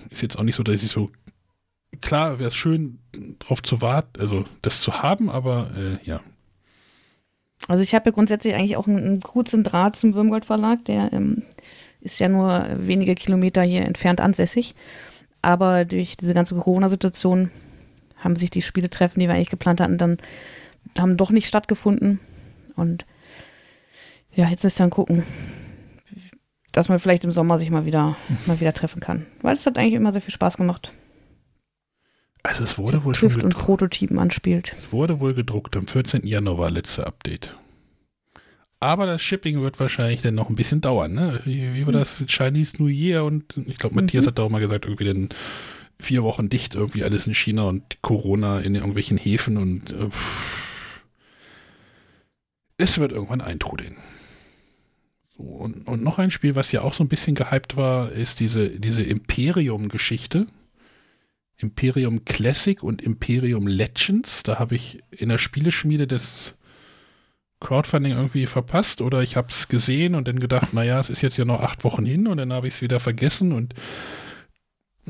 [0.09, 1.09] ist jetzt auch nicht so, dass ich so,
[2.01, 2.99] klar wäre es schön,
[3.39, 6.21] drauf zu warten, also das zu haben, aber äh, ja.
[7.67, 11.43] Also ich habe ja grundsätzlich eigentlich auch einen, kurzen Draht zum Würmgold Verlag, der ähm,
[12.01, 14.75] ist ja nur wenige Kilometer hier entfernt ansässig.
[15.41, 17.51] aber durch diese ganze Corona-Situation
[18.17, 20.17] haben sich die Spieletreffen, die wir eigentlich geplant hatten, dann
[20.97, 22.19] haben doch nicht stattgefunden.
[22.75, 23.05] Und
[24.33, 25.23] ja, jetzt ist dann gucken,
[26.71, 28.15] dass man vielleicht im Sommer sich mal wieder,
[28.45, 29.25] mal wieder treffen kann.
[29.41, 30.93] Weil es hat eigentlich immer sehr viel Spaß gemacht.
[32.43, 33.65] Also es wurde wohl Trifft schon und gedruckt.
[33.65, 34.73] Prototypen anspielt.
[34.77, 35.75] Es wurde wohl gedruckt.
[35.77, 36.27] Am 14.
[36.27, 37.55] Januar letzte Update.
[38.81, 41.13] Aber das Shipping wird wahrscheinlich dann noch ein bisschen dauern.
[41.13, 41.39] Ne?
[41.45, 42.21] Wie, wie war das?
[42.27, 44.27] Chinese New Year und ich glaube, Matthias Mhm.
[44.27, 45.29] hat da auch mal gesagt, irgendwie dann
[45.99, 50.09] vier Wochen dicht, irgendwie alles in China und Corona in irgendwelchen Häfen und äh,
[52.77, 53.95] es wird irgendwann eintrudeln.
[55.37, 58.39] So, und, und noch ein Spiel, was ja auch so ein bisschen gehypt war, ist
[58.41, 60.47] diese, diese Imperium-Geschichte.
[61.63, 64.43] Imperium Classic und Imperium Legends.
[64.43, 66.53] Da habe ich in der Spieleschmiede das
[67.61, 71.37] Crowdfunding irgendwie verpasst oder ich habe es gesehen und dann gedacht, naja, es ist jetzt
[71.37, 73.73] ja noch acht Wochen hin und dann habe ich es wieder vergessen und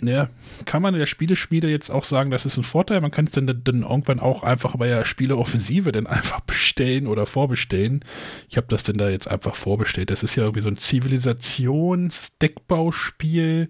[0.02, 0.28] ja,
[0.66, 3.00] kann man der Spieleschmiede jetzt auch sagen, das ist ein Vorteil.
[3.02, 7.28] Man kann es dann, dann irgendwann auch einfach bei der Spieleoffensive dann einfach bestellen oder
[7.28, 8.04] vorbestellen.
[8.50, 10.10] Ich habe das dann da jetzt einfach vorbestellt.
[10.10, 13.70] Das ist ja irgendwie so ein Zivilisationsdeckbauspiel,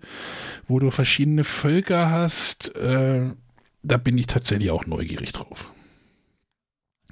[0.67, 2.73] wo du verschiedene Völker hast.
[2.77, 3.31] Äh,
[3.83, 5.73] da bin ich tatsächlich auch neugierig drauf.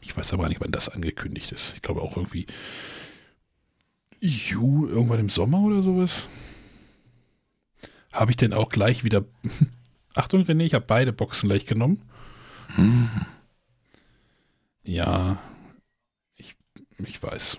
[0.02, 1.74] Ich weiß aber nicht, wann das angekündigt ist.
[1.76, 2.46] Ich glaube auch irgendwie
[4.22, 6.30] Ju, irgendwann im Sommer oder sowas.
[8.12, 9.26] Habe ich denn auch gleich wieder.
[10.16, 12.02] Achtung, René, ich habe beide Boxen gleich genommen.
[14.84, 15.40] Ja,
[16.36, 16.56] ich,
[16.98, 17.58] ich weiß.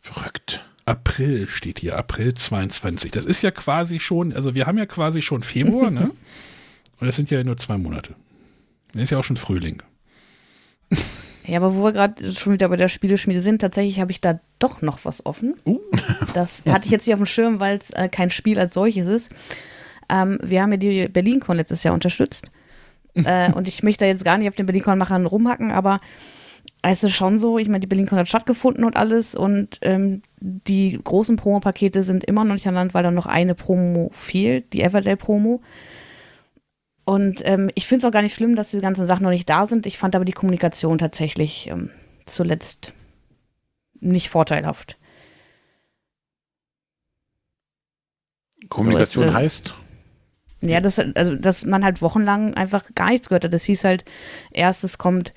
[0.00, 0.64] Verrückt.
[0.84, 3.12] April steht hier, April 22.
[3.12, 6.10] Das ist ja quasi schon, also wir haben ja quasi schon Februar, ne?
[7.00, 8.14] Und das sind ja nur zwei Monate.
[8.92, 9.82] Das ist ja auch schon Frühling.
[11.46, 14.40] Ja, aber wo wir gerade schon wieder bei der Spieleschmiede sind, tatsächlich habe ich da
[14.58, 15.54] doch noch was offen.
[15.64, 15.80] Uh.
[16.34, 19.06] Das hatte ich jetzt nicht auf dem Schirm, weil es äh, kein Spiel als solches
[19.06, 19.30] ist.
[20.10, 22.50] Ähm, wir haben ja die BerlinCon letztes Jahr unterstützt.
[23.14, 26.00] äh, und ich möchte da jetzt gar nicht auf den BerlinCon-Machern rumhacken, aber
[26.82, 30.98] es ist schon so, ich meine, die BerlinCon hat stattgefunden und alles und ähm, die
[31.02, 34.82] großen Promo-Pakete sind immer noch nicht an Land, weil da noch eine Promo fehlt, die
[34.82, 35.60] Everdell-Promo.
[37.04, 39.48] Und ähm, ich finde es auch gar nicht schlimm, dass die ganzen Sachen noch nicht
[39.48, 39.86] da sind.
[39.86, 41.90] Ich fand aber die Kommunikation tatsächlich ähm,
[42.24, 42.92] zuletzt
[44.00, 44.96] nicht vorteilhaft.
[48.68, 49.74] Kommunikation So ist, äh, heißt,
[50.62, 53.54] Ja, das, also, dass man halt wochenlang einfach gar nichts gehört hat.
[53.54, 54.04] Das hieß halt,
[54.52, 55.32] erst es kommt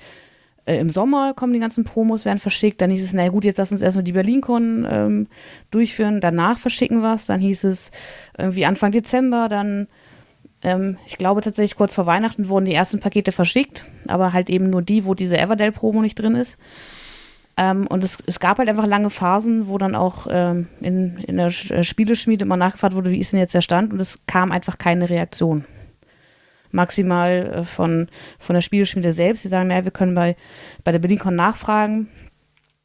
[0.66, 2.80] äh, im Sommer, kommen die ganzen Promos, werden verschickt.
[2.80, 5.26] Dann hieß es, naja gut, jetzt lass uns erstmal die BerlinCon ähm,
[5.70, 6.20] durchführen.
[6.20, 7.26] Danach verschicken wir es.
[7.26, 7.90] Dann hieß es
[8.38, 9.48] irgendwie Anfang Dezember.
[9.48, 9.88] Dann,
[10.62, 13.86] ähm, ich glaube tatsächlich kurz vor Weihnachten wurden die ersten Pakete verschickt.
[14.06, 16.58] Aber halt eben nur die, wo diese Everdell-Promo nicht drin ist.
[17.56, 21.36] Ähm, und es, es gab halt einfach lange Phasen, wo dann auch ähm, in, in
[21.36, 23.92] der äh, Spieleschmiede immer nachgefragt wurde, wie ist denn jetzt der Stand?
[23.92, 25.64] Und es kam einfach keine Reaktion.
[26.72, 28.08] Maximal äh, von,
[28.40, 29.44] von der Spieleschmiede selbst.
[29.44, 30.36] Die sagen, naja, wir können bei,
[30.82, 32.08] bei der BerlinCon nachfragen,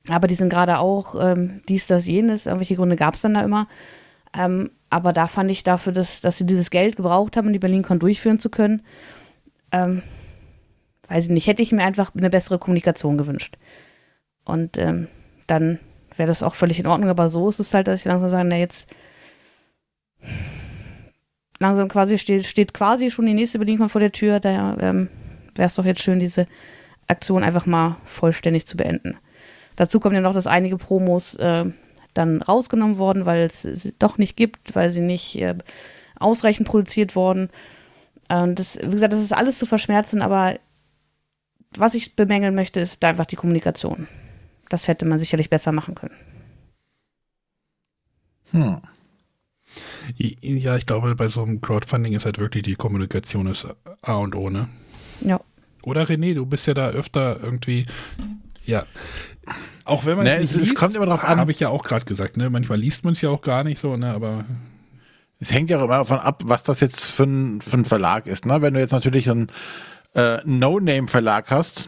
[0.07, 2.45] aber die sind gerade auch ähm, dies, das, jenes.
[2.45, 3.67] Irgendwelche Gründe gab es dann da immer.
[4.37, 7.59] Ähm, aber da fand ich dafür, dass, dass sie dieses Geld gebraucht haben, um die
[7.59, 8.83] BerlinCon durchführen zu können,
[9.71, 10.03] ähm,
[11.07, 13.57] weiß ich nicht, hätte ich mir einfach eine bessere Kommunikation gewünscht.
[14.49, 15.07] Und ähm,
[15.47, 15.79] dann
[16.15, 17.09] wäre das auch völlig in Ordnung.
[17.09, 18.87] Aber so ist es halt, dass ich langsam sage, na jetzt
[21.59, 24.39] langsam quasi steht, steht quasi schon die nächste BerlinCon vor der Tür.
[24.39, 25.09] Da ähm,
[25.55, 26.47] wäre es doch jetzt schön, diese
[27.07, 29.17] Aktion einfach mal vollständig zu beenden.
[29.75, 31.65] Dazu kommt ja noch, dass einige Promos äh,
[32.13, 35.55] dann rausgenommen wurden, weil es sie doch nicht gibt, weil sie nicht äh,
[36.19, 37.49] ausreichend produziert wurden.
[38.27, 40.59] Das, wie gesagt, das ist alles zu verschmerzen, aber
[41.75, 44.07] was ich bemängeln möchte, ist einfach die Kommunikation.
[44.69, 46.15] Das hätte man sicherlich besser machen können.
[48.51, 48.81] hm.
[50.41, 53.67] Ja, ich glaube, bei so einem Crowdfunding ist halt wirklich die Kommunikation ist
[54.01, 54.67] A und O, ne?
[55.21, 55.39] Ja.
[55.83, 57.85] Oder René, du bist ja da öfter irgendwie,
[58.65, 58.85] ja.
[59.85, 61.37] Auch wenn man Ne, es nicht es- es liest, kommt immer drauf an.
[61.39, 62.49] Habe ich ja auch gerade gesagt, ne?
[62.49, 64.11] Manchmal liest man es ja auch gar nicht so, ne?
[64.11, 64.45] Aber
[65.41, 68.25] Es hängt ja auch immer davon ab, was das jetzt für ein, für ein Verlag
[68.27, 68.45] ist.
[68.45, 68.61] Ne?
[68.61, 69.47] Wenn du jetzt natürlich einen
[70.13, 71.87] äh, No-Name-Verlag hast,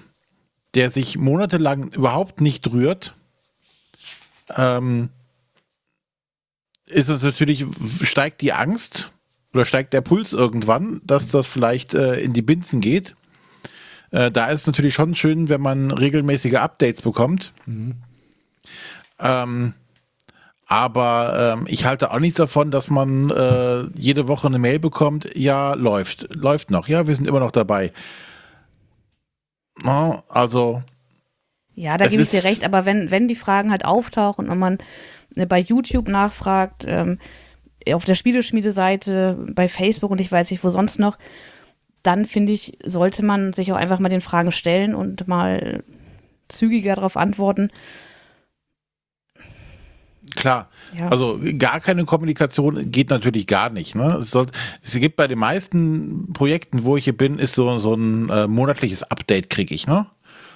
[0.75, 3.15] der sich monatelang überhaupt nicht rührt,
[4.55, 5.09] ähm,
[6.85, 7.65] ist es natürlich,
[8.03, 9.11] steigt die Angst
[9.53, 13.15] oder steigt der Puls irgendwann, dass das vielleicht äh, in die Binsen geht.
[14.11, 17.53] Äh, da ist es natürlich schon schön, wenn man regelmäßige Updates bekommt.
[19.19, 19.73] Ähm,
[20.67, 25.29] aber ähm, ich halte auch nichts davon, dass man äh, jede Woche eine Mail bekommt,
[25.35, 27.91] ja, läuft, läuft noch, ja, wir sind immer noch dabei.
[29.83, 30.81] Na, also,
[31.73, 34.77] Ja, da gebe ich dir recht, aber wenn, wenn die Fragen halt auftauchen und man
[35.35, 37.17] äh, bei YouTube nachfragt, ähm,
[37.91, 41.17] auf der Spieleschmiede-Seite, bei Facebook und ich weiß nicht wo sonst noch,
[42.03, 45.83] dann finde ich, sollte man sich auch einfach mal den Fragen stellen und mal
[46.49, 47.71] zügiger darauf antworten.
[50.35, 51.09] Klar, ja.
[51.09, 53.95] also gar keine Kommunikation geht natürlich gar nicht.
[53.95, 54.19] Ne?
[54.21, 54.47] Es, soll,
[54.81, 58.47] es gibt bei den meisten Projekten, wo ich hier bin, ist so, so ein äh,
[58.47, 59.87] monatliches Update kriege ich.
[59.87, 60.07] Ne?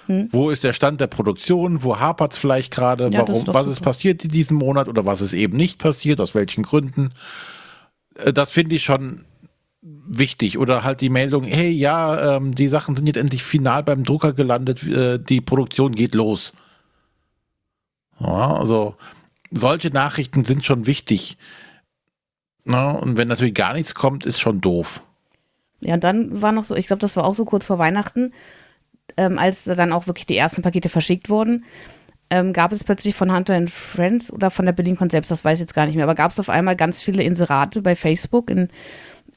[0.08, 0.30] Hm.
[0.32, 1.84] Wo ist der Stand der Produktion?
[1.84, 3.10] Wo hapert es vielleicht gerade?
[3.10, 3.48] Ja, Warum?
[3.48, 3.72] Was super.
[3.72, 6.22] ist passiert in diesem Monat oder was ist eben nicht passiert?
[6.22, 7.12] Aus welchen Gründen?
[8.16, 9.26] Äh, das finde ich schon
[9.82, 10.58] wichtig.
[10.58, 14.34] Oder halt die Meldung, hey, ja, ähm, die Sachen sind jetzt endlich final beim Drucker
[14.34, 16.54] gelandet, äh, die Produktion geht los.
[18.20, 18.96] Ja, also
[19.56, 21.38] solche Nachrichten sind schon wichtig.
[22.66, 25.02] Ja, und wenn natürlich gar nichts kommt, ist schon doof.
[25.82, 28.34] Ja, und dann war noch so, ich glaube, das war auch so kurz vor Weihnachten,
[29.18, 31.66] ähm, als dann auch wirklich die ersten Pakete verschickt wurden,
[32.30, 35.62] ähm, gab es plötzlich von Hunter Friends oder von der Berlin Selbst, das weiß ich
[35.62, 38.70] jetzt gar nicht mehr, aber gab es auf einmal ganz viele Inserate bei Facebook in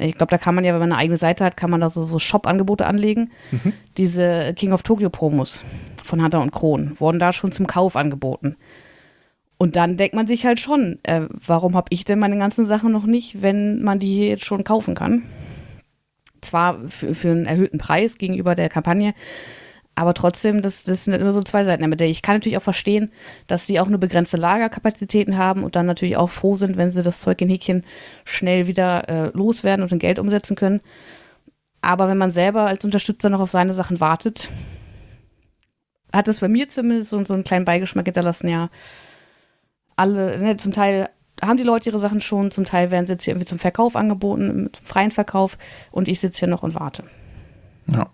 [0.01, 1.90] ich glaube, da kann man ja, wenn man eine eigene Seite hat, kann man da
[1.90, 3.32] so, so Shop-Angebote anlegen.
[3.51, 3.73] Mhm.
[3.97, 5.65] Diese King of Tokyo Promos
[6.05, 8.57] von Hunter und Kron wurden da schon zum Kauf angeboten.
[9.59, 12.93] Und dann denkt man sich halt schon, äh, warum habe ich denn meine ganzen Sachen
[12.93, 15.24] noch nicht, wenn man die jetzt schon kaufen kann?
[16.40, 19.14] Zwar für, für einen erhöhten Preis gegenüber der Kampagne,
[19.98, 22.12] aber trotzdem, das, das sind immer so zwei Seiten Medaille.
[22.12, 23.10] Ich kann natürlich auch verstehen,
[23.48, 27.02] dass die auch nur begrenzte Lagerkapazitäten haben und dann natürlich auch froh sind, wenn sie
[27.02, 27.85] das Zeug in Häkchen
[28.24, 30.82] schnell wieder äh, loswerden und in Geld umsetzen können.
[31.80, 34.51] Aber wenn man selber als Unterstützer noch auf seine Sachen wartet,
[36.12, 38.70] hat es bei mir zumindest so, so einen kleinen Beigeschmack hinterlassen, ja.
[39.99, 41.11] Alle, ne, zum Teil
[41.43, 43.97] haben die Leute ihre Sachen schon, zum Teil werden sie jetzt hier irgendwie zum Verkauf
[43.97, 45.59] angeboten, zum freien Verkauf
[45.91, 47.03] und ich sitze hier noch und warte.
[47.89, 48.09] Ja.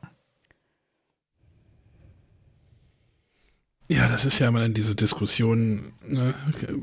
[3.89, 6.33] Ja, das ist ja immer dann diese Diskussion, ne?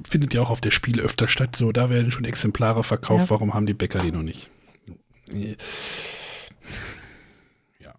[0.08, 1.56] findet ja auch auf der Spiel öfter statt.
[1.56, 3.30] So, da werden schon Exemplare verkauft, ja.
[3.32, 4.52] warum haben die Bäcker die noch nicht?
[7.80, 7.96] Ja.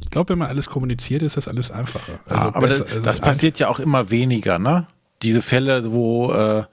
[0.00, 2.20] Ich glaube, wenn man alles kommuniziert, ist das alles einfacher.
[2.26, 4.86] Also ja, aber besser, das, also das passiert ja auch immer weniger, ne?
[5.24, 6.64] Diese Fälle, wo äh,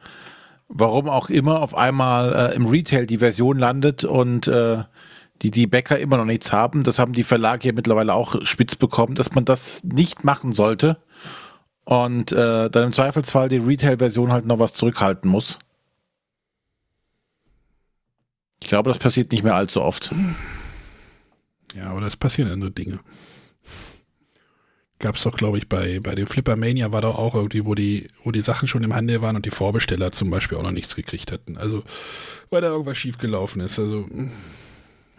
[0.68, 4.84] warum auch immer auf einmal äh, im Retail die Version landet und äh,
[5.42, 6.84] die die Bäcker immer noch nichts haben.
[6.84, 10.98] Das haben die Verlage ja mittlerweile auch spitz bekommen, dass man das nicht machen sollte
[11.84, 15.60] und äh, dann im Zweifelsfall die Retail-Version halt noch was zurückhalten muss.
[18.62, 20.14] Ich glaube, das passiert nicht mehr allzu oft.
[21.76, 23.00] Ja, aber das passieren andere Dinge.
[25.02, 27.74] Gab es doch, glaube ich, bei, bei dem Flipper Mania war doch auch irgendwie, wo
[27.74, 30.72] die, wo die Sachen schon im Handel waren und die Vorbesteller zum Beispiel auch noch
[30.72, 31.58] nichts gekriegt hatten.
[31.58, 31.84] Also,
[32.52, 33.80] weil da irgendwas schiefgelaufen ist.
[33.80, 34.08] Also.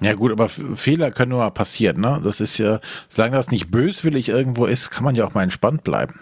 [0.01, 2.21] Ja gut, aber Fehler können nur mal passieren, ne?
[2.23, 5.83] Das ist ja, solange das nicht böswillig irgendwo ist, kann man ja auch mal entspannt
[5.83, 6.21] bleiben.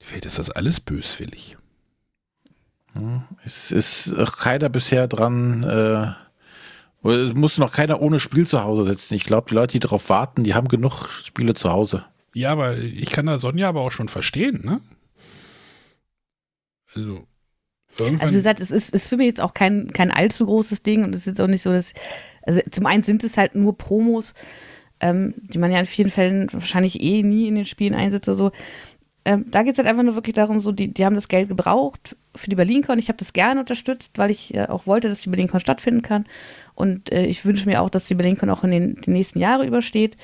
[0.00, 1.56] Vielleicht ist das alles böswillig.
[3.44, 6.12] Es ist auch keiner bisher dran, äh,
[7.04, 9.14] es muss noch keiner ohne Spiel zu Hause sitzen.
[9.14, 12.04] Ich glaube, die Leute, die darauf warten, die haben genug Spiele zu Hause.
[12.34, 14.80] Ja, aber ich kann da Sonja aber auch schon verstehen, ne?
[16.94, 17.26] Also,
[17.98, 18.20] irgendwann.
[18.20, 21.04] Also, wie gesagt, es ist, ist für mich jetzt auch kein, kein allzu großes Ding
[21.04, 21.92] und es ist jetzt auch nicht so, dass.
[22.44, 24.34] Also, zum einen sind es halt nur Promos,
[25.00, 28.36] ähm, die man ja in vielen Fällen wahrscheinlich eh nie in den Spielen einsetzt oder
[28.36, 28.52] so.
[29.24, 31.48] Ähm, da geht es halt einfach nur wirklich darum, so die, die haben das Geld
[31.48, 32.98] gebraucht für die BerlinCon.
[32.98, 36.26] Ich habe das gerne unterstützt, weil ich äh, auch wollte, dass die BerlinCon stattfinden kann.
[36.74, 39.66] Und äh, ich wünsche mir auch, dass die BerlinCon auch in den, den nächsten Jahren
[39.66, 40.16] übersteht,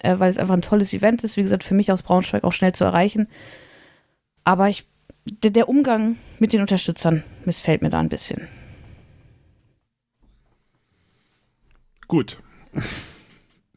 [0.00, 1.36] äh, weil es einfach ein tolles Event ist.
[1.36, 3.28] Wie gesagt, für mich aus Braunschweig auch schnell zu erreichen.
[4.44, 4.86] Aber ich,
[5.42, 8.48] der, der Umgang mit den Unterstützern missfällt mir da ein bisschen.
[12.06, 12.38] Gut.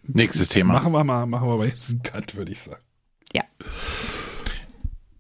[0.04, 0.74] Nächstes Thema.
[0.74, 2.82] Machen wir mal, machen wir mal jetzt einen Cut, würde ich sagen.
[3.34, 3.44] Ja.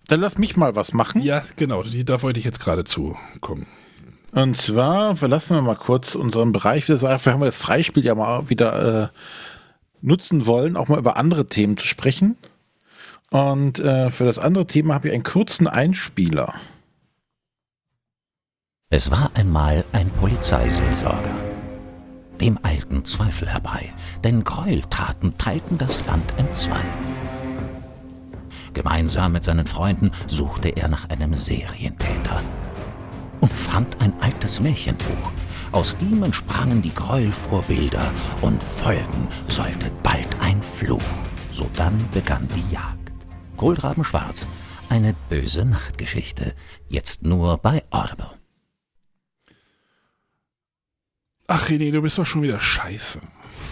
[0.08, 1.22] Dann lass mich mal was machen.
[1.22, 3.68] Ja, genau, da wollte ich jetzt gerade zukommen.
[4.38, 6.88] Und zwar verlassen wir mal kurz unseren Bereich.
[6.88, 9.08] Wir haben das Freispiel ja mal wieder äh,
[10.02, 12.38] nutzen wollen, auch mal über andere Themen zu sprechen.
[13.32, 16.54] Und äh, für das andere Thema habe ich einen kurzen Einspieler.
[18.92, 21.36] Es war einmal ein Polizeiseelsorger.
[22.40, 23.92] Dem eilten Zweifel herbei,
[24.24, 26.82] denn Gräueltaten teilten das Land entzwei.
[28.76, 32.44] Gemeinsam mit seinen Freunden suchte er nach einem Serientäter
[33.42, 35.32] und fand ein altes Märchenbuch.
[35.72, 38.12] Aus ihm entsprangen die Gräuelvorbilder
[38.42, 41.02] und folgen sollte bald ein Fluch.
[41.52, 43.12] So dann begann die Jagd.
[43.58, 44.48] Kohlraben Schwarz,
[44.90, 46.54] eine böse Nachtgeschichte,
[46.88, 48.30] jetzt nur bei Audible.
[51.48, 53.20] Ach René, du bist doch schon wieder scheiße.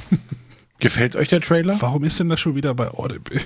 [0.80, 1.80] Gefällt euch der Trailer?
[1.82, 3.42] Warum ist denn das schon wieder bei Audible?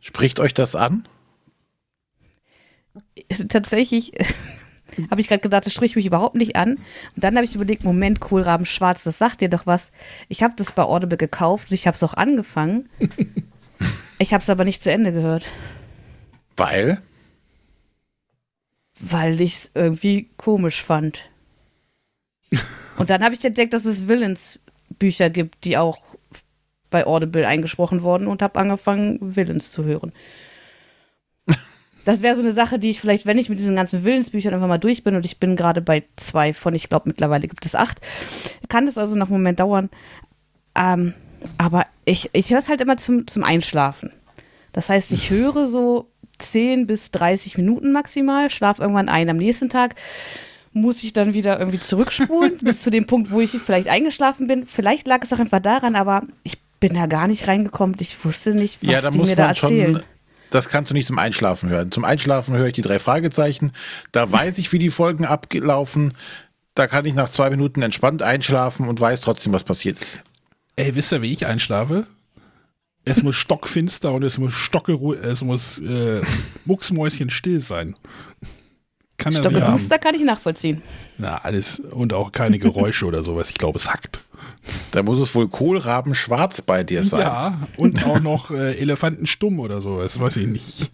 [0.00, 1.06] Spricht euch das an?
[3.48, 4.12] Tatsächlich
[5.10, 6.74] habe ich gerade gedacht, das spricht mich überhaupt nicht an.
[7.14, 9.92] Und dann habe ich überlegt, Moment, Kohlraben schwarz, das sagt dir doch was.
[10.28, 12.88] Ich habe das bei Audible gekauft und ich habe es auch angefangen.
[14.18, 15.46] ich habe es aber nicht zu Ende gehört,
[16.56, 17.00] Weil?
[19.02, 21.28] weil ich es irgendwie komisch fand.
[22.98, 25.98] Und dann habe ich entdeckt, dass es Villains-Bücher gibt, die auch
[26.90, 30.12] bei Audible eingesprochen wurden und habe angefangen, Villains zu hören.
[32.04, 34.68] Das wäre so eine Sache, die ich vielleicht, wenn ich mit diesen ganzen Willensbüchern einfach
[34.68, 37.74] mal durch bin und ich bin gerade bei zwei von, ich glaube mittlerweile gibt es
[37.74, 38.00] acht,
[38.68, 39.88] kann das also noch einen Moment dauern.
[40.74, 41.14] Ähm,
[41.58, 44.12] aber ich, ich höre es halt immer zum, zum Einschlafen.
[44.72, 46.08] Das heißt, ich höre so
[46.38, 49.28] 10 bis 30 Minuten maximal, schlafe irgendwann ein.
[49.28, 49.94] Am nächsten Tag
[50.72, 54.66] muss ich dann wieder irgendwie zurückspulen bis zu dem Punkt, wo ich vielleicht eingeschlafen bin.
[54.66, 57.96] Vielleicht lag es auch einfach daran, aber ich bin da gar nicht reingekommen.
[58.00, 60.02] Ich wusste nicht, was ja, da die muss mir da man schon.
[60.52, 61.90] Das kannst du nicht zum Einschlafen hören.
[61.90, 63.72] Zum Einschlafen höre ich die drei Fragezeichen.
[64.12, 66.12] Da weiß ich, wie die Folgen abgelaufen.
[66.74, 70.22] Da kann ich nach zwei Minuten entspannt einschlafen und weiß trotzdem, was passiert ist.
[70.76, 72.06] Ey, wisst ihr, wie ich einschlafe?
[73.04, 76.20] Es muss stockfinster und es muss stockeru es muss äh,
[76.66, 77.96] mucksmäuschen still sein.
[79.16, 79.60] Kann das Stocke.
[79.60, 80.82] Booster kann ich nachvollziehen.
[81.16, 83.48] Na, alles und auch keine Geräusche oder sowas.
[83.48, 84.22] Ich glaube, es hackt.
[84.92, 87.20] Da muss es wohl Kohlraben schwarz bei dir sein.
[87.20, 90.90] Ja, und auch noch äh, Elefanten stumm oder sowas, weiß ich nicht.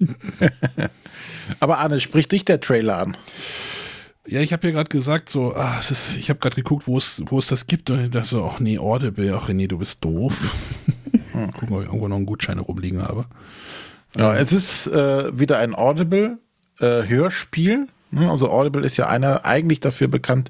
[1.61, 3.17] Aber Arne, spricht dich der Trailer an?
[4.27, 7.23] Ja, ich habe ja gerade gesagt, so, ah, ist, ich habe gerade geguckt, wo es,
[7.49, 10.35] das gibt und ich dachte so, ach nee, Audible, ach nee, du bist doof.
[11.33, 13.25] Gucken, ob ich irgendwo noch einen Gutschein rumliegen habe.
[14.17, 17.89] Ja, es ist äh, wieder ein Audible-Hörspiel.
[18.15, 20.49] Also Audible ist ja einer eigentlich dafür bekannt,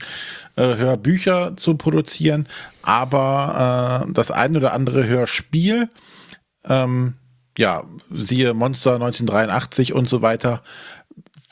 [0.57, 2.47] äh, Hörbücher zu produzieren,
[2.83, 5.89] aber äh, das ein oder andere Hörspiel,
[6.65, 7.15] ähm,
[7.57, 10.63] ja, siehe Monster 1983 und so weiter,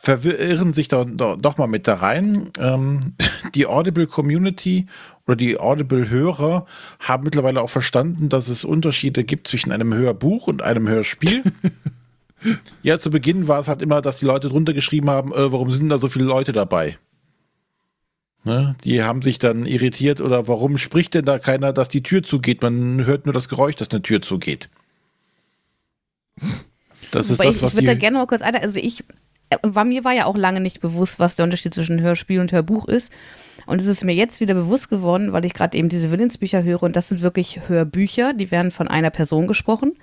[0.00, 2.50] verirren sich da do- doch mal mit da rein.
[2.58, 3.00] Ähm,
[3.54, 4.86] die Audible Community
[5.26, 6.66] oder die Audible Hörer
[7.00, 11.42] haben mittlerweile auch verstanden, dass es Unterschiede gibt zwischen einem Hörbuch und einem Hörspiel.
[12.82, 15.70] Ja, zu Beginn war es halt immer, dass die Leute drunter geschrieben haben, äh, warum
[15.70, 16.98] sind da so viele Leute dabei?
[18.44, 18.76] Ne?
[18.84, 22.62] Die haben sich dann irritiert oder warum spricht denn da keiner, dass die Tür zugeht?
[22.62, 24.70] Man hört nur das Geräusch, dass eine Tür zugeht.
[27.10, 29.02] Das ist Wobei das, ich, was ich würde da gerne mal kurz ein, also ich,
[29.50, 32.52] äh, war, mir war ja auch lange nicht bewusst, was der Unterschied zwischen Hörspiel und
[32.52, 33.10] Hörbuch ist.
[33.66, 36.84] Und es ist mir jetzt wieder bewusst geworden, weil ich gerade eben diese Willensbücher höre
[36.84, 39.94] und das sind wirklich Hörbücher, die werden von einer Person gesprochen.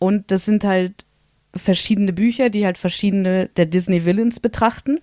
[0.00, 1.05] Und das sind halt
[1.56, 5.00] verschiedene Bücher, die halt verschiedene der Disney Villains betrachten.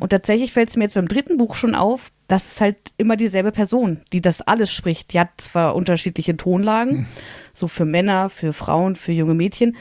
[0.00, 3.16] Und tatsächlich fällt es mir jetzt beim dritten Buch schon auf, dass es halt immer
[3.16, 5.12] dieselbe Person, die das alles spricht.
[5.12, 7.06] Die hat zwar unterschiedliche Tonlagen,
[7.52, 9.76] so für Männer, für Frauen, für junge Mädchen.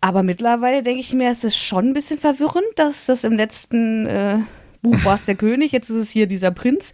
[0.00, 4.06] Aber mittlerweile denke ich mir, es ist schon ein bisschen verwirrend, dass das im letzten
[4.06, 4.38] äh,
[4.82, 6.92] Buch war es der König, jetzt ist es hier dieser Prinz.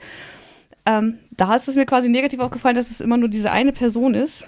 [0.87, 4.15] Ähm, da ist es mir quasi negativ aufgefallen, dass es immer nur diese eine Person
[4.15, 4.45] ist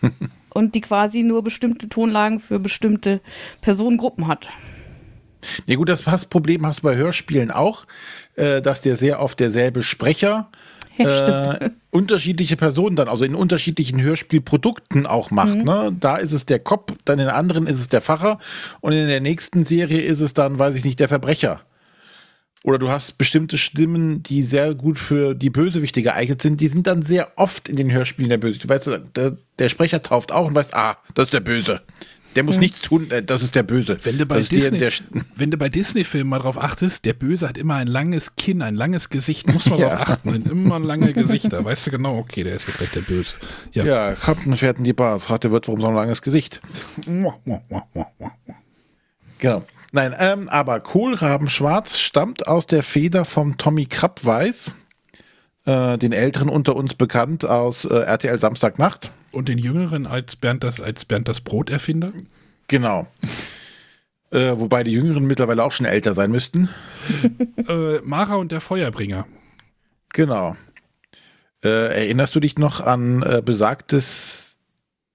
[0.52, 3.20] und die quasi nur bestimmte Tonlagen für bestimmte
[3.60, 4.48] Personengruppen hat.
[5.66, 7.86] Ja gut, das Problem hast du bei Hörspielen auch,
[8.36, 10.50] äh, dass dir sehr oft derselbe Sprecher
[10.98, 15.56] Ja, äh, unterschiedliche Personen dann, also in unterschiedlichen Hörspielprodukten auch macht.
[15.56, 15.96] Ne?
[15.98, 18.38] Da ist es der Cop, dann in der anderen ist es der Pfarrer
[18.80, 21.62] und in der nächsten Serie ist es dann, weiß ich nicht, der Verbrecher.
[22.62, 26.86] Oder du hast bestimmte Stimmen, die sehr gut für die Bösewichte geeignet sind, die sind
[26.86, 28.68] dann sehr oft in den Hörspielen der Bösewicht.
[28.68, 31.80] Weißt du, der, der Sprecher tauft auch und weißt, ah, das ist der Böse.
[32.36, 33.98] Der muss nichts tun, äh, das ist der Böse.
[34.04, 34.78] Wenn du bei der, Disney,
[35.70, 39.66] Disney-Filmen mal drauf achtest, der Böse hat immer ein langes Kinn, ein langes Gesicht, muss
[39.66, 39.96] man Ja.
[39.96, 40.48] drauf achten.
[40.48, 41.64] Immer lange Gesichter.
[41.64, 43.34] Weißt du genau, okay, der ist jetzt gleich der Böse.
[43.72, 43.84] Ja.
[43.84, 46.60] ja, Captain fährt in die Bar, fragt der Wirt, warum so ein langes Gesicht.
[49.38, 49.64] Genau.
[49.92, 54.76] Nein, ähm, aber Kohlrabenschwarz stammt aus der Feder vom Tommy Krabweis,
[55.64, 59.10] äh, den Älteren unter uns bekannt aus äh, RTL Samstagnacht.
[59.32, 62.12] Und den Jüngeren als Bernd das, als Bernd das Brot erfinder?
[62.68, 63.08] Genau.
[64.30, 66.68] Äh, wobei die Jüngeren mittlerweile auch schon älter sein müssten.
[67.68, 69.26] äh, Mara und der Feuerbringer.
[70.12, 70.56] Genau.
[71.64, 74.49] Äh, erinnerst du dich noch an äh, besagtes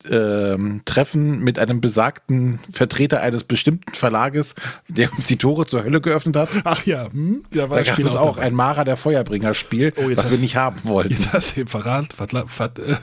[0.10, 4.56] ähm, Treffen mit einem besagten Vertreter eines bestimmten Verlages,
[4.88, 6.50] der uns die Tore zur Hölle geöffnet hat?
[6.64, 7.44] Ach ja, hm?
[7.52, 8.48] da war Da das gab Spiel es auch dabei.
[8.48, 11.12] ein Mara der Feuerbringer-Spiel, Oh, was wir nicht haben wollten.
[11.12, 12.96] Jetzt hast du den Verrat, Verla, Ver, äh,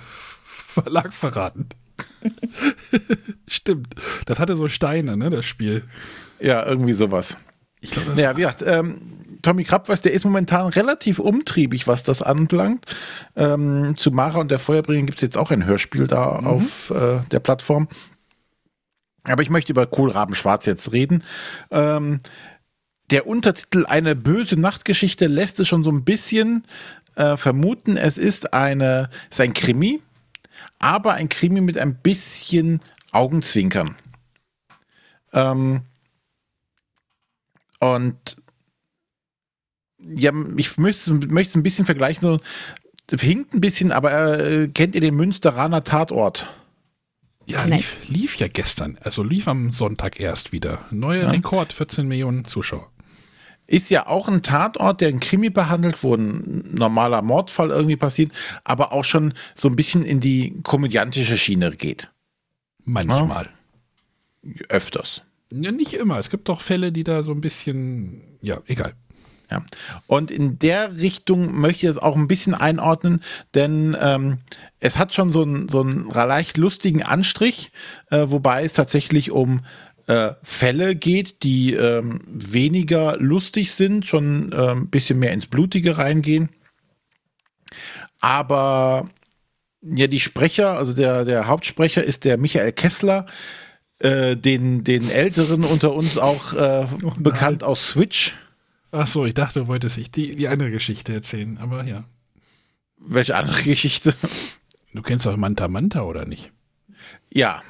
[0.69, 1.69] Verlag verraten.
[3.47, 3.95] Stimmt.
[4.27, 5.85] Das hatte so Steine, ne, das Spiel.
[6.41, 7.37] Ja, irgendwie sowas.
[7.81, 12.05] Ich glaube, das Naja, wie gesagt, ähm, Tommy Krabweis, der ist momentan relativ umtriebig, was
[12.05, 12.87] das anbelangt.
[13.37, 17.21] Ähm, zu Mara und der Feuerbringer gibt es jetzt auch ein Hörspiel da auf äh,
[17.31, 17.89] der Plattform.
[19.25, 21.23] Aber ich möchte über Kohlraben Schwarz jetzt reden.
[21.71, 22.21] Ähm,
[23.11, 26.65] der Untertitel Eine böse Nachtgeschichte lässt es schon so ein bisschen
[27.17, 30.01] äh, vermuten, es ist eine, es ist ein Krimi,
[30.79, 33.97] aber ein Krimi mit ein bisschen Augenzwinkern.
[35.33, 35.83] Ähm,
[37.81, 38.37] und
[40.05, 42.41] ja, ich möchte, möchte ein bisschen vergleichen, so
[43.11, 46.49] hinkt ein bisschen, aber äh, kennt ihr den Münsteraner Tatort?
[47.47, 50.85] Ja, lief, lief, ja gestern, also lief am Sonntag erst wieder.
[50.91, 51.31] Neuer ja.
[51.31, 52.89] Rekord, 14 Millionen Zuschauer.
[53.67, 58.33] Ist ja auch ein Tatort, der in Krimi behandelt, wo ein normaler Mordfall irgendwie passiert,
[58.65, 62.11] aber auch schon so ein bisschen in die komödiantische Schiene geht.
[62.85, 63.51] Manchmal.
[64.43, 64.51] Ja?
[64.69, 65.23] Öfters.
[65.53, 66.19] Ja, nicht immer.
[66.19, 68.95] Es gibt doch Fälle, die da so ein bisschen, ja, egal.
[69.53, 69.63] Ja.
[70.07, 73.23] Und in der Richtung möchte ich es auch ein bisschen einordnen,
[73.55, 74.39] denn ähm,
[74.81, 77.71] es hat schon so einen, so einen leicht lustigen Anstrich,
[78.11, 79.61] äh, wobei es tatsächlich um
[80.07, 85.99] äh, Fälle geht, die ähm, weniger lustig sind, schon äh, ein bisschen mehr ins Blutige
[85.99, 86.49] reingehen.
[88.21, 89.11] Aber
[89.83, 93.27] ja, die Sprecher, also der, der Hauptsprecher ist der Michael Kessler,
[93.99, 98.35] äh, den, den Älteren unter uns auch äh, oh bekannt aus Switch.
[98.93, 102.05] Ach so, ich dachte, du wolltest ich die, die andere Geschichte erzählen, aber ja.
[102.99, 104.15] Welche andere Geschichte?
[104.93, 106.53] Du kennst doch Manta Manta, oder nicht?
[107.31, 107.63] Ja.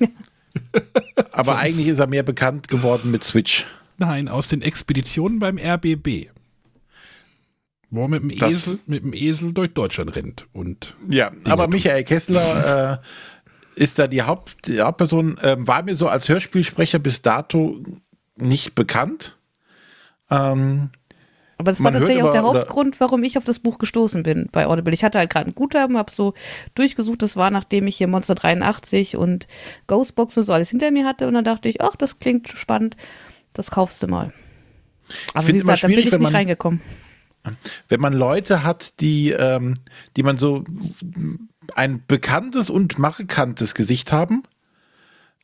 [1.32, 3.66] aber Sonst eigentlich ist er mehr bekannt geworden mit Switch.
[3.98, 6.30] Nein, aus den Expeditionen beim RBB.
[7.90, 10.46] Wo er mit dem, Esel, mit dem Esel durch Deutschland rennt.
[10.52, 13.00] Und ja, aber Michael Kessler
[13.76, 15.38] äh, ist da die, Haupt, die Hauptperson.
[15.38, 17.80] Äh, war mir so als Hörspielsprecher bis dato
[18.36, 19.36] nicht bekannt.
[20.30, 20.90] Ähm,
[21.56, 24.66] aber das war tatsächlich auch der Hauptgrund, warum ich auf das Buch gestoßen bin bei
[24.66, 24.92] Audible.
[24.92, 26.34] Ich hatte halt gerade ein Guthaben, habe so
[26.74, 27.22] durchgesucht.
[27.22, 29.46] Das war, nachdem ich hier Monster 83 und
[29.86, 31.28] Ghostbox und so alles hinter mir hatte.
[31.28, 32.96] Und dann dachte ich, ach, das klingt spannend.
[33.52, 34.32] Das kaufst du mal.
[35.32, 36.80] Aber wie gesagt, da bin ich nicht man, reingekommen.
[37.88, 39.74] Wenn man Leute hat, die, ähm,
[40.16, 40.64] die man so
[41.74, 44.42] ein bekanntes und markantes Gesicht haben.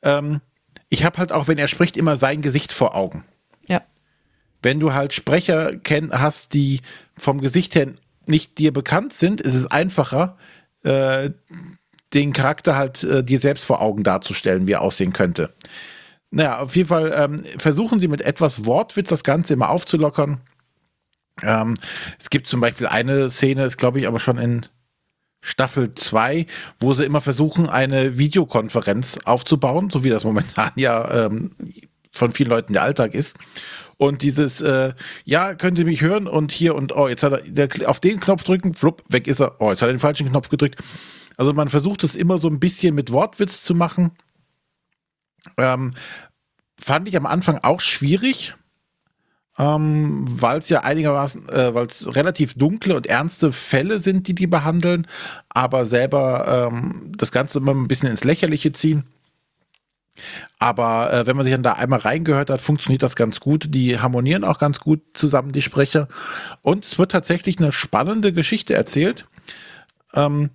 [0.03, 0.41] Ähm,
[0.89, 3.25] ich habe halt auch, wenn er spricht, immer sein Gesicht vor Augen.
[4.63, 6.81] Wenn du halt Sprecher kenn, hast, die
[7.17, 7.89] vom Gesicht her
[8.27, 10.37] nicht dir bekannt sind, ist es einfacher,
[10.83, 11.31] äh,
[12.15, 15.53] den Charakter halt äh, dir selbst vor Augen darzustellen, wie er aussehen könnte.
[16.31, 20.41] Naja, auf jeden Fall ähm, versuchen sie mit etwas Wortwitz das Ganze immer aufzulockern.
[21.43, 21.77] Ähm,
[22.19, 24.67] es gibt zum Beispiel eine Szene, ist glaube ich aber schon in
[25.41, 26.47] Staffel 2,
[26.79, 31.53] wo sie immer versuchen, eine Videokonferenz aufzubauen, so wie das momentan ja ähm,
[32.13, 33.39] von vielen Leuten der Alltag ist.
[34.01, 34.95] Und dieses, äh,
[35.27, 38.19] ja, könnt ihr mich hören und hier und oh, jetzt hat er der, auf den
[38.19, 39.61] Knopf drücken, flupp, weg ist er.
[39.61, 40.83] Oh, jetzt hat er den falschen Knopf gedrückt.
[41.37, 44.13] Also man versucht es immer so ein bisschen mit Wortwitz zu machen.
[45.59, 45.91] Ähm,
[46.81, 48.55] fand ich am Anfang auch schwierig,
[49.59, 54.35] ähm, weil es ja einigermaßen, äh, weil es relativ dunkle und ernste Fälle sind, die
[54.35, 55.07] die behandeln,
[55.51, 59.05] aber selber ähm, das Ganze immer ein bisschen ins Lächerliche ziehen.
[60.59, 63.75] Aber äh, wenn man sich dann da einmal reingehört hat, funktioniert das ganz gut.
[63.75, 66.09] Die harmonieren auch ganz gut zusammen, die Sprecher.
[66.63, 69.27] Und es wird tatsächlich eine spannende Geschichte erzählt.
[70.15, 70.51] Ähm,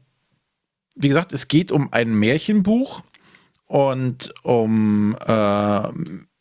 [0.95, 3.03] wie gesagt, es geht um ein Märchenbuch
[3.65, 5.89] und um äh,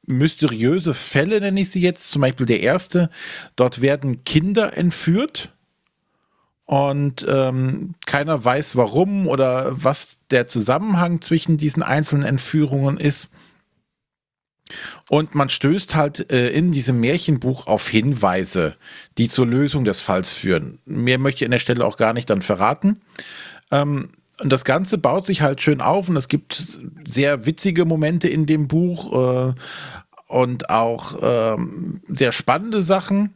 [0.06, 2.10] mysteriöse Fälle, nenne ich sie jetzt.
[2.10, 3.10] Zum Beispiel der erste.
[3.56, 5.50] Dort werden Kinder entführt
[6.66, 13.30] und ähm, keiner weiß warum oder was der Zusammenhang zwischen diesen einzelnen Entführungen ist.
[15.10, 18.76] Und man stößt halt äh, in diesem Märchenbuch auf Hinweise,
[19.18, 20.78] die zur Lösung des Falls führen.
[20.86, 23.02] Mehr möchte ich an der Stelle auch gar nicht dann verraten.
[23.70, 24.08] Ähm,
[24.40, 28.46] und das Ganze baut sich halt schön auf und es gibt sehr witzige Momente in
[28.46, 29.54] dem Buch äh,
[30.26, 31.56] und auch äh,
[32.08, 33.34] sehr spannende Sachen.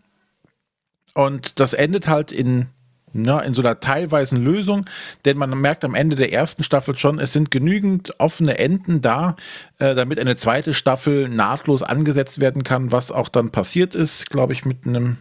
[1.15, 2.67] Und das endet halt in
[3.13, 4.87] ja, in so einer teilweisen Lösung,
[5.25, 9.37] denn man merkt am Ende der ersten Staffel schon, es sind genügend offene Enden da,
[9.79, 14.53] äh, damit eine zweite Staffel nahtlos angesetzt werden kann, was auch dann passiert ist, glaube
[14.53, 15.19] ich, mit einem,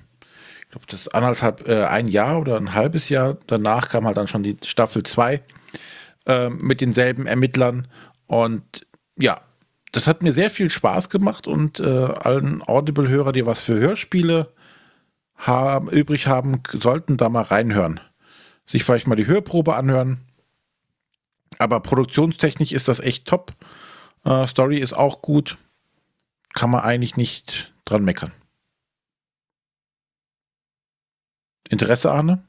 [0.61, 4.27] ich glaube, das anderthalb, äh, ein Jahr oder ein halbes Jahr danach kam halt dann
[4.27, 5.41] schon die Staffel 2
[6.25, 7.87] äh, mit denselben Ermittlern.
[8.27, 8.85] Und
[9.17, 9.41] ja,
[9.91, 14.53] das hat mir sehr viel Spaß gemacht und äh, allen Audible-Hörer, die was für Hörspiele
[15.37, 17.99] haben, übrig haben, sollten da mal reinhören.
[18.65, 20.19] Sich vielleicht mal die Hörprobe anhören.
[21.59, 23.53] Aber produktionstechnisch ist das echt top.
[24.25, 25.57] Äh, Story ist auch gut.
[26.53, 28.31] Kann man eigentlich nicht dran meckern.
[31.69, 32.43] Interesse, Arne?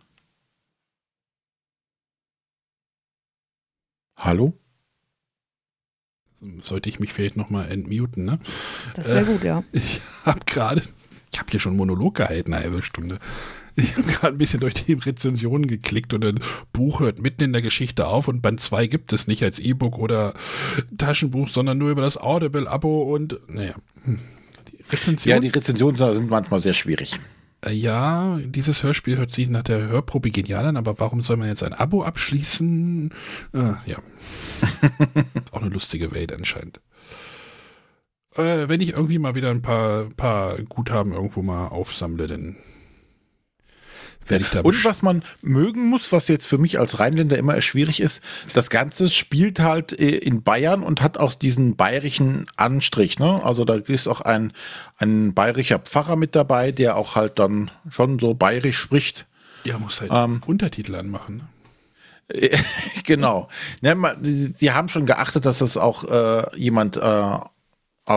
[4.17, 4.53] Hallo?
[6.61, 8.39] Sollte ich mich vielleicht nochmal entmuten, ne?
[8.95, 9.65] Das wäre äh, gut, ja.
[9.73, 10.83] Ich habe gerade
[11.33, 13.19] Ich habe hier schon einen Monolog gehalten, eine halbe Stunde.
[13.77, 16.41] Ich habe gerade ein bisschen durch die Rezensionen geklickt und ein
[16.73, 19.99] Buch hört mitten in der Geschichte auf und Band 2 gibt es nicht als E-Book
[19.99, 20.35] oder
[20.97, 23.75] Taschenbuch, sondern nur über das Audible-Abo und naja.
[24.05, 27.21] Die Rezension, ja, die Rezensionen sind manchmal sehr schwierig.
[27.65, 31.49] Äh, ja, dieses Hörspiel hört sich nach der Hörprobe genial an, aber warum soll man
[31.49, 33.11] jetzt ein Abo abschließen?
[33.53, 33.99] Äh, ja.
[35.35, 36.81] ist auch eine lustige Welt anscheinend.
[38.39, 42.57] Äh, wenn ich irgendwie mal wieder ein paar, paar Guthaben irgendwo mal aufsammle, dann
[44.27, 47.61] werde ich da Und was man mögen muss, was jetzt für mich als Rheinländer immer
[47.61, 48.21] schwierig ist,
[48.55, 53.19] das Ganze spielt halt äh, in Bayern und hat auch diesen bayerischen Anstrich.
[53.19, 53.43] Ne?
[53.43, 54.53] Also da ist auch ein,
[54.99, 59.27] ein bayerischer Pfarrer mit dabei, der auch halt dann schon so bayerisch spricht.
[59.65, 61.37] Ja, muss halt ähm, Untertitel anmachen.
[61.39, 61.49] Ne?
[63.05, 63.49] genau.
[63.81, 67.39] Ja, die, die, haben schon geachtet, dass das auch äh, jemand äh,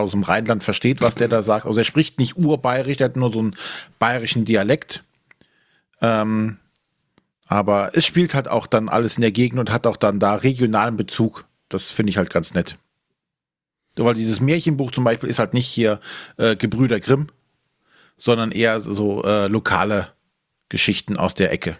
[0.00, 1.66] aus dem Rheinland versteht, was der da sagt.
[1.66, 3.56] Also er spricht nicht urbayerisch, der hat nur so einen
[3.98, 5.04] bayerischen Dialekt.
[6.00, 6.58] Ähm,
[7.46, 10.34] aber es spielt halt auch dann alles in der Gegend und hat auch dann da
[10.36, 11.44] regionalen Bezug.
[11.68, 12.76] Das finde ich halt ganz nett.
[13.96, 16.00] Weil dieses Märchenbuch zum Beispiel ist halt nicht hier
[16.38, 17.26] äh, Gebrüder Grimm,
[18.16, 20.08] sondern eher so äh, lokale
[20.70, 21.76] Geschichten aus der Ecke.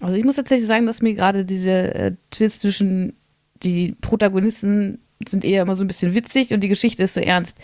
[0.00, 3.16] Also ich muss tatsächlich sagen, dass mir gerade diese äh, Twist zwischen
[3.62, 7.56] die Protagonisten sind eher immer so ein bisschen witzig und die Geschichte ist so ernst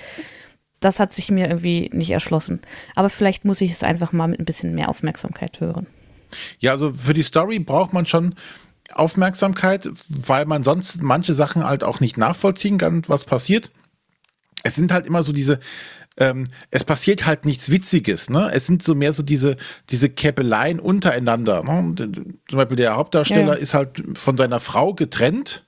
[0.81, 2.61] das hat sich mir irgendwie nicht erschlossen.
[2.95, 5.87] Aber vielleicht muss ich es einfach mal mit ein bisschen mehr Aufmerksamkeit hören.
[6.61, 8.35] Ja, also für die Story braucht man schon
[8.93, 13.71] Aufmerksamkeit, weil man sonst manche Sachen halt auch nicht nachvollziehen kann, was passiert.
[14.63, 15.61] Es sind halt immer so diese,
[16.17, 18.51] ähm, es passiert halt nichts Witziges, ne?
[18.53, 19.57] Es sind so mehr so diese,
[19.91, 21.63] diese Käppeleien untereinander.
[21.63, 21.95] Ne?
[22.49, 23.61] Zum Beispiel der Hauptdarsteller ja, ja.
[23.61, 25.65] ist halt von seiner Frau getrennt,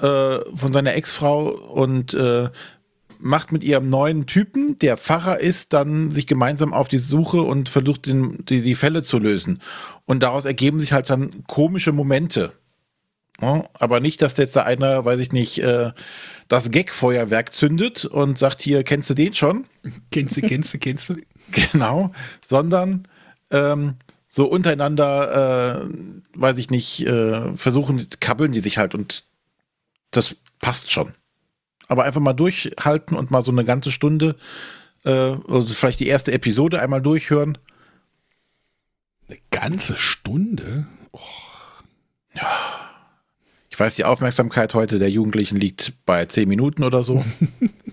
[0.00, 2.48] äh, von seiner Ex-Frau und äh,
[3.18, 7.68] macht mit ihrem neuen Typen, der Pfarrer ist, dann sich gemeinsam auf die Suche und
[7.68, 9.62] versucht, den, die, die Fälle zu lösen.
[10.04, 12.52] Und daraus ergeben sich halt dann komische Momente.
[13.40, 15.92] Ja, aber nicht, dass jetzt da einer, weiß ich nicht, äh,
[16.48, 19.66] das Gag-Feuerwerk zündet und sagt, hier, kennst du den schon?
[20.10, 21.16] Kennst du, kennst du, kennst du?
[21.72, 22.10] Genau,
[22.40, 23.06] sondern
[23.50, 23.96] ähm,
[24.28, 25.88] so untereinander, äh,
[26.34, 29.24] weiß ich nicht, äh, versuchen, kabbeln die sich halt und
[30.16, 31.14] das passt schon
[31.88, 34.36] aber einfach mal durchhalten und mal so eine ganze Stunde,
[35.04, 37.58] äh, also vielleicht die erste Episode einmal durchhören.
[39.28, 40.86] Eine ganze Stunde?
[41.12, 41.20] Oh.
[42.34, 42.50] Ja.
[43.70, 47.24] Ich weiß, die Aufmerksamkeit heute der Jugendlichen liegt bei zehn Minuten oder so.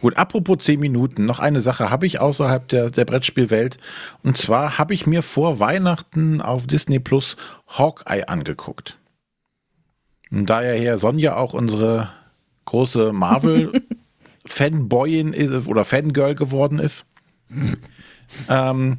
[0.00, 3.78] Gut, apropos zehn Minuten, noch eine Sache habe ich außerhalb der, der Brettspielwelt.
[4.22, 8.96] Und zwar habe ich mir vor Weihnachten auf Disney Plus Hawkeye angeguckt.
[10.30, 12.10] Und da ja hier Sonja auch unsere
[12.66, 15.34] große Marvel-Fanboyin
[15.66, 17.06] oder Fangirl geworden ist,
[18.48, 18.98] ähm,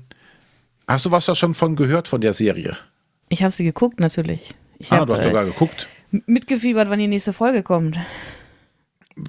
[0.87, 2.75] hast du was da schon von gehört von der Serie?
[3.29, 4.55] Ich habe sie geguckt, natürlich.
[4.79, 5.87] Ich ah, hab, du hast äh, sogar geguckt.
[6.25, 7.97] Mitgefiebert, wann die nächste Folge kommt.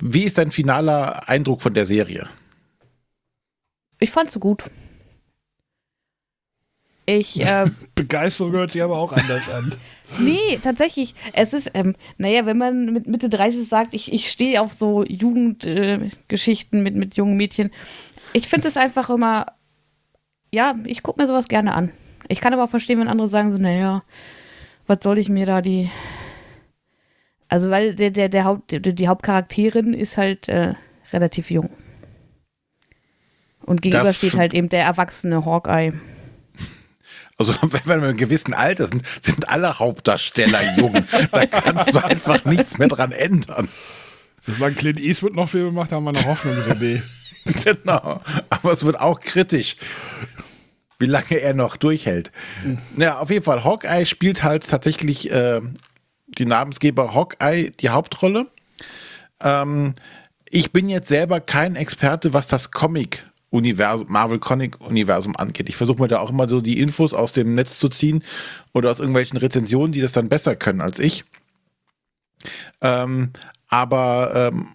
[0.03, 2.29] Wie ist dein finaler Eindruck von der Serie?
[3.99, 4.65] Ich fand sie gut.
[7.07, 9.75] Ich, äh, Begeisterung hört sich aber auch anders an.
[10.19, 11.15] Nee, tatsächlich.
[11.35, 15.05] Es ist, ähm, naja, wenn man mit Mitte 30 sagt, ich, ich stehe auf so
[15.05, 17.71] Jugendgeschichten äh, mit, mit jungen Mädchen.
[18.33, 19.47] Ich finde es einfach immer,
[20.53, 21.93] ja, ich gucke mir sowas gerne an.
[22.27, 24.03] Ich kann aber auch verstehen, wenn andere sagen so, naja,
[24.89, 25.91] was soll ich mir da die.
[27.51, 30.74] Also, weil der, der, der Haupt, die, die Hauptcharakterin ist halt äh,
[31.12, 31.68] relativ jung.
[33.66, 35.93] Und gegenüber das steht halt eben der erwachsene Hawkeye.
[37.36, 40.93] Also wenn wir in einem gewissen Alter sind, sind alle Hauptdarsteller jung.
[41.32, 43.68] da kannst du einfach nichts mehr dran ändern.
[44.40, 47.02] Solange Clint Eastwood noch Filme macht, haben wir eine Hoffnung, René.
[47.64, 48.20] genau.
[48.48, 49.74] Aber es wird auch kritisch,
[51.01, 52.31] wie lange er noch durchhält.
[52.64, 52.78] Mhm.
[52.97, 53.64] Ja, auf jeden Fall.
[53.64, 55.60] Hawkeye spielt halt tatsächlich äh,
[56.39, 58.47] die Namensgeber Hawkeye die Hauptrolle.
[59.40, 59.94] Ähm,
[60.48, 65.69] ich bin jetzt selber kein Experte, was das Comic Universum, Marvel Comic Universum angeht.
[65.69, 68.23] Ich versuche mir da auch immer so die Infos aus dem Netz zu ziehen
[68.73, 71.24] oder aus irgendwelchen Rezensionen, die das dann besser können als ich.
[72.81, 73.31] Ähm,
[73.69, 74.69] aber ähm,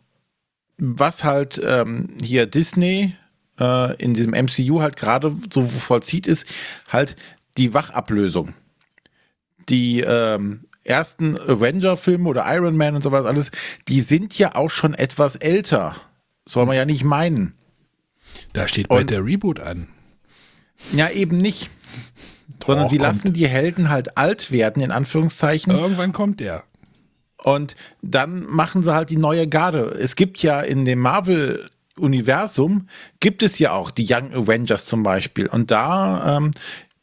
[0.77, 3.15] was halt ähm, hier Disney
[3.59, 6.45] äh, in diesem MCU halt gerade so vollzieht, ist
[6.89, 7.15] halt
[7.57, 8.53] die Wachablösung.
[9.69, 13.51] Die ähm, ersten Avenger-Filme oder Iron Man und sowas alles,
[13.87, 15.95] die sind ja auch schon etwas älter.
[16.47, 17.55] Soll man ja nicht meinen.
[18.53, 19.87] Da steht bald der Reboot an.
[20.93, 21.69] Ja, eben nicht.
[22.59, 23.07] Doch, Sondern sie kommt.
[23.09, 25.73] lassen die Helden halt alt werden, in Anführungszeichen.
[25.73, 26.63] Irgendwann kommt der.
[27.43, 29.97] Und dann machen sie halt die neue Garde.
[29.99, 32.89] Es gibt ja in dem Marvel Universum
[33.19, 35.47] gibt es ja auch die Young Avengers zum Beispiel.
[35.47, 36.51] Und da ähm,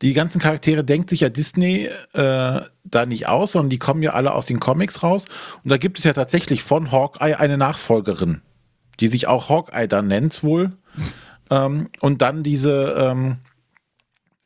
[0.02, 4.12] die ganzen Charaktere denkt sich ja Disney äh, da nicht aus, sondern die kommen ja
[4.12, 5.24] alle aus den Comics raus.
[5.62, 8.42] Und da gibt es ja tatsächlich von Hawkeye eine Nachfolgerin,
[8.98, 10.72] die sich auch Hawkeye dann nennt wohl.
[11.50, 13.36] Ähm, und dann diese, ähm,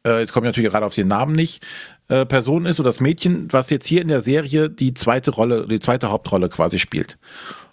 [0.07, 1.65] äh, jetzt komme ich natürlich gerade auf den Namen nicht,
[2.09, 5.67] äh, Person ist oder das Mädchen, was jetzt hier in der Serie die zweite Rolle,
[5.67, 7.19] die zweite Hauptrolle quasi spielt.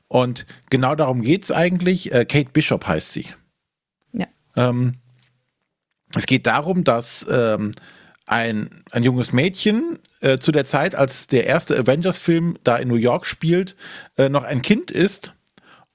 [0.08, 2.14] Und genau darum geht es eigentlich.
[2.14, 3.28] Äh, Kate Bishop heißt sie.
[4.14, 4.28] Ja.
[4.56, 4.96] Ähm,
[6.16, 7.72] es geht darum, dass ähm,
[8.26, 12.96] ein, ein junges Mädchen äh, zu der Zeit, als der erste Avengers-Film da in New
[12.96, 13.76] York spielt,
[14.18, 15.34] äh, noch ein Kind ist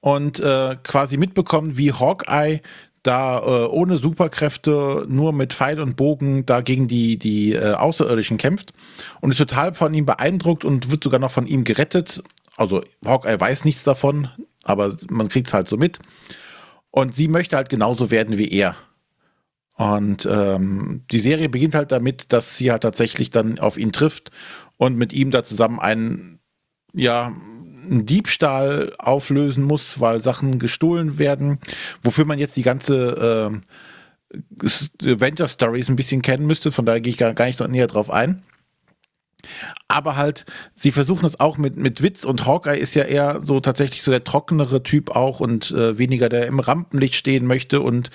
[0.01, 2.61] und äh, quasi mitbekommt, wie Hawkeye
[3.03, 8.37] da äh, ohne Superkräfte nur mit Pfeil und Bogen da gegen die, die äh, Außerirdischen
[8.37, 8.73] kämpft
[9.21, 12.21] und ist total von ihm beeindruckt und wird sogar noch von ihm gerettet.
[12.57, 14.27] Also Hawkeye weiß nichts davon,
[14.63, 15.99] aber man kriegt es halt so mit.
[16.91, 18.75] Und sie möchte halt genauso werden wie er.
[19.79, 24.29] Und ähm, die Serie beginnt halt damit, dass sie halt tatsächlich dann auf ihn trifft
[24.75, 26.41] und mit ihm da zusammen einen,
[26.93, 27.31] ja,
[27.89, 31.59] einen Diebstahl auflösen muss, weil Sachen gestohlen werden,
[32.03, 33.61] wofür man jetzt die ganze
[35.01, 37.87] äh, Avenger Stories ein bisschen kennen müsste, von daher gehe ich gar, gar nicht näher
[37.87, 38.43] drauf ein.
[39.87, 40.45] Aber halt,
[40.75, 44.11] sie versuchen es auch mit, mit Witz und Hawkeye ist ja eher so tatsächlich so
[44.11, 48.11] der trockenere Typ auch und äh, weniger der im Rampenlicht stehen möchte und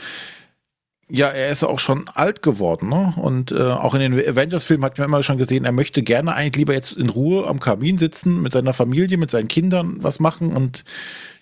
[1.09, 3.13] ja, er ist auch schon alt geworden, ne?
[3.17, 6.57] Und äh, auch in den Avengers-Filmen hat man immer schon gesehen, er möchte gerne eigentlich
[6.57, 10.57] lieber jetzt in Ruhe am Kamin sitzen, mit seiner Familie, mit seinen Kindern was machen
[10.57, 10.85] und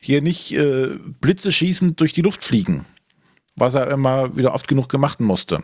[0.00, 0.88] hier nicht äh,
[1.20, 2.86] Blitze schießend durch die Luft fliegen,
[3.54, 5.62] was er immer wieder oft genug gemacht musste.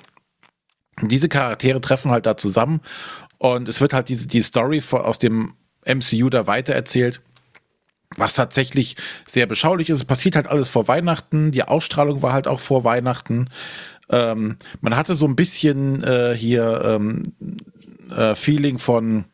[1.01, 2.81] Und diese Charaktere treffen halt da zusammen
[3.39, 5.55] und es wird halt diese die Story aus dem
[5.85, 7.21] MCU da weitererzählt
[8.17, 9.99] was tatsächlich sehr beschaulich ist.
[9.99, 11.51] Es passiert halt alles vor Weihnachten.
[11.51, 13.49] Die Ausstrahlung war halt auch vor Weihnachten.
[14.11, 17.35] Ähm, man hatte so ein bisschen äh, hier ähm,
[18.11, 19.27] äh, Feeling von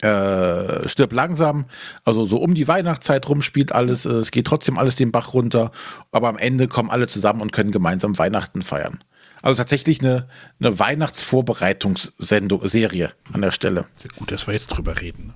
[0.00, 1.66] äh, stirb langsam,
[2.04, 5.34] also so um die Weihnachtszeit rum spielt alles, äh, es geht trotzdem alles den Bach
[5.34, 5.72] runter,
[6.12, 9.00] aber am Ende kommen alle zusammen und können gemeinsam Weihnachten feiern.
[9.42, 10.28] Also tatsächlich eine,
[10.60, 13.86] eine Weihnachtsvorbereitungssendung, Serie an der Stelle.
[14.00, 15.28] Sehr gut, dass wir jetzt drüber reden.
[15.28, 15.34] Ne?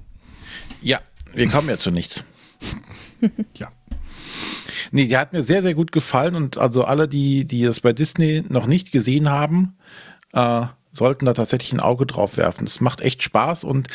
[0.81, 1.01] Ja,
[1.35, 2.25] wir kommen ja zu nichts.
[3.57, 3.71] ja.
[4.91, 7.93] Nee, die hat mir sehr, sehr gut gefallen und also alle, die, die das bei
[7.93, 9.77] Disney noch nicht gesehen haben,
[10.33, 12.67] äh, sollten da tatsächlich ein Auge drauf werfen.
[12.67, 13.89] Es macht echt Spaß und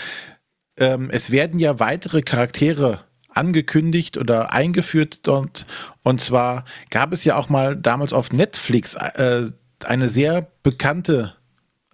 [0.78, 5.68] ähm, es werden ja weitere Charaktere angekündigt oder eingeführt dort.
[6.04, 9.52] Und zwar gab es ja auch mal damals auf Netflix äh,
[9.84, 11.36] eine sehr bekannte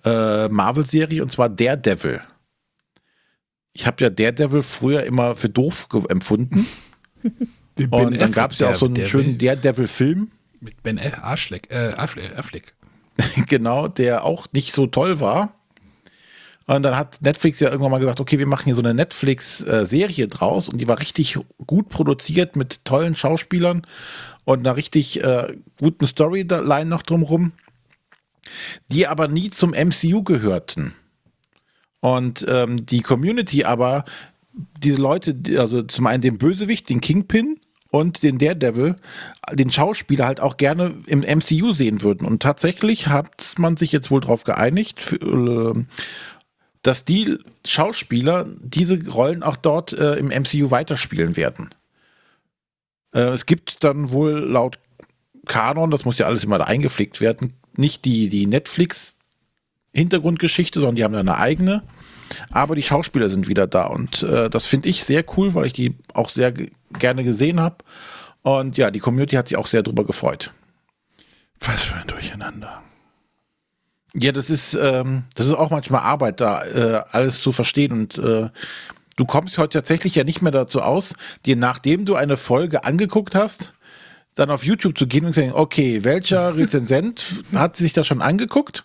[0.06, 2.22] äh, Marvel-Serie und zwar Daredevil
[3.74, 6.68] ich habe ja Daredevil früher immer für doof empfunden.
[7.90, 10.32] und dann gab es ja auch so einen schönen Daredevil-Film.
[10.60, 12.74] Mit Ben Affleck, äh, Affleck.
[13.48, 15.54] genau, der auch nicht so toll war.
[16.66, 20.28] Und dann hat Netflix ja irgendwann mal gesagt, okay, wir machen hier so eine Netflix-Serie
[20.28, 21.38] draus und die war richtig
[21.68, 23.86] gut produziert mit tollen Schauspielern
[24.46, 27.52] und einer richtig äh, guten Storyline noch drumherum,
[28.90, 30.94] die aber nie zum MCU gehörten.
[32.04, 34.04] Und ähm, die Community aber,
[34.52, 37.62] diese Leute, also zum einen den Bösewicht, den Kingpin
[37.92, 38.98] und den Daredevil,
[39.54, 42.28] den Schauspieler halt auch gerne im MCU sehen würden.
[42.28, 45.86] Und tatsächlich hat man sich jetzt wohl darauf geeinigt, für, äh,
[46.82, 51.70] dass die Schauspieler diese Rollen auch dort äh, im MCU weiterspielen werden.
[53.14, 54.78] Äh, es gibt dann wohl laut
[55.46, 59.16] Kanon, das muss ja alles immer da eingepflegt werden, nicht die, die Netflix
[59.94, 61.84] Hintergrundgeschichte, sondern die haben eine eigene.
[62.52, 65.74] Aber die Schauspieler sind wieder da und äh, das finde ich sehr cool, weil ich
[65.74, 66.54] die auch sehr
[66.98, 67.78] gerne gesehen habe.
[68.42, 70.52] Und ja, die Community hat sich auch sehr darüber gefreut.
[71.60, 72.82] Was für ein Durcheinander.
[74.14, 77.92] Ja, das ist, ähm, das ist auch manchmal Arbeit, da äh, alles zu verstehen.
[77.92, 78.50] Und äh,
[79.16, 81.14] du kommst heute tatsächlich ja nicht mehr dazu aus,
[81.46, 83.74] dir nachdem du eine Folge angeguckt hast,
[84.36, 88.22] dann auf YouTube zu gehen und zu denken, okay, welcher Rezensent hat sich das schon
[88.22, 88.84] angeguckt?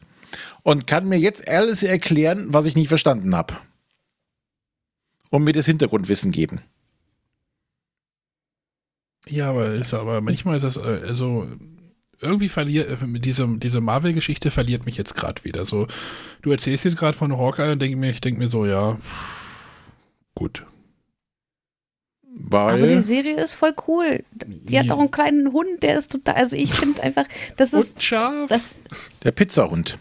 [0.69, 3.57] Und kann mir jetzt alles erklären, was ich nicht verstanden habe.
[5.31, 6.61] Und mir das Hintergrundwissen geben.
[9.27, 11.49] Ja, aber ist aber manchmal ist das äh, also
[12.21, 15.65] irgendwie verliert äh, diese diese Marvel Geschichte verliert mich jetzt gerade wieder.
[15.65, 15.87] So
[16.43, 18.99] du erzählst jetzt gerade von Hawkeye und denke mir ich denke mir so ja
[20.35, 20.67] gut.
[22.41, 24.23] Weil aber die Serie ist voll cool.
[24.33, 24.83] Die ja.
[24.83, 27.25] hat auch einen kleinen Hund, der ist total also ich finde einfach
[27.57, 28.51] das ist und scharf.
[28.51, 28.63] Das,
[29.25, 29.99] der Pizzahund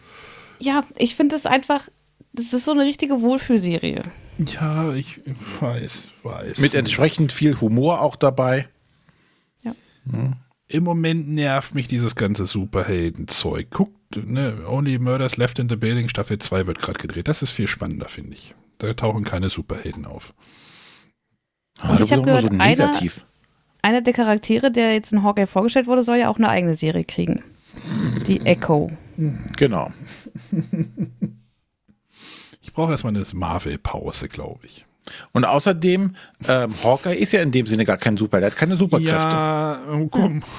[0.60, 1.88] ja, ich finde es einfach,
[2.34, 4.04] das ist so eine richtige Wohlfühlserie.
[4.46, 5.22] Ja, ich
[5.60, 6.60] weiß, weiß.
[6.60, 8.68] Mit entsprechend viel Humor auch dabei.
[10.70, 13.70] Im Moment nervt mich dieses ganze Superhelden-Zeug.
[13.72, 17.28] Guckt, ne, Only Murders Left in the Building, Staffel 2 wird gerade gedreht.
[17.28, 18.54] Das ist viel spannender, finde ich.
[18.80, 20.34] Da tauchen keine Superhelden auf.
[21.80, 23.26] Ah, ich bist hab auch immer so gehört, einer- negativ.
[23.82, 27.06] Einer der Charaktere, der jetzt in Hawkeye vorgestellt wurde, soll ja auch eine eigene Serie
[27.06, 27.44] kriegen.
[28.28, 28.90] Die Echo.
[29.56, 29.92] Genau.
[32.62, 34.86] Ich brauche erstmal eine Marvel-Pause, glaube ich.
[35.32, 36.16] Und außerdem,
[36.48, 38.44] ähm, Hawkeye ist ja in dem Sinne gar kein Superheld.
[38.44, 39.14] Er hat keine Superkräfte.
[39.16, 40.44] Ja, oh, komm.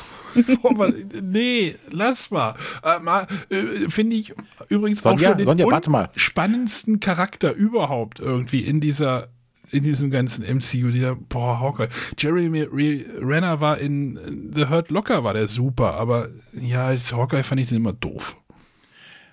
[1.22, 2.54] Nee, lass mal.
[2.82, 4.34] Äh, äh, Finde ich
[4.68, 6.10] übrigens Sonja, auch schon den Sonja, warte mal.
[6.16, 9.28] spannendsten Charakter überhaupt irgendwie in dieser
[9.70, 11.88] in diesem ganzen MCU, dieser, boah, Hawkeye.
[12.16, 17.60] Jeremy Re Renner war in The Hurt Locker, war der super, aber ja, Hawkeye fand
[17.60, 18.36] ich den immer doof.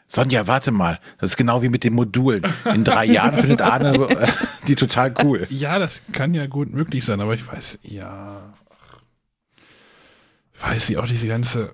[0.07, 0.99] Sonja, warte mal.
[1.19, 2.44] Das ist genau wie mit den Modulen.
[2.73, 4.27] In drei Jahren findet Arne äh,
[4.68, 5.48] die total cool.
[5.49, 8.53] Ja, das kann ja gut möglich sein, aber ich weiß, ja.
[10.60, 11.73] Weiß ich auch diese ganze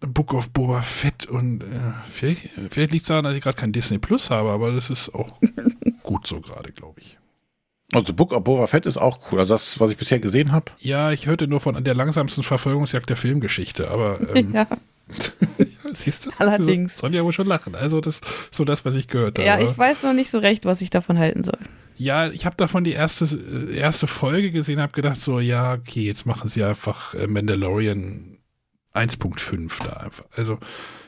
[0.00, 1.80] Book of Boba Fett und äh,
[2.10, 5.14] vielleicht, vielleicht liegt es daran, dass ich gerade kein Disney Plus habe, aber das ist
[5.14, 5.34] auch
[6.02, 7.18] gut so gerade, glaube ich.
[7.92, 9.38] Also Book of Boba Fett ist auch cool.
[9.40, 10.72] Also das, was ich bisher gesehen habe.
[10.78, 14.66] Ja, ich hörte nur von der langsamsten Verfolgungsjagd der Filmgeschichte, aber ähm, Ja,
[15.92, 16.30] siehst du?
[16.38, 16.96] Allerdings.
[17.10, 17.74] Ja wohl schon lachen.
[17.74, 18.20] Also das
[18.50, 19.46] so das, was ich gehört habe.
[19.46, 21.58] ja, ich weiß noch nicht so recht, was ich davon halten soll.
[21.96, 26.04] Ja, ich habe davon die erste, äh, erste Folge gesehen, habe gedacht so, ja, okay,
[26.04, 28.38] jetzt machen sie einfach äh, Mandalorian
[28.94, 30.24] 1.5 da einfach.
[30.34, 30.58] Also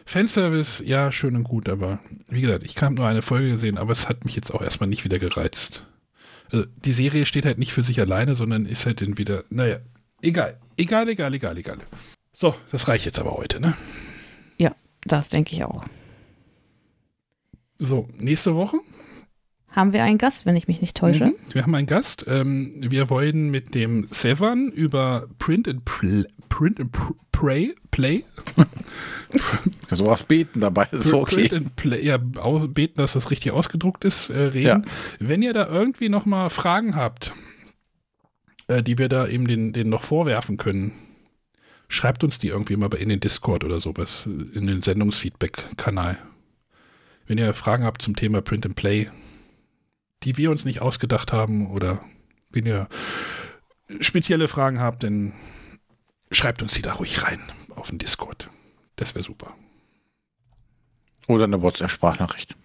[0.05, 1.98] Fanservice, ja, schön und gut, aber
[2.28, 4.89] wie gesagt, ich habe nur eine Folge gesehen, aber es hat mich jetzt auch erstmal
[4.89, 5.85] nicht wieder gereizt.
[6.52, 9.78] Also, die Serie steht halt nicht für sich alleine, sondern ist halt dann wieder, naja,
[10.23, 11.78] egal, egal, egal, egal, egal.
[12.38, 13.74] So, das reicht jetzt aber heute, ne?
[14.58, 14.72] Ja,
[15.04, 15.84] das denke ich auch.
[17.78, 18.76] So, nächste Woche
[19.70, 21.28] Haben wir einen Gast, wenn ich mich nicht täusche?
[21.28, 21.34] Mhm.
[21.50, 22.26] Wir haben einen Gast.
[22.28, 28.24] Ähm, wir wollen mit dem Sevan über Print and Pl Print and Pr Pray Play
[29.90, 31.56] Sowas beten dabei ist so Print okay.
[31.56, 34.86] and Play ja beten, dass das richtig ausgedruckt ist, äh, reden.
[35.18, 37.34] Wenn ihr da irgendwie noch mal Fragen habt,
[38.68, 40.92] äh, die wir da eben den, den noch vorwerfen können,
[41.88, 46.18] schreibt uns die irgendwie mal in den Discord oder sowas, in den Sendungsfeedback-Kanal.
[47.26, 49.10] Wenn ihr Fragen habt zum Thema Print and Play,
[50.22, 52.00] die wir uns nicht ausgedacht haben oder
[52.50, 52.88] wenn ihr
[54.00, 55.32] spezielle Fragen habt, dann
[56.30, 57.40] schreibt uns die da ruhig rein
[57.70, 58.50] auf den Discord.
[58.96, 59.54] Das wäre super.
[61.28, 62.56] Oder eine WhatsApp-Sprachnachricht.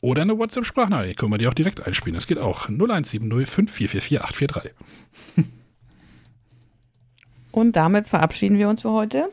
[0.00, 1.18] Oder eine WhatsApp-Sprachnachricht.
[1.18, 2.14] Können wir die auch direkt einspielen.
[2.14, 2.68] Das geht auch.
[2.68, 4.72] 0170 5444 843.
[7.58, 9.30] Und damit verabschieden wir uns für heute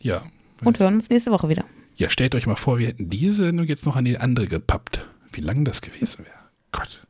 [0.00, 0.22] Ja.
[0.64, 1.64] und hören uns nächste Woche wieder.
[1.96, 5.06] Ja, stellt euch mal vor, wir hätten diese Sendung jetzt noch an die andere gepappt.
[5.32, 6.38] Wie lang das gewesen wäre.
[6.72, 7.06] Gott.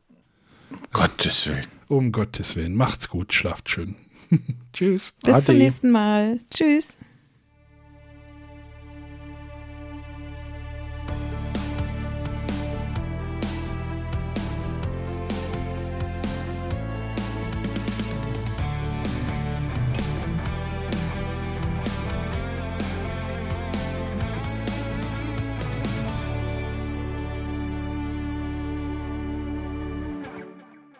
[0.91, 1.65] Gottes Willen.
[1.87, 2.75] Um Gottes Willen.
[2.75, 3.31] Macht's gut.
[3.33, 3.95] Schlaft schön.
[4.73, 5.13] Tschüss.
[5.23, 5.63] Bis zum Ade.
[5.63, 6.39] nächsten Mal.
[6.53, 6.97] Tschüss.